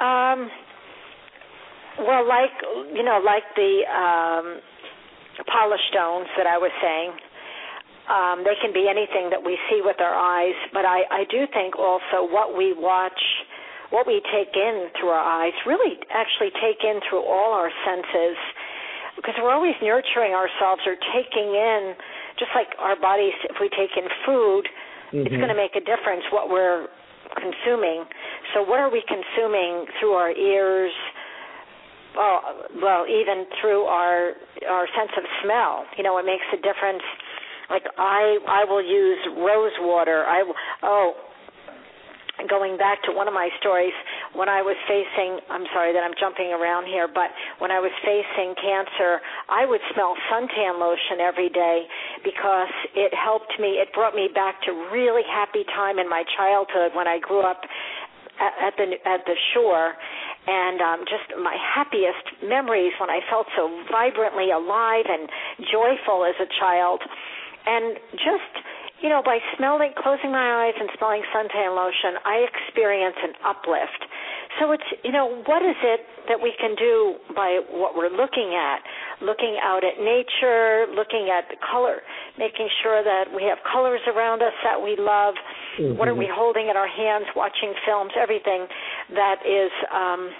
Um, 0.00 0.50
well, 2.02 2.26
like 2.26 2.54
you 2.92 3.02
know, 3.02 3.22
like 3.22 3.46
the 3.54 3.86
um, 3.86 4.46
polished 5.46 5.86
stones 5.90 6.26
that 6.36 6.46
I 6.46 6.58
was 6.58 6.72
saying, 6.82 7.10
um, 8.10 8.44
they 8.44 8.58
can 8.60 8.74
be 8.74 8.90
anything 8.90 9.30
that 9.30 9.42
we 9.42 9.58
see 9.70 9.80
with 9.82 10.00
our 10.00 10.14
eyes. 10.14 10.58
But 10.72 10.84
I, 10.84 11.06
I 11.10 11.22
do 11.30 11.46
think 11.52 11.78
also 11.78 12.26
what 12.26 12.56
we 12.56 12.74
watch 12.74 13.20
what 13.94 14.06
we 14.10 14.18
take 14.34 14.50
in 14.58 14.90
through 14.98 15.14
our 15.14 15.22
eyes 15.22 15.54
really 15.66 15.94
actually 16.10 16.50
take 16.58 16.82
in 16.82 16.98
through 17.06 17.22
all 17.22 17.54
our 17.54 17.70
senses 17.86 18.34
because 19.14 19.38
we're 19.38 19.54
always 19.54 19.78
nurturing 19.78 20.34
ourselves 20.34 20.82
or 20.82 20.98
taking 21.14 21.54
in 21.54 21.94
just 22.34 22.50
like 22.58 22.74
our 22.82 22.98
bodies 22.98 23.38
if 23.46 23.54
we 23.62 23.70
take 23.70 23.94
in 23.94 24.10
food 24.26 24.66
mm-hmm. 25.14 25.22
it's 25.22 25.38
going 25.38 25.52
to 25.52 25.54
make 25.54 25.78
a 25.78 25.84
difference 25.84 26.26
what 26.34 26.50
we're 26.50 26.90
consuming. 27.34 28.04
So 28.54 28.62
what 28.62 28.80
are 28.80 28.90
we 28.90 29.02
consuming 29.06 29.86
through 29.98 30.12
our 30.12 30.32
ears? 30.32 30.92
Well 32.16 32.40
well 32.80 33.04
even 33.08 33.46
through 33.60 33.84
our 33.84 34.32
our 34.68 34.86
sense 34.96 35.10
of 35.18 35.24
smell. 35.42 35.84
You 35.96 36.04
know 36.04 36.18
it 36.18 36.26
makes 36.26 36.46
a 36.52 36.56
difference. 36.56 37.02
Like 37.70 37.84
i 37.98 38.38
i 38.46 38.64
will 38.64 38.82
use 38.82 39.18
rose 39.36 39.74
water. 39.80 40.24
I 40.26 40.44
oh 40.82 41.14
going 42.48 42.76
back 42.76 43.02
to 43.06 43.12
one 43.14 43.28
of 43.28 43.34
my 43.34 43.48
stories 43.60 43.94
when 44.34 44.48
I 44.48 44.60
was 44.60 44.76
facing 44.90 45.38
I'm 45.48 45.66
sorry 45.72 45.94
that 45.94 46.02
I'm 46.02 46.14
jumping 46.18 46.50
around 46.50 46.86
here 46.86 47.06
but 47.06 47.30
when 47.62 47.70
I 47.70 47.78
was 47.78 47.94
facing 48.02 48.54
cancer 48.58 49.22
I 49.48 49.64
would 49.64 49.80
smell 49.94 50.18
suntan 50.28 50.82
lotion 50.82 51.22
every 51.22 51.48
day 51.48 51.86
because 52.26 52.72
it 52.94 53.14
helped 53.14 53.54
me 53.58 53.78
it 53.78 53.94
brought 53.94 54.14
me 54.14 54.28
back 54.34 54.60
to 54.66 54.70
really 54.90 55.22
happy 55.30 55.64
time 55.74 55.98
in 55.98 56.08
my 56.08 56.24
childhood 56.36 56.92
when 56.94 57.06
I 57.06 57.18
grew 57.18 57.40
up 57.40 57.62
at, 58.40 58.74
the 58.76 58.98
at 59.06 59.22
the 59.26 59.36
shore. 59.52 59.94
And 60.46 60.80
um 60.80 61.00
just 61.08 61.32
my 61.40 61.56
happiest 61.56 62.44
memories 62.44 62.92
when 63.00 63.10
I 63.10 63.20
felt 63.30 63.46
so 63.56 63.70
vibrantly 63.90 64.50
alive 64.50 65.06
and 65.08 65.28
joyful 65.72 66.24
as 66.24 66.36
a 66.40 66.48
child. 66.60 67.00
And 67.66 67.96
just 68.12 68.52
you 69.04 69.12
know, 69.12 69.20
by 69.20 69.36
smelling, 69.60 69.92
closing 70.00 70.32
my 70.32 70.64
eyes 70.64 70.72
and 70.80 70.88
smelling 70.96 71.20
suntan 71.28 71.76
lotion, 71.76 72.16
I 72.24 72.40
experience 72.48 73.20
an 73.20 73.36
uplift. 73.44 74.00
So 74.56 74.72
it's, 74.72 74.88
you 75.04 75.12
know, 75.12 75.44
what 75.44 75.60
is 75.60 75.76
it 75.84 76.08
that 76.32 76.40
we 76.40 76.56
can 76.56 76.72
do 76.72 77.20
by 77.36 77.60
what 77.68 77.92
we're 77.92 78.08
looking 78.08 78.56
at? 78.56 78.80
Looking 79.20 79.60
out 79.60 79.84
at 79.84 80.00
nature, 80.00 80.88
looking 80.96 81.28
at 81.28 81.52
the 81.52 81.60
color, 81.60 82.00
making 82.40 82.72
sure 82.80 83.04
that 83.04 83.28
we 83.28 83.44
have 83.44 83.60
colors 83.68 84.00
around 84.08 84.40
us 84.40 84.56
that 84.64 84.80
we 84.80 84.96
love. 84.96 85.36
Mm-hmm. 85.76 86.00
What 86.00 86.08
are 86.08 86.16
we 86.16 86.30
holding 86.32 86.72
in 86.72 86.76
our 86.80 86.88
hands, 86.88 87.28
watching 87.36 87.76
films, 87.84 88.16
everything 88.16 88.64
that 89.12 89.44
is, 89.44 89.68
um, 89.92 90.32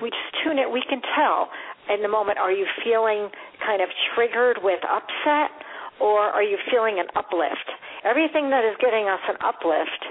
we 0.00 0.08
just 0.08 0.32
tune 0.40 0.56
it, 0.56 0.72
we 0.72 0.80
can 0.88 1.04
tell 1.12 1.52
in 1.92 2.00
the 2.00 2.08
moment, 2.08 2.38
are 2.38 2.52
you 2.52 2.64
feeling 2.80 3.28
kind 3.60 3.82
of 3.82 3.92
triggered 4.16 4.64
with 4.64 4.80
upset? 4.88 5.52
Or 6.00 6.20
are 6.20 6.42
you 6.42 6.58
feeling 6.70 6.98
an 6.98 7.06
uplift? 7.16 7.68
Everything 8.04 8.50
that 8.50 8.64
is 8.64 8.76
getting 8.80 9.08
us 9.08 9.20
an 9.28 9.36
uplift 9.40 10.02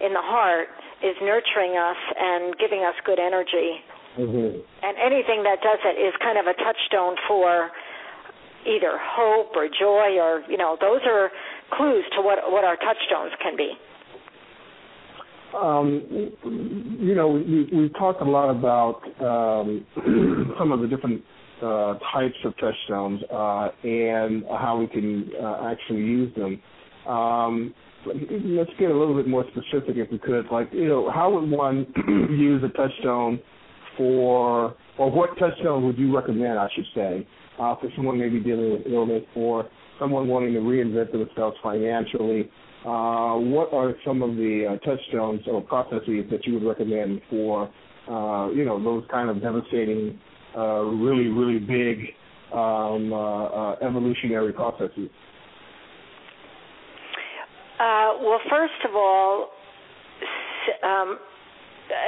in 0.00 0.12
the 0.12 0.22
heart 0.22 0.68
is 1.02 1.14
nurturing 1.20 1.76
us 1.76 2.00
and 2.16 2.56
giving 2.58 2.84
us 2.84 2.94
good 3.04 3.18
energy. 3.18 3.80
Mm-hmm. 4.16 4.60
And 4.82 4.94
anything 4.96 5.44
that 5.44 5.60
does 5.60 5.78
it 5.84 6.00
is 6.00 6.14
kind 6.22 6.38
of 6.38 6.46
a 6.46 6.56
touchstone 6.56 7.16
for 7.28 7.70
either 8.66 8.98
hope 8.98 9.54
or 9.54 9.68
joy 9.68 10.18
or 10.18 10.42
you 10.48 10.56
know 10.56 10.76
those 10.80 11.00
are 11.06 11.30
clues 11.76 12.04
to 12.16 12.22
what 12.22 12.38
what 12.50 12.64
our 12.64 12.76
touchstones 12.76 13.32
can 13.42 13.56
be. 13.56 13.72
Um, 15.56 16.02
you 17.00 17.14
know, 17.14 17.28
we, 17.28 17.68
we've 17.72 17.94
talked 17.94 18.20
a 18.20 18.24
lot 18.24 18.50
about 18.50 19.00
um, 19.20 19.86
some 20.58 20.72
of 20.72 20.80
the 20.80 20.88
different 20.88 21.22
uh, 21.62 21.94
types 22.12 22.36
of 22.44 22.54
touchstones 22.58 23.22
uh, 23.32 23.68
and 23.82 24.44
how 24.50 24.76
we 24.78 24.86
can 24.86 25.30
uh, 25.42 25.70
actually 25.70 26.02
use 26.02 26.34
them. 26.34 26.60
Um, 27.06 27.74
let's 28.06 28.70
get 28.78 28.90
a 28.90 28.96
little 28.96 29.14
bit 29.14 29.28
more 29.28 29.44
specific 29.50 29.96
if 29.96 30.10
we 30.10 30.18
could. 30.18 30.46
Like, 30.50 30.68
you 30.72 30.88
know, 30.88 31.10
how 31.10 31.30
would 31.30 31.48
one 31.48 31.86
use 32.30 32.62
a 32.62 32.68
touchstone 32.76 33.40
for, 33.96 34.74
or 34.98 35.10
what 35.10 35.36
touchstone 35.38 35.84
would 35.86 35.98
you 35.98 36.14
recommend, 36.14 36.58
I 36.58 36.68
should 36.74 36.86
say, 36.94 37.26
uh, 37.58 37.74
for 37.76 37.88
someone 37.96 38.18
maybe 38.18 38.40
dealing 38.40 38.72
with 38.72 38.82
illness 38.86 39.22
or 39.34 39.68
someone 39.98 40.28
wanting 40.28 40.52
to 40.54 40.60
reinvent 40.60 41.12
themselves 41.12 41.56
financially? 41.62 42.50
Uh, 42.84 43.34
what 43.34 43.72
are 43.72 43.94
some 44.06 44.22
of 44.22 44.36
the 44.36 44.66
uh, 44.70 44.86
touchstones 44.86 45.40
or 45.48 45.60
processes 45.62 46.24
that 46.30 46.46
you 46.46 46.54
would 46.54 46.64
recommend 46.64 47.20
for, 47.28 47.64
uh, 48.08 48.48
you 48.50 48.64
know, 48.64 48.82
those 48.82 49.04
kind 49.10 49.28
of 49.28 49.40
devastating 49.42 50.18
uh, 50.56 50.82
really, 50.82 51.28
really 51.28 51.58
big 51.58 52.14
um, 52.52 53.12
uh, 53.12 53.44
uh, 53.46 53.76
evolutionary 53.82 54.52
processes? 54.52 55.10
Uh, 57.78 58.16
well, 58.22 58.40
first 58.48 58.80
of 58.88 58.94
all, 58.94 59.50
um, 60.82 61.18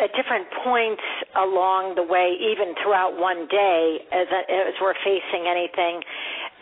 at 0.03 0.11
different 0.17 0.47
points 0.65 1.03
along 1.37 1.95
the 1.95 2.03
way, 2.03 2.35
even 2.35 2.75
throughout 2.83 3.15
one 3.15 3.47
day, 3.47 3.99
as, 4.11 4.27
as 4.33 4.75
we're 4.81 4.97
facing 5.05 5.47
anything, 5.47 6.03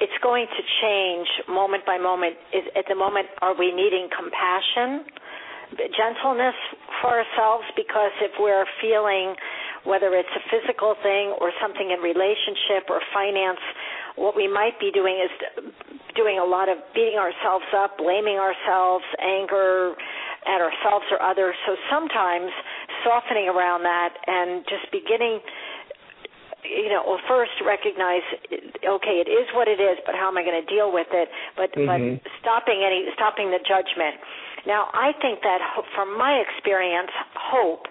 it's 0.01 0.17
going 0.23 0.47
to 0.47 0.63
change 0.83 1.29
moment 1.49 1.87
by 1.87 1.97
moment. 1.97 2.37
At 2.77 2.85
the 2.89 2.95
moment, 2.95 3.29
are 3.41 3.57
we 3.57 3.73
needing 3.73 4.09
compassion, 4.13 5.09
gentleness 5.97 6.57
for 7.01 7.17
ourselves? 7.17 7.65
Because 7.77 8.13
if 8.21 8.33
we're 8.39 8.67
feeling 8.83 9.33
whether 9.87 10.13
it's 10.19 10.35
a 10.35 10.43
physical 10.51 10.99
thing 11.03 11.33
or 11.41 11.55
something 11.63 11.95
in 11.95 12.03
relationship 12.03 12.91
or 12.91 13.01
finance, 13.15 13.63
what 14.19 14.35
we 14.35 14.51
might 14.51 14.79
be 14.83 14.91
doing 14.91 15.23
is 15.23 15.33
doing 16.19 16.39
a 16.43 16.45
lot 16.45 16.69
of 16.69 16.79
beating 16.95 17.19
ourselves 17.19 17.65
up, 17.77 17.97
blaming 17.99 18.37
ourselves, 18.37 19.05
anger 19.23 19.95
at 20.47 20.61
ourselves 20.61 21.07
or 21.15 21.23
others. 21.23 21.55
So 21.67 21.77
sometimes 21.91 22.51
softening 23.05 23.47
around 23.49 23.83
that 23.85 24.15
and 24.27 24.65
just 24.67 24.91
beginning 24.91 25.41
you 26.67 26.91
know, 26.91 27.03
well, 27.07 27.23
first 27.29 27.55
recognize, 27.63 28.27
okay, 28.83 29.23
it 29.23 29.31
is 29.31 29.47
what 29.55 29.69
it 29.69 29.79
is, 29.79 30.03
but 30.03 30.15
how 30.19 30.27
am 30.27 30.37
I 30.37 30.43
going 30.43 30.59
to 30.59 30.67
deal 30.67 30.91
with 30.91 31.07
it? 31.15 31.29
But 31.55 31.71
mm-hmm. 31.75 31.87
but 31.87 32.33
stopping 32.43 32.83
any 32.83 33.07
stopping 33.15 33.55
the 33.55 33.63
judgment. 33.63 34.19
Now, 34.67 34.91
I 34.91 35.15
think 35.23 35.47
that 35.47 35.63
from 35.95 36.19
my 36.19 36.43
experience, 36.43 37.15
hope 37.39 37.87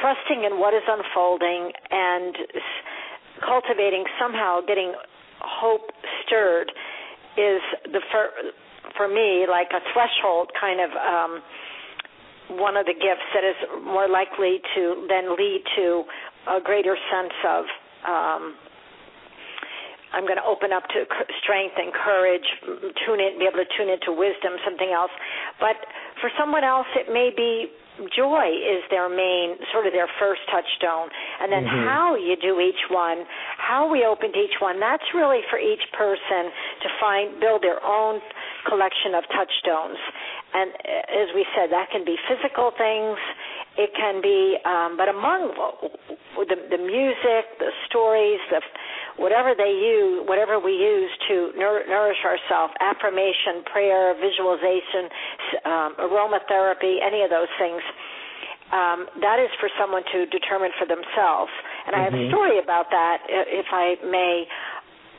trusting 0.00 0.44
in 0.44 0.58
what 0.58 0.74
is 0.74 0.82
unfolding 0.86 1.72
and 1.90 2.36
cultivating 3.40 4.04
somehow 4.18 4.60
getting 4.60 4.94
hope 5.40 5.90
stirred 6.24 6.70
is 7.36 7.60
the 7.92 8.00
for 8.10 8.28
for 8.96 9.08
me 9.08 9.46
like 9.48 9.68
a 9.74 9.82
threshold 9.92 10.50
kind 10.58 10.80
of 10.80 10.90
um 10.94 11.42
one 12.58 12.76
of 12.76 12.86
the 12.86 12.94
gifts 12.94 13.26
that 13.34 13.42
is 13.42 13.56
more 13.84 14.08
likely 14.08 14.60
to 14.74 15.06
then 15.08 15.36
lead 15.36 15.62
to 15.76 16.04
a 16.48 16.60
greater 16.60 16.96
sense 17.10 17.34
of 17.46 17.64
um 18.06 18.54
I'm 20.14 20.24
going 20.24 20.38
to 20.38 20.46
open 20.46 20.70
up 20.70 20.86
to 20.94 21.02
strength 21.42 21.74
and 21.74 21.90
courage, 21.92 22.46
tune 23.02 23.18
in, 23.18 23.36
be 23.42 23.50
able 23.50 23.58
to 23.58 23.70
tune 23.74 23.90
into 23.90 24.14
wisdom, 24.14 24.54
something 24.62 24.94
else. 24.94 25.10
But 25.58 25.74
for 26.22 26.30
someone 26.38 26.62
else, 26.62 26.86
it 26.94 27.10
may 27.10 27.34
be 27.34 27.74
joy 28.10 28.50
is 28.50 28.82
their 28.90 29.06
main 29.06 29.54
sort 29.70 29.86
of 29.86 29.92
their 29.94 30.10
first 30.18 30.42
touchstone 30.50 31.06
and 31.38 31.52
then 31.52 31.62
mm-hmm. 31.62 31.86
how 31.86 32.18
you 32.18 32.34
do 32.34 32.58
each 32.58 32.90
one 32.90 33.22
how 33.56 33.86
we 33.86 34.02
open 34.02 34.34
to 34.34 34.38
each 34.38 34.58
one 34.58 34.80
that's 34.82 35.06
really 35.14 35.46
for 35.46 35.62
each 35.62 35.86
person 35.94 36.50
to 36.82 36.88
find 36.98 37.38
build 37.38 37.62
their 37.62 37.78
own 37.86 38.18
collection 38.66 39.14
of 39.14 39.22
touchstones 39.30 39.98
and 40.58 40.74
uh, 40.74 41.22
as 41.22 41.30
we 41.38 41.46
said 41.54 41.70
that 41.70 41.86
can 41.94 42.02
be 42.02 42.18
physical 42.26 42.74
things 42.74 43.14
it 43.78 43.94
can 43.94 44.18
be 44.18 44.58
um 44.66 44.98
but 44.98 45.06
among 45.06 45.54
the 46.50 46.58
the 46.74 46.82
music 46.82 47.46
the 47.62 47.70
stories 47.86 48.42
the 48.50 48.58
whatever 49.16 49.54
they 49.54 49.70
use, 49.70 50.26
whatever 50.26 50.58
we 50.58 50.72
use 50.72 51.10
to 51.28 51.52
nourish 51.56 52.18
ourselves, 52.24 52.74
affirmation, 52.80 53.62
prayer, 53.70 54.14
visualization, 54.18 55.08
um, 55.64 55.90
aromatherapy, 56.02 56.98
any 56.98 57.22
of 57.22 57.30
those 57.30 57.50
things, 57.58 57.82
um, 58.72 59.06
that 59.20 59.38
is 59.38 59.50
for 59.60 59.70
someone 59.78 60.02
to 60.10 60.26
determine 60.26 60.70
for 60.78 60.86
themselves. 60.86 61.52
And 61.86 61.94
mm-hmm. 61.94 62.00
I 62.00 62.04
have 62.04 62.14
a 62.14 62.16
mm-hmm. 62.16 62.34
story 62.34 62.58
about 62.58 62.90
that, 62.90 63.22
if 63.28 63.66
I 63.70 63.94
may. 64.02 64.46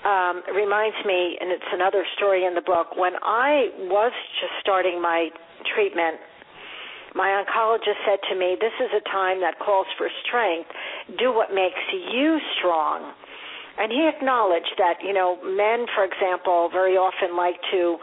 Um, 0.06 0.44
it 0.46 0.54
reminds 0.54 0.98
me, 1.06 1.38
and 1.42 1.50
it's 1.50 1.72
another 1.74 2.06
story 2.16 2.46
in 2.46 2.54
the 2.54 2.62
book. 2.62 2.94
When 2.94 3.14
I 3.24 3.74
was 3.90 4.14
just 4.42 4.54
starting 4.62 5.02
my 5.02 5.30
treatment 5.74 6.20
my 7.16 7.32
oncologist 7.32 7.96
said 8.04 8.20
to 8.28 8.36
me, 8.36 8.58
"This 8.60 8.76
is 8.76 8.92
a 8.92 9.00
time 9.10 9.40
that 9.40 9.58
calls 9.58 9.88
for 9.98 10.12
strength. 10.28 10.70
Do 11.18 11.32
what 11.32 11.54
makes 11.54 11.80
you 12.12 12.42
strong." 12.60 13.14
And 13.78 13.92
he 13.92 14.08
acknowledged 14.08 14.76
that, 14.78 15.04
you 15.04 15.14
know, 15.14 15.38
men, 15.44 15.86
for 15.94 16.04
example, 16.04 16.70
very 16.72 16.96
often 16.96 17.36
like 17.36 17.60
to 17.72 17.98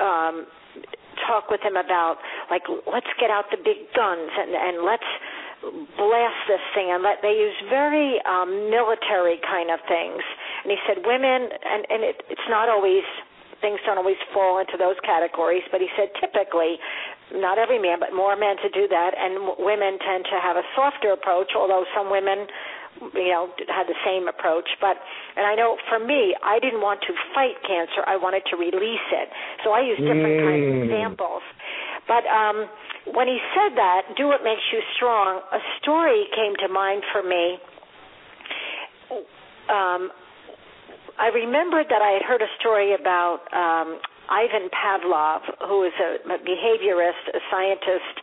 um 0.00 0.46
talk 1.26 1.48
with 1.48 1.60
him 1.62 1.76
about 1.76 2.18
like 2.50 2.62
let's 2.84 3.08
get 3.18 3.30
out 3.30 3.48
the 3.50 3.56
big 3.56 3.88
guns 3.96 4.30
and 4.36 4.52
and 4.52 4.84
let's 4.84 5.08
blast 5.96 6.40
this 6.46 6.60
thing 6.76 6.92
and 6.92 7.02
let 7.02 7.22
they 7.22 7.32
use 7.32 7.56
very 7.70 8.20
um 8.28 8.70
military 8.70 9.40
kind 9.40 9.70
of 9.70 9.80
things. 9.88 10.20
And 10.64 10.70
he 10.70 10.78
said 10.86 11.06
women 11.06 11.48
and 11.48 11.86
and 11.88 12.00
it, 12.04 12.22
it's 12.28 12.48
not 12.50 12.68
always 12.68 13.06
things 13.60 13.80
don't 13.86 13.96
always 13.96 14.20
fall 14.34 14.60
into 14.60 14.76
those 14.76 14.96
categories 15.00 15.64
but 15.72 15.80
he 15.80 15.88
said 15.96 16.12
typically 16.20 16.76
not 17.32 17.56
every 17.56 17.80
man 17.80 17.96
but 17.98 18.12
more 18.12 18.36
men 18.36 18.56
to 18.60 18.68
do 18.68 18.86
that 18.86 19.16
and 19.16 19.56
women 19.56 19.96
tend 20.04 20.28
to 20.28 20.36
have 20.36 20.60
a 20.60 20.66
softer 20.76 21.12
approach 21.16 21.56
although 21.56 21.84
some 21.96 22.10
women 22.10 22.46
you 23.14 23.32
know 23.32 23.50
had 23.68 23.86
the 23.86 23.98
same 24.04 24.28
approach. 24.28 24.68
But 24.80 24.96
and 25.36 25.46
I 25.46 25.54
know 25.54 25.76
for 25.88 25.98
me 25.98 26.34
I 26.44 26.58
didn't 26.58 26.80
want 26.80 27.00
to 27.08 27.12
fight 27.34 27.60
cancer. 27.66 28.04
I 28.06 28.16
wanted 28.16 28.42
to 28.50 28.56
release 28.56 29.08
it. 29.12 29.28
So 29.64 29.72
I 29.72 29.80
used 29.80 30.00
different 30.00 30.40
mm. 30.40 30.46
kinds 30.46 30.64
of 30.66 30.76
examples 30.88 31.42
but 32.08 32.24
um 32.26 32.66
when 33.14 33.28
he 33.28 33.38
said 33.54 33.76
that 33.76 34.02
do 34.16 34.26
what 34.26 34.42
makes 34.42 34.62
you 34.72 34.80
strong 34.96 35.42
a 35.52 35.60
story 35.82 36.26
came 36.34 36.54
to 36.58 36.72
mind 36.72 37.02
for 37.12 37.22
me. 37.22 37.58
Um 39.68 40.10
I 41.18 41.28
remembered 41.32 41.86
that 41.88 42.02
I 42.02 42.12
had 42.18 42.22
heard 42.22 42.42
a 42.42 42.50
story 42.58 42.94
about 42.94 43.42
um 43.52 43.98
Ivan 44.28 44.66
Pavlov, 44.74 45.42
who 45.68 45.84
is 45.84 45.94
a 46.02 46.18
behaviorist, 46.26 47.30
a 47.30 47.38
scientist 47.50 48.16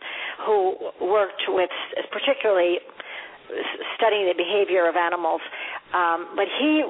who 0.44 0.76
worked 1.00 1.48
with 1.48 1.70
particularly 2.12 2.76
studying 3.96 4.26
the 4.26 4.36
behavior 4.36 4.88
of 4.88 4.96
animals. 4.96 5.40
Um, 5.92 6.32
but 6.36 6.48
he 6.60 6.84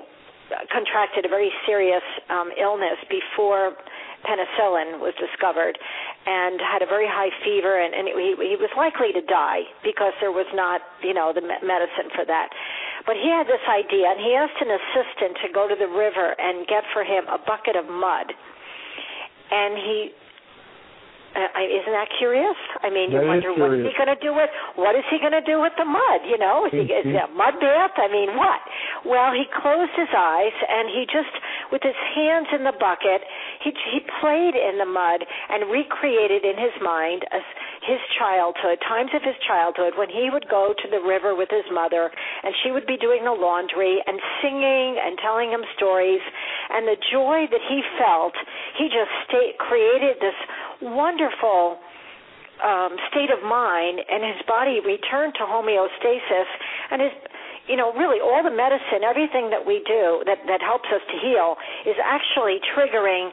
contracted 0.70 1.24
a 1.24 1.28
very 1.28 1.50
serious 1.66 2.04
um, 2.28 2.52
illness 2.60 3.00
before 3.08 3.72
penicillin 4.24 5.00
was 5.00 5.12
discovered 5.20 5.76
and 6.24 6.56
had 6.60 6.80
a 6.80 6.88
very 6.88 7.06
high 7.06 7.28
fever 7.44 7.76
and, 7.76 7.92
and 7.92 8.08
he, 8.08 8.32
he 8.40 8.56
was 8.56 8.72
likely 8.76 9.12
to 9.12 9.20
die 9.20 9.68
because 9.84 10.16
there 10.20 10.32
was 10.32 10.48
not 10.56 10.80
you 11.04 11.12
know 11.12 11.32
the 11.32 11.44
medicine 11.44 12.08
for 12.16 12.24
that 12.24 12.48
but 13.04 13.20
he 13.20 13.28
had 13.28 13.44
this 13.44 13.60
idea 13.68 14.08
and 14.08 14.20
he 14.20 14.32
asked 14.32 14.56
an 14.64 14.72
assistant 14.72 15.36
to 15.44 15.52
go 15.52 15.68
to 15.68 15.76
the 15.76 15.88
river 15.88 16.32
and 16.40 16.64
get 16.66 16.84
for 16.96 17.04
him 17.04 17.28
a 17.28 17.36
bucket 17.44 17.76
of 17.76 17.84
mud 17.84 18.32
and 19.52 19.76
he 19.76 20.08
uh, 21.34 21.66
isn't 21.66 21.90
that 21.90 22.08
curious? 22.14 22.56
I 22.82 22.90
mean, 22.90 23.10
you 23.10 23.18
that 23.18 23.26
wonder 23.26 23.50
what 23.50 23.74
is 23.74 23.82
he 23.82 23.92
going 23.98 24.10
to 24.10 24.20
do 24.22 24.30
with 24.30 24.50
what 24.78 24.94
is 24.94 25.02
he 25.10 25.18
going 25.18 25.34
to 25.34 25.42
do 25.42 25.58
with 25.58 25.74
the 25.74 25.84
mud? 25.84 26.22
You 26.26 26.38
know, 26.38 26.66
is, 26.66 26.72
he, 26.72 26.86
is 26.86 27.10
it 27.10 27.18
a 27.18 27.30
mud 27.34 27.58
bath? 27.58 27.98
I 27.98 28.06
mean, 28.06 28.38
what? 28.38 28.62
Well, 29.02 29.34
he 29.34 29.44
closed 29.50 29.94
his 29.98 30.10
eyes 30.14 30.54
and 30.54 30.86
he 30.88 31.10
just, 31.10 31.34
with 31.74 31.82
his 31.82 31.98
hands 32.14 32.48
in 32.54 32.62
the 32.62 32.76
bucket, 32.78 33.26
he 33.66 33.74
he 33.90 34.00
played 34.22 34.54
in 34.54 34.78
the 34.78 34.86
mud 34.86 35.26
and 35.26 35.66
recreated 35.70 36.46
in 36.46 36.54
his 36.54 36.74
mind 36.78 37.26
a, 37.34 37.42
his 37.82 38.00
childhood, 38.16 38.78
times 38.86 39.10
of 39.12 39.20
his 39.20 39.36
childhood 39.42 39.98
when 39.98 40.08
he 40.08 40.30
would 40.30 40.46
go 40.48 40.72
to 40.72 40.86
the 40.88 41.02
river 41.02 41.34
with 41.34 41.50
his 41.50 41.66
mother 41.74 42.08
and 42.42 42.54
she 42.62 42.70
would 42.70 42.86
be 42.86 42.96
doing 42.96 43.26
the 43.26 43.34
laundry 43.34 44.00
and 44.06 44.16
singing 44.40 44.96
and 45.02 45.18
telling 45.18 45.50
him 45.50 45.66
stories, 45.76 46.22
and 46.70 46.86
the 46.86 46.96
joy 47.12 47.44
that 47.50 47.64
he 47.68 47.82
felt, 47.98 48.34
he 48.78 48.86
just 48.88 49.12
stayed, 49.28 49.58
created 49.58 50.16
this 50.20 50.36
wonderful 50.82 51.78
um, 52.62 52.96
state 53.10 53.30
of 53.34 53.42
mind, 53.42 54.00
and 54.06 54.22
his 54.22 54.40
body 54.46 54.80
returned 54.80 55.34
to 55.38 55.44
homeostasis, 55.44 56.48
and 56.90 57.02
his 57.02 57.12
you 57.68 57.80
know, 57.80 57.96
really 57.96 58.20
all 58.20 58.44
the 58.44 58.52
medicine, 58.52 59.00
everything 59.00 59.48
that 59.48 59.64
we 59.64 59.80
do 59.88 60.20
that, 60.28 60.36
that 60.44 60.60
helps 60.60 60.84
us 60.92 61.00
to 61.08 61.16
heal 61.16 61.56
is 61.88 61.96
actually 61.96 62.60
triggering 62.76 63.32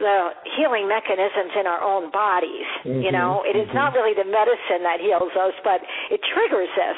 the 0.00 0.32
healing 0.56 0.88
mechanisms 0.88 1.52
in 1.60 1.68
our 1.68 1.82
own 1.84 2.08
bodies. 2.08 2.64
Mm-hmm, 2.88 3.04
you 3.04 3.12
know, 3.12 3.44
it 3.44 3.52
mm-hmm. 3.52 3.68
is 3.68 3.70
not 3.76 3.92
really 3.92 4.16
the 4.16 4.24
medicine 4.24 4.80
that 4.80 4.96
heals 4.96 5.36
us, 5.36 5.52
but 5.60 5.84
it 6.08 6.24
triggers 6.32 6.72
this. 6.72 6.96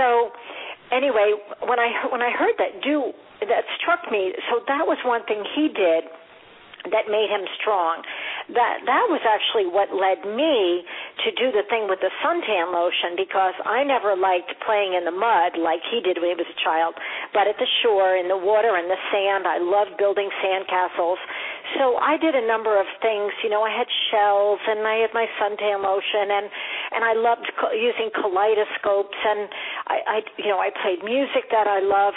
So, 0.00 0.32
anyway, 0.88 1.36
when 1.60 1.76
I 1.76 1.92
when 2.08 2.24
I 2.24 2.32
heard 2.32 2.56
that 2.56 2.80
do 2.80 3.12
that 3.46 3.64
struck 3.78 4.10
me. 4.10 4.34
So 4.50 4.60
that 4.66 4.86
was 4.86 4.98
one 5.04 5.22
thing 5.26 5.44
he 5.54 5.68
did 5.70 6.10
that 6.90 7.06
made 7.10 7.30
him 7.30 7.46
strong. 7.60 8.02
That 8.48 8.80
that 8.88 9.04
was 9.12 9.20
actually 9.28 9.68
what 9.68 9.92
led 9.92 10.24
me 10.24 10.80
to 11.24 11.28
do 11.36 11.52
the 11.52 11.68
thing 11.68 11.84
with 11.84 12.00
the 12.00 12.08
suntan 12.24 12.72
lotion 12.72 13.12
because 13.12 13.52
I 13.68 13.84
never 13.84 14.16
liked 14.16 14.56
playing 14.64 14.96
in 14.96 15.04
the 15.04 15.12
mud 15.12 15.60
like 15.60 15.84
he 15.84 16.00
did 16.00 16.16
when 16.16 16.32
he 16.32 16.38
was 16.40 16.48
a 16.48 16.60
child, 16.64 16.96
but 17.36 17.44
at 17.44 17.60
the 17.60 17.68
shore 17.84 18.16
in 18.16 18.24
the 18.24 18.40
water 18.40 18.72
and 18.72 18.88
the 18.88 18.96
sand, 19.12 19.44
I 19.44 19.60
loved 19.60 20.00
building 20.00 20.32
sand 20.40 20.64
castles. 20.64 21.20
So 21.76 22.00
I 22.00 22.16
did 22.16 22.32
a 22.32 22.44
number 22.48 22.80
of 22.80 22.88
things, 23.04 23.36
you 23.44 23.52
know, 23.52 23.60
I 23.60 23.72
had 23.74 23.88
shells 24.08 24.64
and 24.64 24.80
I 24.80 25.04
had 25.04 25.12
my 25.12 25.28
suntan 25.36 25.84
lotion 25.84 26.32
and 26.32 26.48
and 26.96 27.04
I 27.04 27.12
loved 27.12 27.52
co- 27.60 27.76
using 27.76 28.08
kaleidoscopes 28.16 29.20
and 29.28 29.52
I 29.92 29.96
I 30.08 30.18
you 30.40 30.48
know, 30.48 30.56
I 30.56 30.72
played 30.72 31.04
music 31.04 31.52
that 31.52 31.68
I 31.68 31.84
love 31.84 32.16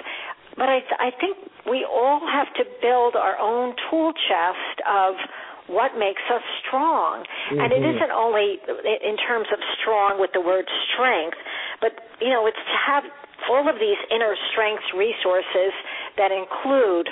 but 0.58 0.68
I, 0.68 0.84
I 1.00 1.12
think 1.20 1.38
we 1.68 1.88
all 1.88 2.20
have 2.28 2.54
to 2.56 2.64
build 2.82 3.16
our 3.16 3.38
own 3.40 3.76
tool 3.90 4.12
chest 4.12 4.78
of 4.88 5.16
what 5.72 5.96
makes 5.96 6.22
us 6.28 6.44
strong. 6.68 7.24
Mm-hmm. 7.24 7.60
And 7.64 7.70
it 7.72 7.80
mm-hmm. 7.80 7.96
isn't 7.98 8.12
only 8.12 8.60
in 9.02 9.16
terms 9.16 9.48
of 9.56 9.60
strong 9.80 10.20
with 10.20 10.32
the 10.36 10.44
word 10.44 10.68
strength, 10.92 11.40
but 11.80 11.96
you 12.20 12.30
know, 12.30 12.46
it's 12.46 12.60
to 12.60 12.78
have 12.86 13.04
all 13.50 13.68
of 13.68 13.76
these 13.80 13.98
inner 14.14 14.36
strengths 14.52 14.86
resources 14.94 15.74
that 16.20 16.30
include 16.30 17.10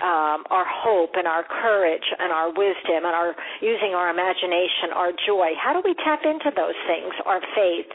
um, 0.00 0.44
our 0.48 0.64
hope 0.66 1.12
and 1.14 1.26
our 1.28 1.44
courage 1.44 2.04
and 2.18 2.32
our 2.32 2.48
wisdom 2.48 3.04
and 3.04 3.14
our 3.14 3.36
using 3.60 3.92
our 3.94 4.08
imagination, 4.10 4.92
our 4.96 5.12
joy. 5.12 5.52
How 5.60 5.72
do 5.72 5.80
we 5.84 5.94
tap 5.94 6.20
into 6.24 6.50
those 6.56 6.76
things? 6.88 7.12
Our 7.24 7.40
faith, 7.54 7.90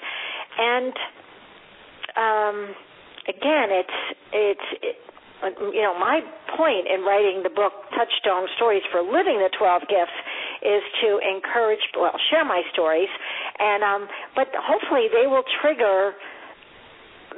and 0.57 0.93
um, 2.15 2.57
again, 3.27 3.69
it's 3.71 3.97
it's. 4.31 4.67
It, 4.81 4.95
you 5.43 5.81
know, 5.81 5.97
my 5.99 6.21
point 6.57 6.87
in 6.87 7.01
writing 7.01 7.43
the 7.43 7.49
book 7.49 7.73
Touchstone 7.91 8.47
Stories 8.55 8.83
for 8.91 9.01
Living 9.01 9.37
the 9.39 9.51
12 9.57 9.81
Gifts 9.87 10.17
is 10.63 10.81
to 11.03 11.19
encourage, 11.19 11.83
well, 11.97 12.15
share 12.31 12.45
my 12.45 12.61
stories, 12.73 13.09
and 13.59 13.83
um, 13.83 14.07
but 14.35 14.47
hopefully 14.55 15.07
they 15.11 15.27
will 15.27 15.43
trigger 15.61 16.13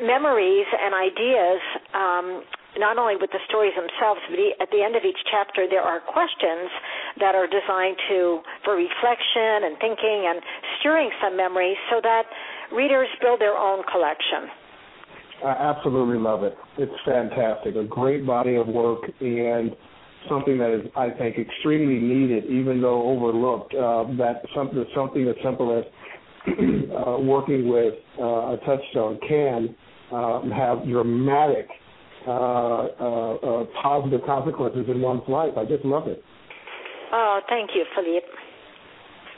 memories 0.02 0.68
and 0.72 0.94
ideas. 0.94 1.62
Um, 1.94 2.44
not 2.78 3.02
only 3.02 3.18
with 3.18 3.34
the 3.34 3.42
stories 3.50 3.74
themselves, 3.74 4.22
but 4.30 4.38
at 4.62 4.70
the 4.70 4.86
end 4.86 4.94
of 4.94 5.02
each 5.02 5.18
chapter, 5.34 5.66
there 5.66 5.82
are 5.82 5.98
questions 5.98 6.70
that 7.18 7.34
are 7.34 7.50
designed 7.50 7.98
to 8.08 8.46
for 8.62 8.78
reflection 8.78 9.66
and 9.66 9.74
thinking 9.82 10.30
and 10.30 10.46
stirring 10.80 11.10
some 11.18 11.36
memories, 11.36 11.78
so 11.90 11.98
that 12.04 12.30
readers 12.70 13.10
build 13.20 13.42
their 13.42 13.58
own 13.58 13.82
collection. 13.90 14.54
I 15.44 15.50
absolutely 15.50 16.18
love 16.18 16.44
it. 16.44 16.56
It's 16.78 16.92
fantastic. 17.06 17.76
A 17.76 17.84
great 17.84 18.26
body 18.26 18.56
of 18.56 18.68
work 18.68 19.02
and 19.22 19.72
something 20.30 20.58
that 20.58 20.74
is, 20.74 20.92
I 20.96 21.10
think, 21.12 21.38
extremely 21.38 22.00
needed, 22.00 22.46
even 22.46 22.82
though 22.82 23.04
overlooked. 23.04 23.74
Uh, 23.74 24.06
that 24.18 24.42
something, 24.56 24.84
something 24.96 25.28
as 25.28 25.36
simple 25.44 25.78
as 25.78 25.86
uh, 26.48 27.20
working 27.20 27.70
with 27.70 27.94
uh, 28.20 28.54
a 28.54 28.58
touchstone 28.66 29.20
can 29.28 29.76
uh, 30.12 30.42
have 30.50 30.86
dramatic 30.86 31.68
uh, 32.28 32.32
uh, 32.32 33.34
uh, 33.36 33.66
positive 33.82 34.22
consequences 34.26 34.86
in 34.90 35.02
one's 35.02 35.24
life. 35.28 35.54
I 35.58 35.66
just 35.66 35.86
love 35.86 36.08
it. 36.08 36.22
Oh, 37.14 37.40
thank 37.48 37.72
you, 37.74 37.86
Philippe. 37.96 38.27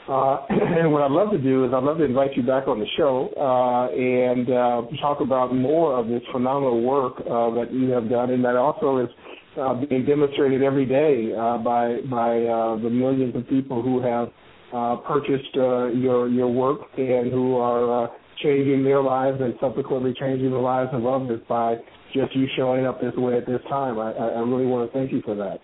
Uh, 0.08 0.38
and 0.48 0.92
what 0.92 1.02
I'd 1.02 1.10
love 1.10 1.30
to 1.30 1.38
do 1.38 1.64
is 1.64 1.72
I'd 1.74 1.82
love 1.84 1.98
to 1.98 2.04
invite 2.04 2.36
you 2.36 2.42
back 2.42 2.66
on 2.68 2.80
the 2.80 2.86
show 2.96 3.30
uh, 3.36 3.92
and 3.94 4.48
uh, 4.48 5.00
talk 5.00 5.20
about 5.20 5.54
more 5.54 5.98
of 5.98 6.08
this 6.08 6.22
phenomenal 6.32 6.82
work 6.82 7.14
uh, 7.20 7.50
that 7.54 7.68
you 7.72 7.90
have 7.90 8.08
done, 8.08 8.30
and 8.30 8.44
that 8.44 8.56
also 8.56 8.98
is 8.98 9.08
uh, 9.58 9.74
being 9.86 10.04
demonstrated 10.04 10.62
every 10.62 10.86
day 10.86 11.32
uh, 11.34 11.58
by 11.58 11.98
by 12.08 12.38
the 12.82 12.90
millions 12.90 13.34
of 13.36 13.46
people 13.48 13.82
who 13.82 14.00
have 14.00 14.30
purchased 15.06 15.54
your 15.54 16.28
your 16.28 16.48
work 16.48 16.80
and 16.96 17.30
who 17.32 17.56
are 17.56 18.10
changing 18.42 18.84
their 18.84 19.02
lives 19.02 19.38
and 19.40 19.54
subsequently 19.60 20.14
changing 20.18 20.50
the 20.50 20.56
lives 20.56 20.90
of 20.92 21.04
others 21.04 21.40
by 21.48 21.76
just 22.14 22.34
you 22.34 22.46
showing 22.56 22.86
up 22.86 23.00
this 23.00 23.14
way 23.16 23.36
at 23.36 23.46
this 23.46 23.60
time. 23.68 23.98
I, 23.98 24.12
I 24.12 24.40
really 24.40 24.66
want 24.66 24.90
to 24.90 24.98
thank 24.98 25.12
you 25.12 25.22
for 25.24 25.34
that. 25.36 25.60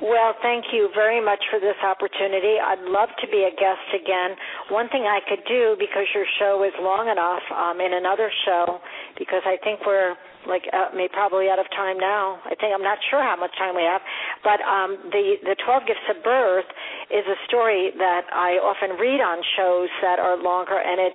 Well, 0.00 0.32
thank 0.40 0.72
you 0.72 0.88
very 0.96 1.20
much 1.20 1.44
for 1.52 1.60
this 1.60 1.76
opportunity. 1.84 2.56
I'd 2.56 2.80
love 2.88 3.12
to 3.20 3.28
be 3.28 3.44
a 3.44 3.52
guest 3.52 3.84
again. 3.92 4.32
One 4.72 4.88
thing 4.88 5.04
I 5.04 5.20
could 5.28 5.44
do, 5.44 5.76
because 5.76 6.08
your 6.16 6.24
show 6.40 6.64
is 6.64 6.72
long 6.80 7.12
enough, 7.12 7.44
um, 7.52 7.84
in 7.84 7.92
another 7.92 8.32
show, 8.48 8.80
because 9.20 9.44
I 9.44 9.60
think 9.60 9.84
we're 9.84 10.16
like 10.48 10.64
uh, 10.72 10.88
maybe 10.96 11.12
probably 11.12 11.52
out 11.52 11.60
of 11.60 11.68
time 11.76 12.00
now. 12.00 12.40
I 12.48 12.56
think 12.56 12.72
I'm 12.72 12.80
not 12.80 12.96
sure 13.12 13.20
how 13.20 13.36
much 13.36 13.52
time 13.60 13.76
we 13.76 13.84
have, 13.84 14.00
but 14.40 14.64
um, 14.64 14.96
the 15.12 15.36
the 15.44 15.56
12 15.68 15.84
Gifts 15.84 16.08
of 16.08 16.24
Birth 16.24 16.64
is 17.12 17.28
a 17.28 17.36
story 17.44 17.92
that 18.00 18.24
I 18.32 18.56
often 18.56 18.96
read 18.96 19.20
on 19.20 19.44
shows 19.60 19.92
that 20.00 20.16
are 20.16 20.40
longer, 20.40 20.80
and 20.80 20.96
it, 20.96 21.14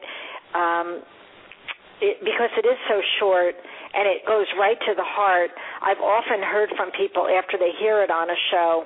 um, 0.53 0.87
it 2.05 2.21
because 2.21 2.53
it 2.53 2.69
is 2.69 2.77
so 2.85 3.01
short 3.17 3.57
and 3.95 4.07
it 4.07 4.25
goes 4.27 4.45
right 4.59 4.77
to 4.85 4.93
the 4.95 5.03
heart. 5.07 5.51
I've 5.81 5.99
often 6.03 6.43
heard 6.43 6.69
from 6.75 6.91
people 6.91 7.27
after 7.31 7.57
they 7.57 7.71
hear 7.79 8.03
it 8.03 8.11
on 8.11 8.29
a 8.29 8.39
show 8.51 8.85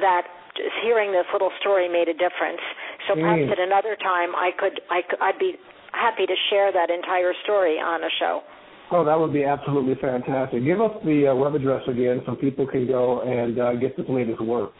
that 0.00 0.26
just 0.56 0.72
hearing 0.82 1.12
this 1.12 1.26
little 1.32 1.52
story 1.60 1.88
made 1.88 2.08
a 2.08 2.16
difference. 2.16 2.60
So 3.06 3.14
perhaps 3.14 3.42
Mm. 3.44 3.52
at 3.52 3.58
another 3.60 3.94
time 3.96 4.34
I 4.34 4.50
could 4.56 4.80
I 4.90 5.02
could, 5.02 5.20
I'd 5.20 5.38
be 5.38 5.58
happy 5.92 6.26
to 6.26 6.36
share 6.50 6.72
that 6.72 6.90
entire 6.90 7.34
story 7.44 7.78
on 7.78 8.02
a 8.02 8.10
show. 8.18 8.42
Oh, 8.90 9.04
that 9.04 9.18
would 9.18 9.32
be 9.32 9.44
absolutely 9.44 9.96
fantastic. 9.96 10.64
Give 10.64 10.80
us 10.80 10.92
the 11.04 11.28
uh, 11.28 11.34
web 11.34 11.54
address 11.54 11.82
again 11.88 12.22
so 12.24 12.34
people 12.36 12.66
can 12.66 12.86
go 12.86 13.20
and 13.22 13.58
uh, 13.58 13.74
get 13.74 13.96
this 13.96 14.06
latest 14.08 14.40
work. 14.40 14.72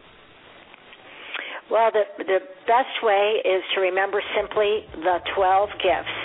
Well, 1.70 1.90
the 1.90 2.04
the 2.22 2.38
best 2.66 3.02
way 3.02 3.42
is 3.44 3.62
to 3.74 3.80
remember 3.80 4.22
simply 4.36 4.86
the 5.02 5.18
12 5.34 5.68
gifts. 5.82 6.16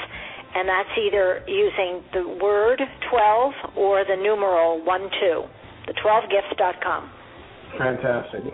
And 0.54 0.68
that's 0.68 0.89
either 0.97 1.43
using 1.47 2.04
the 2.14 2.28
word 2.41 2.82
12 3.10 3.54
or 3.76 4.04
the 4.04 4.16
numeral 4.16 4.84
1 4.84 5.02
2. 5.02 5.43
The 5.88 5.93
12gifts.com. 5.93 7.10
Fantastic. 7.78 8.54